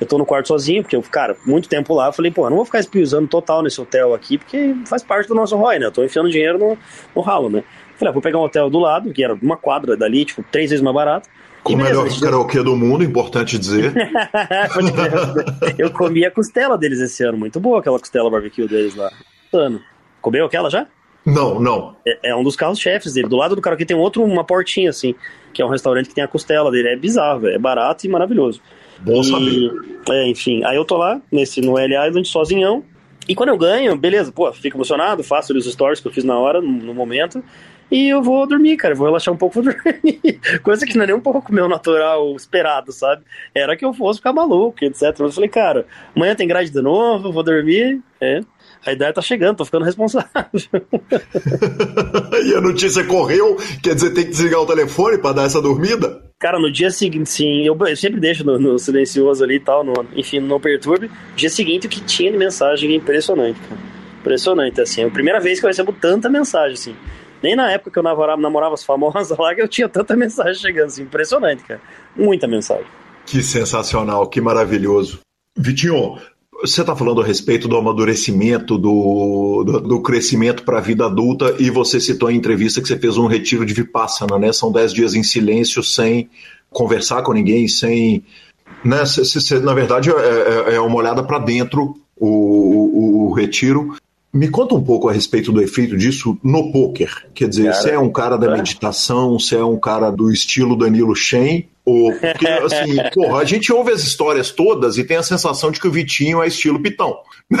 [0.00, 2.56] Eu tô no quarto sozinho, porque eu, cara, muito tempo lá, eu falei, pô, não
[2.56, 5.86] vou ficar espiusando total nesse hotel aqui, porque faz parte do nosso ROI, né?
[5.86, 6.78] Eu tô enfiando dinheiro no,
[7.14, 7.62] no ralo, né?
[7.96, 10.70] Falei, ah, vou pegar um hotel do lado, que era uma quadra dali, tipo, três
[10.70, 11.28] vezes mais barato
[11.64, 13.92] o melhor karaokê do mundo, importante dizer.
[15.78, 19.10] eu comi a costela deles esse ano, muito boa aquela costela barbecue deles lá.
[19.52, 19.80] Ano.
[20.20, 20.86] Comeu aquela já?
[21.24, 21.96] Não, não.
[22.06, 23.28] É, é um dos carros-chefes dele.
[23.28, 25.14] Do lado do karaokê tem outro, uma portinha assim,
[25.52, 26.88] que é um restaurante que tem a costela dele.
[26.88, 28.60] É bizarro, é barato e maravilhoso.
[29.00, 29.72] Bom e, saber.
[30.10, 32.84] É, enfim, aí eu tô lá, nesse, no L Island, sozinhão.
[33.28, 36.38] E quando eu ganho, beleza, pô, fico emocionado, faço os stories que eu fiz na
[36.38, 37.42] hora, no, no momento
[37.90, 38.94] e eu vou dormir, cara.
[38.94, 40.40] Vou relaxar um pouco, vou dormir.
[40.62, 43.22] Coisa que não é nem um pouco meu natural esperado, sabe?
[43.54, 45.02] Era que eu fosse ficar maluco, etc.
[45.02, 48.00] Mas eu falei, cara, amanhã tem grade de novo, vou dormir.
[48.20, 48.40] É.
[48.84, 50.30] A ideia tá chegando, tô ficando responsável.
[52.44, 56.22] e a notícia correu, quer dizer, tem que desligar o telefone para dar essa dormida?
[56.38, 59.84] Cara, no dia seguinte, sim, eu, eu sempre deixo no, no, silencioso ali e tal,
[59.84, 61.08] no, enfim, não perturbe.
[61.08, 63.80] No dia seguinte, o que tinha de mensagem é impressionante, cara.
[64.20, 65.02] Impressionante, assim.
[65.02, 66.96] É a primeira vez que eu recebo tanta mensagem, assim.
[67.42, 70.54] Nem na época que eu namorava, namorava as famosas lá que eu tinha tanta mensagem
[70.54, 71.80] chegando, assim, impressionante, cara.
[72.16, 72.86] Muita mensagem.
[73.24, 75.20] Que sensacional, que maravilhoso.
[75.56, 76.18] Vitinho,
[76.60, 81.56] você está falando a respeito do amadurecimento, do, do, do crescimento para a vida adulta,
[81.58, 84.52] e você citou em entrevista que você fez um retiro de Vipassana, né?
[84.52, 86.28] São dez dias em silêncio, sem
[86.70, 88.22] conversar com ninguém, sem.
[88.84, 89.04] Né?
[89.06, 93.96] Cê, cê, na verdade, é, é, é uma olhada para dentro o, o, o retiro.
[94.32, 97.26] Me conta um pouco a respeito do efeito disso no poker.
[97.34, 101.16] Quer dizer, você é um cara da meditação, você é um cara do estilo Danilo
[101.16, 105.72] Shen, ou porque assim, porra, a gente ouve as histórias todas e tem a sensação
[105.72, 107.18] de que o Vitinho é estilo Pitão.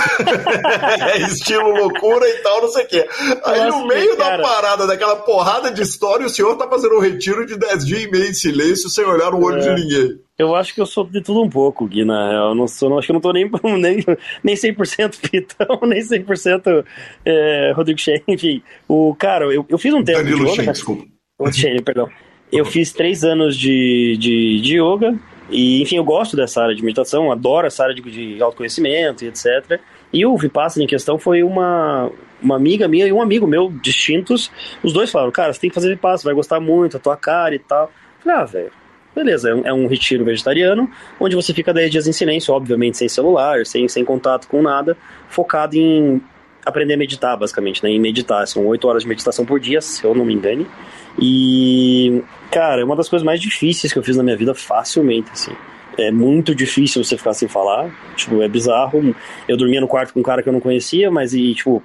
[1.00, 3.08] é estilo loucura e tal, não sei o quê.
[3.44, 7.44] Aí no meio da parada, daquela porrada de história, o senhor tá fazendo um retiro
[7.46, 9.74] de 10 dias e meio em silêncio sem olhar no olho é.
[9.74, 10.20] de ninguém.
[10.40, 12.48] Eu acho que eu sou de tudo um pouco, Gui, na real.
[12.48, 13.44] Eu não sou, acho que eu não tô nem,
[13.78, 14.02] nem,
[14.42, 16.82] nem 100% Pitão, nem 100%
[17.26, 18.22] é, Rodrigo Shen.
[18.26, 20.62] Enfim, o cara, eu, eu fiz um tempo Danilo de yoga.
[20.62, 21.04] Shen, desculpa.
[21.52, 22.08] Shen, perdão.
[22.50, 25.14] Eu fiz três anos de, de, de yoga
[25.50, 29.28] e, enfim, eu gosto dessa área de meditação, adoro essa área de, de autoconhecimento e
[29.28, 29.78] etc.
[30.10, 32.10] E o Vipassana em questão foi uma,
[32.40, 34.50] uma amiga minha e um amigo meu, distintos.
[34.82, 37.54] Os dois falaram, cara, você tem que fazer Vipassana, vai gostar muito, a tua cara
[37.54, 37.84] e tal.
[37.84, 38.79] Eu falei, ah, velho,
[39.14, 40.88] Beleza, é um, é um, retiro vegetariano,
[41.18, 44.96] onde você fica 10 dias em silêncio, obviamente sem celular, sem, sem contato com nada,
[45.28, 46.22] focado em
[46.64, 47.90] aprender a meditar, basicamente, né?
[47.90, 48.46] Em meditar.
[48.46, 50.66] São 8 horas de meditação por dia, se eu não me engane.
[51.18, 55.30] E, cara, é uma das coisas mais difíceis que eu fiz na minha vida, facilmente,
[55.32, 55.52] assim.
[55.98, 59.14] É muito difícil você ficar sem falar, tipo, é bizarro.
[59.48, 61.82] Eu dormia no quarto com um cara que eu não conhecia, mas, e, tipo,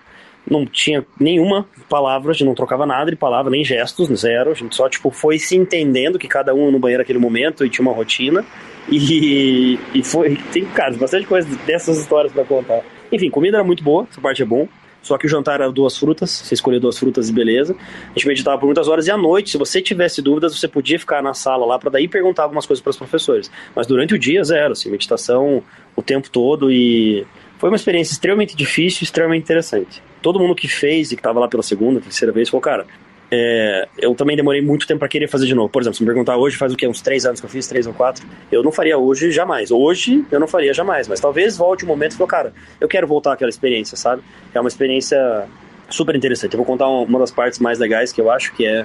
[0.49, 4.51] não tinha nenhuma palavra, a gente não trocava nada de palavra, nem gestos, zero.
[4.51, 7.69] A gente só, tipo, foi se entendendo que cada um no banheiro naquele momento e
[7.69, 8.45] tinha uma rotina.
[8.89, 12.83] E, e foi, tem, cara, bastante coisa dessas histórias para contar.
[13.11, 14.67] Enfim, comida era muito boa, essa parte é bom.
[15.01, 17.75] Só que o jantar era duas frutas, você escolheu duas frutas e beleza.
[18.07, 20.97] A gente meditava por muitas horas e à noite, se você tivesse dúvidas, você podia
[20.97, 23.51] ficar na sala lá para daí perguntar algumas coisas para os professores.
[23.75, 25.61] Mas durante o dia, zero, assim, meditação
[25.95, 27.23] o tempo todo e
[27.59, 31.47] foi uma experiência extremamente difícil, extremamente interessante todo mundo que fez e que estava lá
[31.47, 32.88] pela segunda, terceira vez, falou, cara,
[33.30, 35.69] é, eu também demorei muito tempo para querer fazer de novo.
[35.69, 36.88] Por exemplo, se me perguntar hoje, faz o que?
[36.88, 38.26] Uns três anos que eu fiz, três ou quatro?
[38.51, 39.69] Eu não faria hoje jamais.
[39.69, 43.05] Hoje eu não faria jamais, mas talvez volte um momento e falou, cara, eu quero
[43.05, 44.23] voltar àquela experiência, sabe?
[44.51, 45.47] É uma experiência
[45.91, 46.53] super interessante.
[46.53, 48.84] Eu vou contar uma das partes mais legais que eu acho que é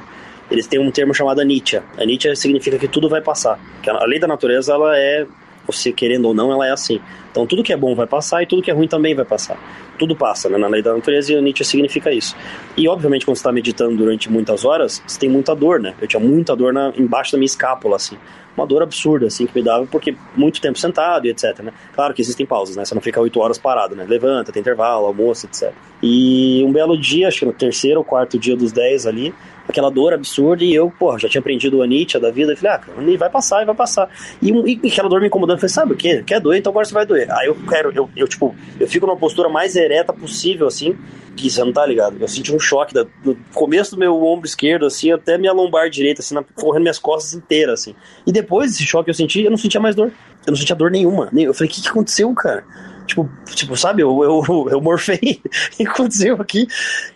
[0.51, 1.83] eles têm um termo chamado anicca.
[1.97, 3.59] Anicca significa que tudo vai passar.
[3.83, 5.27] Que a lei da natureza, ela é,
[5.71, 7.01] você querendo ou não, ela é assim.
[7.31, 9.59] Então tudo que é bom vai passar e tudo que é ruim também vai passar.
[9.99, 10.57] Tudo passa, né?
[10.57, 12.35] Na lei da natureza e Nietzsche significa isso.
[12.77, 15.95] E obviamente quando você está meditando durante muitas horas, você tem muita dor, né?
[16.01, 18.17] Eu tinha muita dor na, embaixo da minha escápula, assim.
[18.57, 21.73] Uma dor absurda, assim, que me dava, porque muito tempo sentado e etc, né?
[21.95, 22.85] Claro que existem pausas, né?
[22.85, 24.05] Você não fica oito horas parado, né?
[24.09, 25.73] Levanta, tem intervalo, almoço, etc.
[26.03, 29.33] E um belo dia, acho que no terceiro ou quarto dia dos dez ali,
[29.71, 32.77] aquela dor absurda, e eu, porra, já tinha aprendido o Nietzsche da vida, e falei,
[32.77, 34.09] ah, cara, vai passar, vai passar.
[34.43, 36.23] E, e, aquela dor me incomodando, eu falei, sabe o quê?
[36.27, 37.31] Quer doer, então agora você vai doer.
[37.31, 40.97] Aí eu quero, eu, eu tipo, eu fico numa postura mais ereta possível, assim,
[41.37, 42.17] que você não tá ligado.
[42.21, 45.89] Eu senti um choque da, do começo do meu ombro esquerdo, assim, até minha lombar
[45.89, 47.95] direita, assim, na, correndo minhas costas inteiras, assim.
[48.27, 50.13] E depois desse choque que eu senti, eu não sentia mais dor.
[50.47, 51.31] Eu não sentia dor nenhuma.
[51.37, 52.65] Eu falei, o que, que aconteceu, cara?
[53.11, 55.41] Tipo, tipo sabe, eu, eu, eu morfei
[55.79, 56.69] e aconteceu aqui.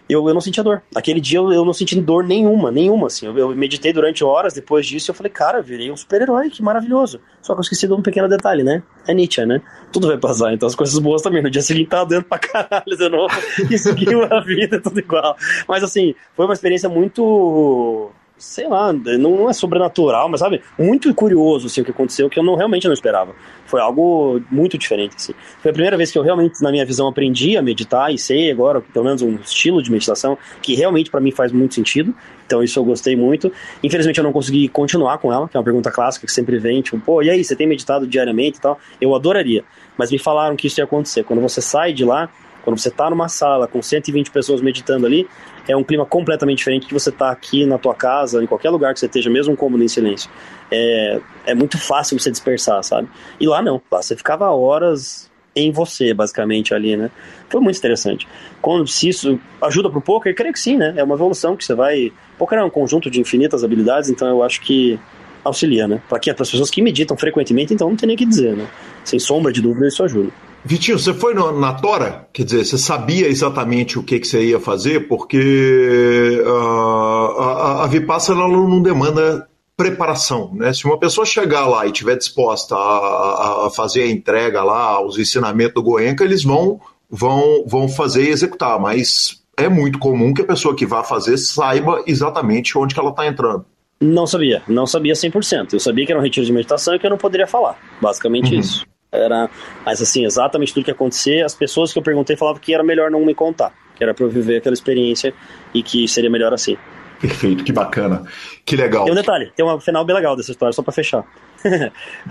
[0.09, 0.83] Eu, eu não sentia dor.
[0.95, 3.27] Aquele dia eu, eu não senti dor nenhuma, nenhuma, assim.
[3.27, 6.63] Eu, eu meditei durante horas depois disso e eu falei, cara, virei um super-herói, que
[6.63, 7.21] maravilhoso.
[7.41, 8.83] Só que eu esqueci de um pequeno detalhe, né?
[9.07, 9.63] É Nietzsche, né?
[9.93, 11.43] Tudo vai passar, então as coisas boas também.
[11.43, 13.35] No dia seguinte tava doendo pra caralho de novo
[13.71, 15.37] e seguiu a vida, tudo igual.
[15.69, 18.11] Mas assim, foi uma experiência muito
[18.45, 22.43] sei lá, não é sobrenatural, mas sabe, muito curioso assim, o que aconteceu, que eu
[22.43, 23.35] não realmente não esperava.
[23.67, 25.17] Foi algo muito diferente.
[25.17, 25.33] Assim.
[25.61, 28.51] Foi a primeira vez que eu realmente, na minha visão, aprendi a meditar e sei
[28.51, 32.15] agora, pelo menos, um estilo de meditação que realmente para mim faz muito sentido.
[32.47, 33.51] Então isso eu gostei muito.
[33.83, 36.83] Infelizmente eu não consegui continuar com ela, que é uma pergunta clássica que sempre vem,
[36.83, 38.79] tipo, pô, e aí, você tem meditado diariamente e tal?
[39.01, 39.65] Eu adoraria.
[39.97, 41.25] Mas me falaram que isso ia acontecer.
[41.25, 42.29] Quando você sai de lá,
[42.63, 45.29] quando você está numa sala com 120 pessoas meditando ali,
[45.69, 48.93] é um clima completamente diferente que você está aqui na tua casa, em qualquer lugar
[48.93, 50.31] que você esteja, mesmo cômodo em silêncio.
[50.71, 53.09] É, é muito fácil você dispersar, sabe?
[53.41, 57.11] E lá não, lá você ficava horas em você, basicamente, ali, né?
[57.49, 58.27] Foi muito interessante.
[58.61, 60.95] Quando, se isso ajuda pro poker, creio que sim, né?
[60.97, 62.13] É uma evolução que você vai...
[62.37, 64.99] Poker é um conjunto de infinitas habilidades, então eu acho que
[65.45, 66.01] auxilia, né?
[66.09, 68.67] Para as pessoas que meditam frequentemente, então não tem nem o que dizer, né?
[69.05, 70.31] Sem sombra de dúvida, isso ajuda.
[70.65, 72.27] Vitinho, você foi no, na Tora?
[72.33, 75.09] Quer dizer, você sabia exatamente o que, que você ia fazer?
[75.09, 80.73] Porque uh, a, a Vipassana não demanda preparação, né?
[80.73, 85.19] Se uma pessoa chegar lá e estiver disposta a, a, fazer a entrega lá, os
[85.19, 86.81] ensinamentos do Goenka, eles vão,
[87.11, 91.37] vão, vão fazer e executar, mas é muito comum que a pessoa que vá fazer
[91.37, 93.67] saiba exatamente onde que ela está entrando.
[94.01, 95.73] Não sabia, não sabia 100%.
[95.73, 97.79] Eu sabia que era um retiro de meditação e que eu não poderia falar.
[98.01, 98.61] Basicamente uhum.
[98.61, 98.87] isso.
[99.11, 99.49] Era,
[99.87, 103.11] mas assim, exatamente tudo que acontecer, as pessoas que eu perguntei falavam que era melhor
[103.13, 105.33] não me contar, que era para eu viver aquela experiência
[105.73, 106.77] e que seria melhor assim.
[107.21, 108.25] Perfeito, que bacana.
[108.67, 109.05] Que legal.
[109.05, 111.25] Tem um detalhe, tem um final bem legal dessa história, só para fechar.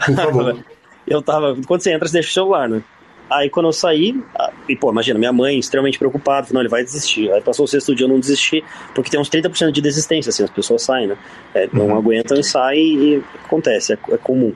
[0.06, 0.66] Por favor.
[1.08, 2.84] eu tava, quando você entra, você deixa o celular, né?
[3.30, 4.22] Aí quando eu saí,
[4.68, 7.32] e pô, imagina, minha mãe extremamente preocupada, não, ele vai desistir.
[7.32, 10.44] Aí passou o sexto dia, eu não desisti, porque tem uns 30% de desistência, assim,
[10.44, 11.18] as pessoas saem, né?
[11.54, 11.98] É, não uhum.
[11.98, 14.54] aguentam e saem e acontece, é, é comum.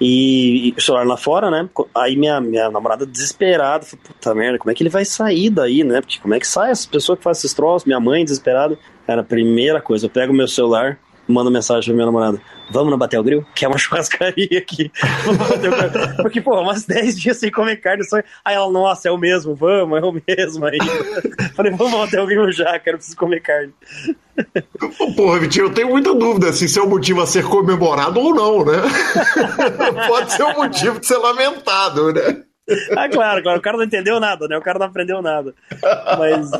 [0.00, 1.68] E, o celular lá fora, né?
[1.94, 5.84] Aí minha, minha namorada desesperada, falou, puta merda, como é que ele vai sair daí,
[5.84, 6.00] né?
[6.00, 7.84] Porque como é que sai essa pessoa que faz esses troços?
[7.84, 8.78] Minha mãe desesperada.
[9.06, 10.98] Era a primeira coisa, eu pego meu celular,
[11.28, 12.40] mando mensagem pra minha namorada.
[12.70, 13.46] Vamos no Batel Grill?
[13.54, 14.90] Que é uma churrascaria aqui.
[16.22, 18.04] Porque, pô, umas 10 dias sem comer carne.
[18.04, 18.18] Só...
[18.44, 20.78] Aí ela, nossa, é o mesmo, vamos, é o mesmo aí.
[21.54, 23.72] Falei, vamos ao Batel Grill já, quero preciso comer carne.
[25.16, 28.34] Porra, Vitinho, eu tenho muita dúvida se isso é um motivo a ser comemorado ou
[28.34, 28.78] não, né?
[30.08, 32.42] Pode ser um motivo de ser lamentado, né?
[32.96, 33.58] Ah, claro, claro.
[33.58, 34.56] O cara não entendeu nada, né?
[34.56, 35.54] O cara não aprendeu nada.
[36.18, 36.50] Mas.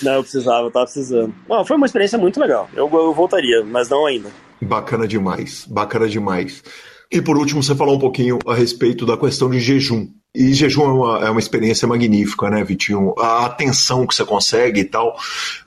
[0.00, 1.34] Não, eu precisava, eu tava precisando.
[1.48, 2.70] Bom, foi uma experiência muito legal.
[2.74, 4.30] Eu, eu voltaria, mas não ainda.
[4.62, 6.62] Bacana demais, bacana demais.
[7.10, 10.08] E por último, você falou um pouquinho a respeito da questão de jejum.
[10.34, 13.14] E jejum é uma, é uma experiência magnífica, né, Vitinho?
[13.18, 15.18] A atenção que você consegue e tal.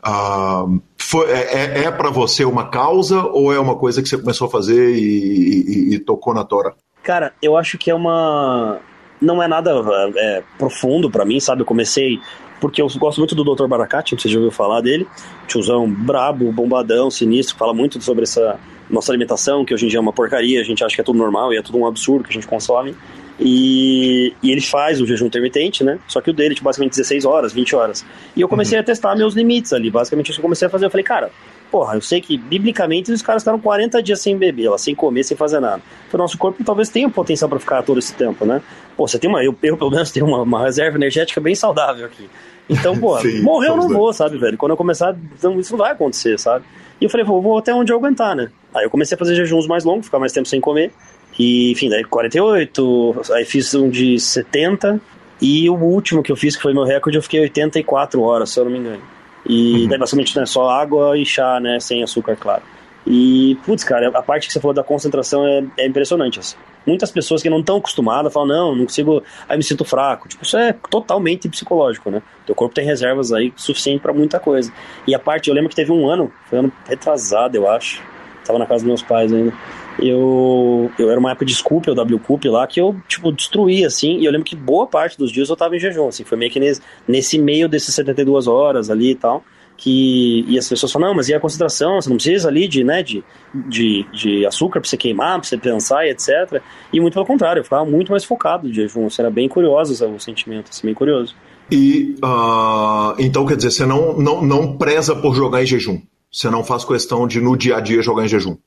[0.04, 4.18] Uh, foi, é é, é para você uma causa ou é uma coisa que você
[4.18, 6.74] começou a fazer e, e, e tocou na tora?
[7.04, 8.80] Cara, eu acho que é uma.
[9.22, 9.72] Não é nada
[10.18, 11.62] é, profundo para mim, sabe?
[11.62, 12.20] Eu comecei
[12.60, 13.68] porque eu gosto muito do Dr.
[13.68, 15.08] Baracate, você já ouviu falar dele.
[15.48, 18.60] Tiozão brabo, bombadão, sinistro, fala muito sobre essa
[18.90, 21.18] nossa alimentação, que hoje em dia é uma porcaria, a gente acha que é tudo
[21.18, 22.96] normal e é tudo um absurdo que a gente consome.
[23.40, 26.00] E, e ele faz o jejum intermitente, né?
[26.08, 28.06] Só que o dele, tipo, basicamente 16 horas, 20 horas.
[28.36, 28.82] E eu comecei uhum.
[28.82, 29.92] a testar meus limites ali.
[29.92, 30.86] Basicamente, isso que eu comecei a fazer.
[30.86, 31.32] Eu falei, cara,
[31.70, 35.36] porra, eu sei que biblicamente os caras ficaram 40 dias sem beber, sem comer, sem
[35.36, 35.82] fazer nada.
[36.14, 38.62] O nosso corpo talvez tenha potencial para ficar todo esse tempo, né?
[38.96, 39.44] Pô, você tem uma.
[39.44, 42.30] Eu, eu pelo menos tenho uma, uma reserva energética bem saudável aqui.
[42.70, 44.58] Então, pô, Sim, morreu eu não vou, sabe, velho?
[44.58, 46.66] Quando eu começar, então, isso não vai acontecer, sabe?
[47.00, 48.50] E eu falei, vou, vou até onde eu aguentar, né?
[48.74, 50.92] Aí eu comecei a fazer jejuns mais longos, ficar mais tempo sem comer.
[51.38, 55.02] E, enfim, daí 48, aí fiz um de 70,
[55.42, 58.60] e o último que eu fiz, que foi meu recorde, eu fiquei 84 horas, se
[58.60, 59.02] eu não me engano.
[59.46, 59.88] E uhum.
[59.90, 62.64] daí basicamente né, só água e chá, né, sem açúcar, claro.
[63.08, 66.40] E, putz, cara, a parte que você falou da concentração é, é impressionante.
[66.40, 66.56] Assim.
[66.86, 70.28] Muitas pessoas que não estão acostumadas falam, não, não consigo, aí me sinto fraco.
[70.28, 72.22] Tipo, isso é totalmente psicológico, né?
[72.46, 74.74] Teu corpo tem reservas aí suficiente para muita coisa.
[75.06, 78.02] E a parte, eu lembro que teve um ano, foi ano retrasado, eu acho.
[78.44, 79.54] Tava na casa dos meus pais ainda.
[80.00, 83.86] Eu, eu era uma época de Scoop, o W Cup lá, que eu, tipo, destruí,
[83.86, 86.38] assim, e eu lembro que boa parte dos dias eu tava em jejum, assim, foi
[86.38, 89.42] meio que nesse, nesse meio desses 72 horas ali e tal
[89.78, 92.02] que e as pessoas falam, não, mas e a concentração?
[92.02, 93.24] Você não precisa ali de, né, de,
[93.54, 96.62] de, de açúcar para você queimar, para você pensar e etc.
[96.92, 99.10] E muito pelo contrário, eu ficava muito mais focado de jejum.
[99.10, 101.36] Você era bem curioso o sentimento, assim, bem curioso.
[101.72, 106.02] E uh, então quer dizer, você não, não, não preza por jogar em jejum?
[106.32, 108.58] Você não faz questão de no dia a dia jogar em jejum?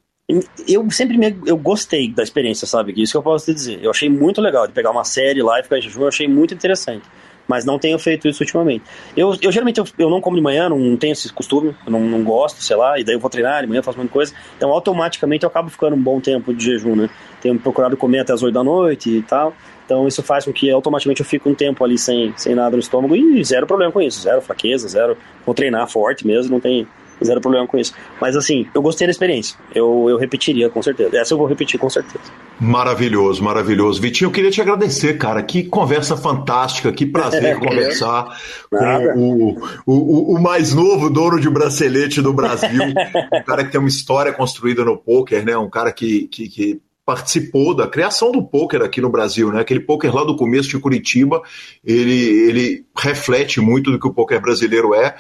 [0.67, 2.93] Eu sempre me, eu gostei da experiência, sabe?
[2.97, 3.83] Isso que eu posso te dizer.
[3.83, 6.29] Eu achei muito legal de pegar uma série lá e ficar em jejum, eu achei
[6.29, 7.05] muito interessante
[7.49, 8.85] mas não tenho feito isso ultimamente.
[9.17, 12.01] Eu, eu geralmente eu, eu não como de manhã, não, tenho esse costume, eu não,
[12.01, 14.71] não gosto, sei lá, e daí eu vou treinar de manhã, faço muita coisa, então
[14.71, 17.09] automaticamente eu acabo ficando um bom tempo de jejum, né?
[17.41, 19.55] Tenho procurado comer até as 8 da noite e tal,
[19.87, 22.81] então isso faz com que automaticamente eu fique um tempo ali sem, sem nada no
[22.81, 25.17] estômago e zero problema com isso, zero fraqueza, zero.
[25.47, 26.87] Vou treinar forte mesmo, não tem,
[27.25, 27.93] zero problema com isso.
[28.21, 29.59] Mas assim, eu gostei da experiência.
[29.75, 31.17] Eu, eu repetiria com certeza.
[31.17, 32.25] Essa eu vou repetir com certeza.
[32.61, 34.01] Maravilhoso, maravilhoso.
[34.01, 35.43] Vitinho, eu queria te agradecer, cara.
[35.43, 38.37] Que conversa fantástica, que prazer conversar
[38.71, 39.13] Nada.
[39.15, 39.55] com
[39.87, 42.69] o, o, o, mais novo dono de bracelete do Brasil.
[43.33, 45.57] um cara que tem uma história construída no poker, né?
[45.57, 49.63] Um cara que, que, que participou da criação do poker aqui no Brasil, né?
[49.63, 51.41] Aquele poker lá do começo de Curitiba,
[51.83, 55.17] ele, ele reflete muito do que o poker brasileiro é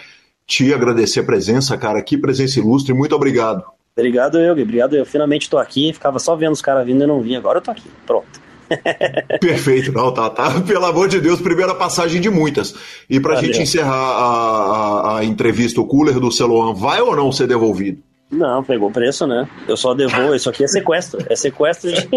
[0.48, 2.02] te agradecer a presença, cara.
[2.02, 2.94] Que presença ilustre.
[2.94, 3.62] Muito obrigado.
[3.94, 5.04] Obrigado, eu, Obrigado, eu.
[5.04, 5.92] Finalmente estou aqui.
[5.92, 7.36] Ficava só vendo os caras vindo e não vim.
[7.36, 7.88] Agora eu tô aqui.
[8.06, 8.40] Pronto.
[9.40, 10.60] Perfeito, não, tá, tá.
[10.62, 12.74] Pelo amor de Deus, primeira passagem de muitas.
[13.08, 13.46] E pra Valeu.
[13.46, 18.02] gente encerrar a, a, a, entrevista, o cooler do Celoan vai ou não ser devolvido?
[18.30, 19.48] Não, pegou preço, né?
[19.66, 21.24] Eu só devolvo, isso aqui é sequestro.
[21.30, 22.08] É sequestro de.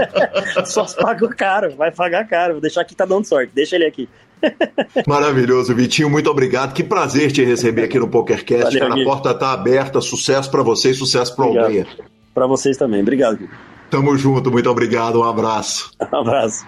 [0.66, 2.54] só paga caro, vai pagar caro.
[2.54, 3.52] Vou deixar aqui, tá dando sorte.
[3.54, 4.06] Deixa ele aqui.
[5.06, 6.72] Maravilhoso, Vitinho, muito obrigado.
[6.72, 8.78] Que prazer te receber aqui no PokerCast.
[8.78, 10.00] Valeu, cara, a porta tá aberta.
[10.00, 11.86] Sucesso para vocês, sucesso para aldeia.
[12.34, 13.00] Para vocês também.
[13.00, 13.48] Obrigado.
[13.90, 15.20] Tamo junto, muito obrigado.
[15.20, 15.90] Um abraço.
[16.12, 16.66] Um abraço.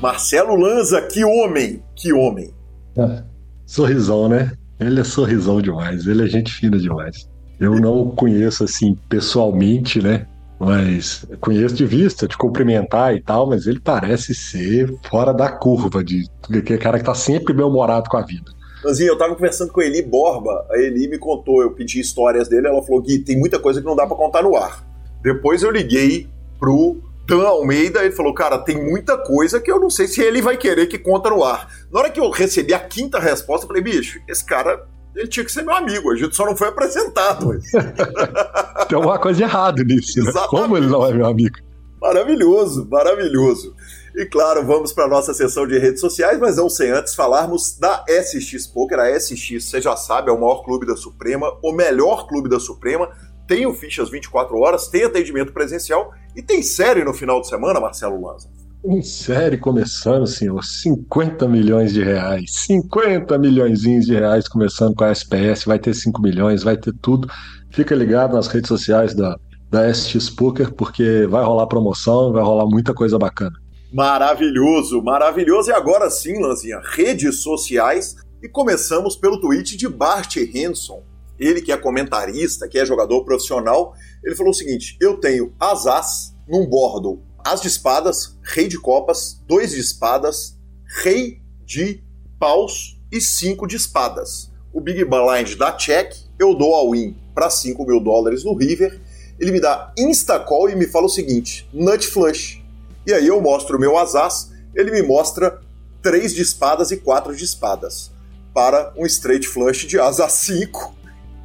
[0.00, 2.52] Marcelo Lanza, que homem, que homem.
[2.98, 3.22] É,
[3.64, 4.50] sorrisão, né?
[4.80, 7.28] Ele é sorrisão demais, ele é gente fina demais.
[7.60, 10.26] Eu não o conheço assim pessoalmente, né?
[10.64, 16.04] Mas conheço de vista, de cumprimentar e tal, mas ele parece ser fora da curva,
[16.04, 16.30] de
[16.64, 18.52] que cara que tá sempre bem-humorado com a vida.
[18.84, 22.48] Lanzinho, eu tava conversando com a Eli Borba, a Eli me contou, eu pedi histórias
[22.48, 24.86] dele, ela falou que tem muita coisa que não dá para contar no ar.
[25.20, 26.28] Depois eu liguei
[26.60, 30.40] pro Dan Almeida, ele falou, cara, tem muita coisa que eu não sei se ele
[30.40, 31.72] vai querer que conta no ar.
[31.92, 35.44] Na hora que eu recebi a quinta resposta, eu falei, bicho, esse cara ele tinha
[35.44, 37.50] que ser meu amigo, a gente só não foi apresentado.
[38.88, 40.32] Tem alguma coisa errada nisso, né?
[40.48, 41.56] Como ele não é meu amigo?
[42.00, 43.74] Maravilhoso, maravilhoso.
[44.14, 48.04] E claro, vamos para nossa sessão de redes sociais, mas não sem antes falarmos da
[48.08, 48.98] SX Poker.
[48.98, 52.58] A SX, você já sabe, é o maior clube da Suprema, o melhor clube da
[52.58, 53.08] Suprema.
[53.46, 57.80] Tem o fichas 24 horas, tem atendimento presencial e tem série no final de semana,
[57.80, 58.50] Marcelo Lanza.
[58.84, 62.50] Em série começando, senhor, 50 milhões de reais.
[62.66, 67.28] 50 milhões de reais começando com a SPS, vai ter 5 milhões, vai ter tudo.
[67.70, 69.38] Fica ligado nas redes sociais da,
[69.70, 73.56] da SX Poker, porque vai rolar promoção, vai rolar muita coisa bacana.
[73.92, 75.70] Maravilhoso, maravilhoso.
[75.70, 78.16] E agora sim, Lanzinha, redes sociais.
[78.42, 81.04] E começamos pelo tweet de Bart Hanson.
[81.38, 83.94] Ele que é comentarista, que é jogador profissional,
[84.24, 89.40] ele falou o seguinte: eu tenho asas num bordo as de espadas, rei de copas,
[89.46, 90.56] dois de espadas,
[91.02, 92.02] rei de
[92.38, 94.50] paus e cinco de espadas.
[94.72, 99.00] O Big Blind dá check, eu dou all-in para 5 mil dólares no River,
[99.38, 102.62] ele me dá insta-call e me fala o seguinte, nut flush.
[103.06, 105.60] E aí eu mostro o meu asas, ele me mostra
[106.00, 108.10] três de espadas e quatro de espadas.
[108.54, 110.94] Para um straight flush de asa 5.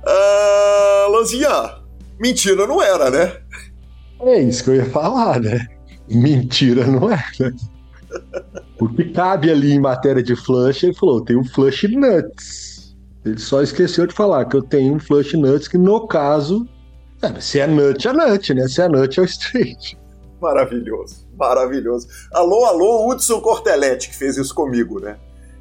[0.06, 1.76] Ah, Lanzinha,
[2.20, 3.42] mentira não era, né?
[4.22, 5.68] É isso que eu ia falar, né?
[6.10, 7.54] Mentira, não é, né?
[8.80, 12.96] O que cabe ali em matéria de flush, ele falou: tem um flush nuts.
[13.26, 16.68] Ele só esqueceu de falar que eu tenho um flush nuts que, no caso,
[17.22, 18.68] é, se é nut, é nut, né?
[18.68, 19.98] Se é nut, é o straight.
[20.40, 22.08] Maravilhoso, maravilhoso.
[22.32, 25.18] Alô, alô, Hudson Cortelete, que fez isso comigo, né?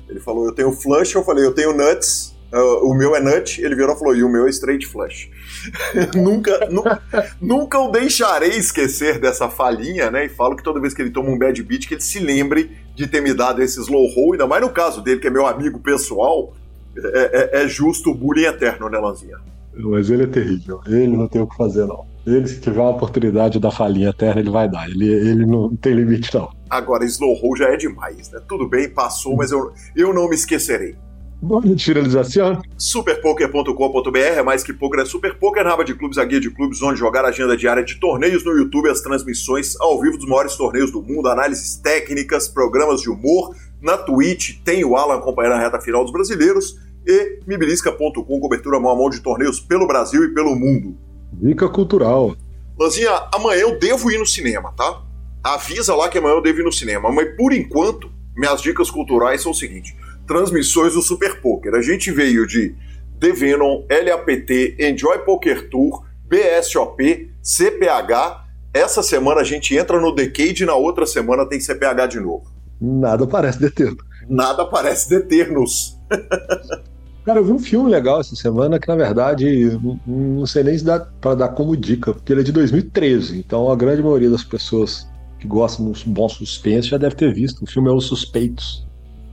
[0.08, 2.34] Ele falou: eu tenho flush, eu falei: eu tenho nuts.
[2.52, 5.30] Uh, o meu é nut, ele virou e falou: e o meu é straight flush.
[6.14, 7.02] nunca, nunca,
[7.40, 10.26] nunca o deixarei esquecer dessa falhinha, né?
[10.26, 12.70] E falo que toda vez que ele toma um bad beat, que ele se lembre
[12.94, 15.46] de ter me dado esse slow roll, ainda mais no caso dele, que é meu
[15.46, 16.54] amigo pessoal.
[16.98, 19.36] É, é, é justo o bullying eterno, né, Lanzinha?
[19.74, 20.80] Mas ele é terrível.
[20.86, 22.06] Ele não tem o que fazer, não.
[22.26, 24.88] Ele, se tiver uma oportunidade da falinha eterna, ele vai dar.
[24.88, 26.50] Ele, ele não tem limite, não.
[26.68, 28.40] Agora, Slow Roll já é demais, né?
[28.48, 30.96] Tudo bem, passou, mas eu, eu não me esquecerei.
[31.40, 32.60] Bora de finalização.
[32.78, 36.50] Superpoker.com.br é mais que poker, é Super Poker, na aba de clubes, a guia de
[36.50, 40.26] clubes, onde jogar a agenda diária de torneios no YouTube, as transmissões ao vivo dos
[40.26, 43.54] maiores torneios do mundo, análises técnicas, programas de humor.
[43.80, 46.76] Na Twitch tem o Alan acompanhando a reta final dos brasileiros
[47.06, 50.96] e mibilisca.com, cobertura mão a mão de torneios pelo Brasil e pelo mundo.
[51.34, 52.34] Dica cultural.
[52.78, 55.02] Lanzinha, amanhã eu devo ir no cinema, tá?
[55.44, 59.42] Avisa lá que amanhã eu devo ir no cinema, mas por enquanto, minhas dicas culturais
[59.42, 59.96] são o seguinte:
[60.26, 61.74] transmissões do Super Poker.
[61.74, 62.74] A gente veio de
[63.20, 68.44] The Venom, LAPT, Enjoy Poker Tour, BSOP, CPH.
[68.74, 72.44] Essa semana a gente entra no Decade e na outra semana tem CPH de novo.
[72.80, 73.94] Nada parece deter.
[74.28, 75.96] Nada parece deter-nos.
[77.26, 79.76] Cara, eu vi um filme legal essa semana que, na verdade,
[80.06, 83.38] não sei nem se dá para dar como dica, porque ele é de 2013.
[83.38, 85.08] Então, a grande maioria das pessoas
[85.40, 87.64] que gostam de um bom suspense já deve ter visto.
[87.64, 88.85] O filme é Os Suspeitos.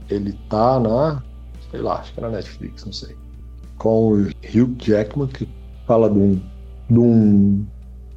[0.08, 1.22] Ele tá na.
[1.70, 3.16] sei lá, acho que é na Netflix, não sei.
[3.78, 5.48] Com o Hugh Jackman, que
[5.86, 6.40] fala de um,
[6.88, 7.66] de um,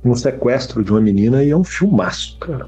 [0.04, 2.68] um sequestro de uma menina e é um filmaço, cara.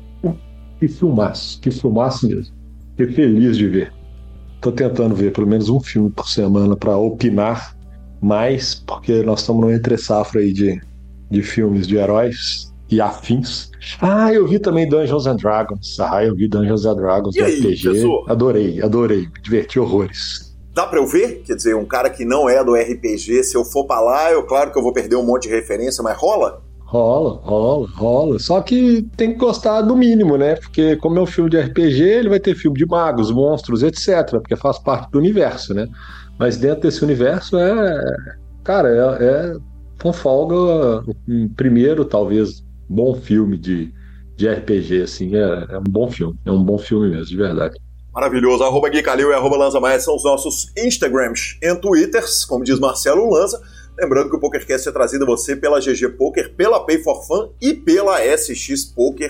[0.79, 2.55] Que filmaço, que filmaço mesmo.
[2.95, 3.93] Fiquei feliz de ver.
[4.61, 7.75] Tô tentando ver pelo menos um filme por semana para opinar
[8.21, 10.81] mais, porque nós estamos no entre safra aí de,
[11.29, 13.69] de filmes de heróis e afins.
[14.01, 15.99] Ah, eu vi também Dungeons and Dragons.
[15.99, 17.89] Ah, eu vi Dungeons and Dragons e aí, RPG.
[17.89, 18.25] pessoal?
[18.27, 19.21] Adorei, adorei.
[19.21, 20.49] Me diverti horrores.
[20.73, 21.41] Dá pra eu ver?
[21.45, 24.43] Quer dizer, um cara que não é do RPG, se eu for pra lá, eu
[24.43, 26.61] claro que eu vou perder um monte de referência, mas rola?
[26.79, 28.39] Rola, rola, rola.
[28.39, 30.55] Só que tem que gostar do mínimo, né?
[30.55, 34.31] Porque como é um filme de RPG, ele vai ter filme de magos, monstros, etc.
[34.31, 35.87] Porque faz parte do universo, né?
[36.39, 38.01] Mas dentro desse universo é.
[38.63, 39.55] Cara, é, é
[40.01, 43.93] com folga um primeiro, talvez, bom filme de,
[44.35, 45.35] de RPG, assim.
[45.35, 46.37] É, é um bom filme.
[46.45, 47.77] É um bom filme mesmo, de verdade.
[48.13, 48.63] Maravilhoso.
[48.63, 52.79] Arroba Gui Calil e arroba Lanza Maia são os nossos Instagrams e Twitters, como diz
[52.79, 53.61] Marcelo Lanza.
[53.97, 57.51] Lembrando que o PokerCast é trazido a você pela GG Poker, pela Pay for Fun
[57.61, 59.29] e pela SX Poker,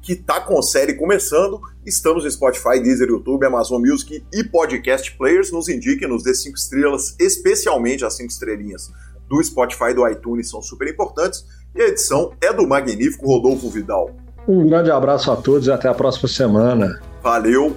[0.00, 1.60] que tá com série começando.
[1.84, 5.50] Estamos no Spotify, Deezer, YouTube, Amazon Music e Podcast Players.
[5.50, 8.90] Nos indiquem, nos dê cinco estrelas, especialmente as cinco estrelinhas
[9.28, 11.44] do Spotify e do iTunes são super importantes.
[11.74, 14.10] E a edição é do magnífico Rodolfo Vidal.
[14.46, 17.00] Um grande abraço a todos e até a próxima semana.
[17.22, 17.76] Valeu!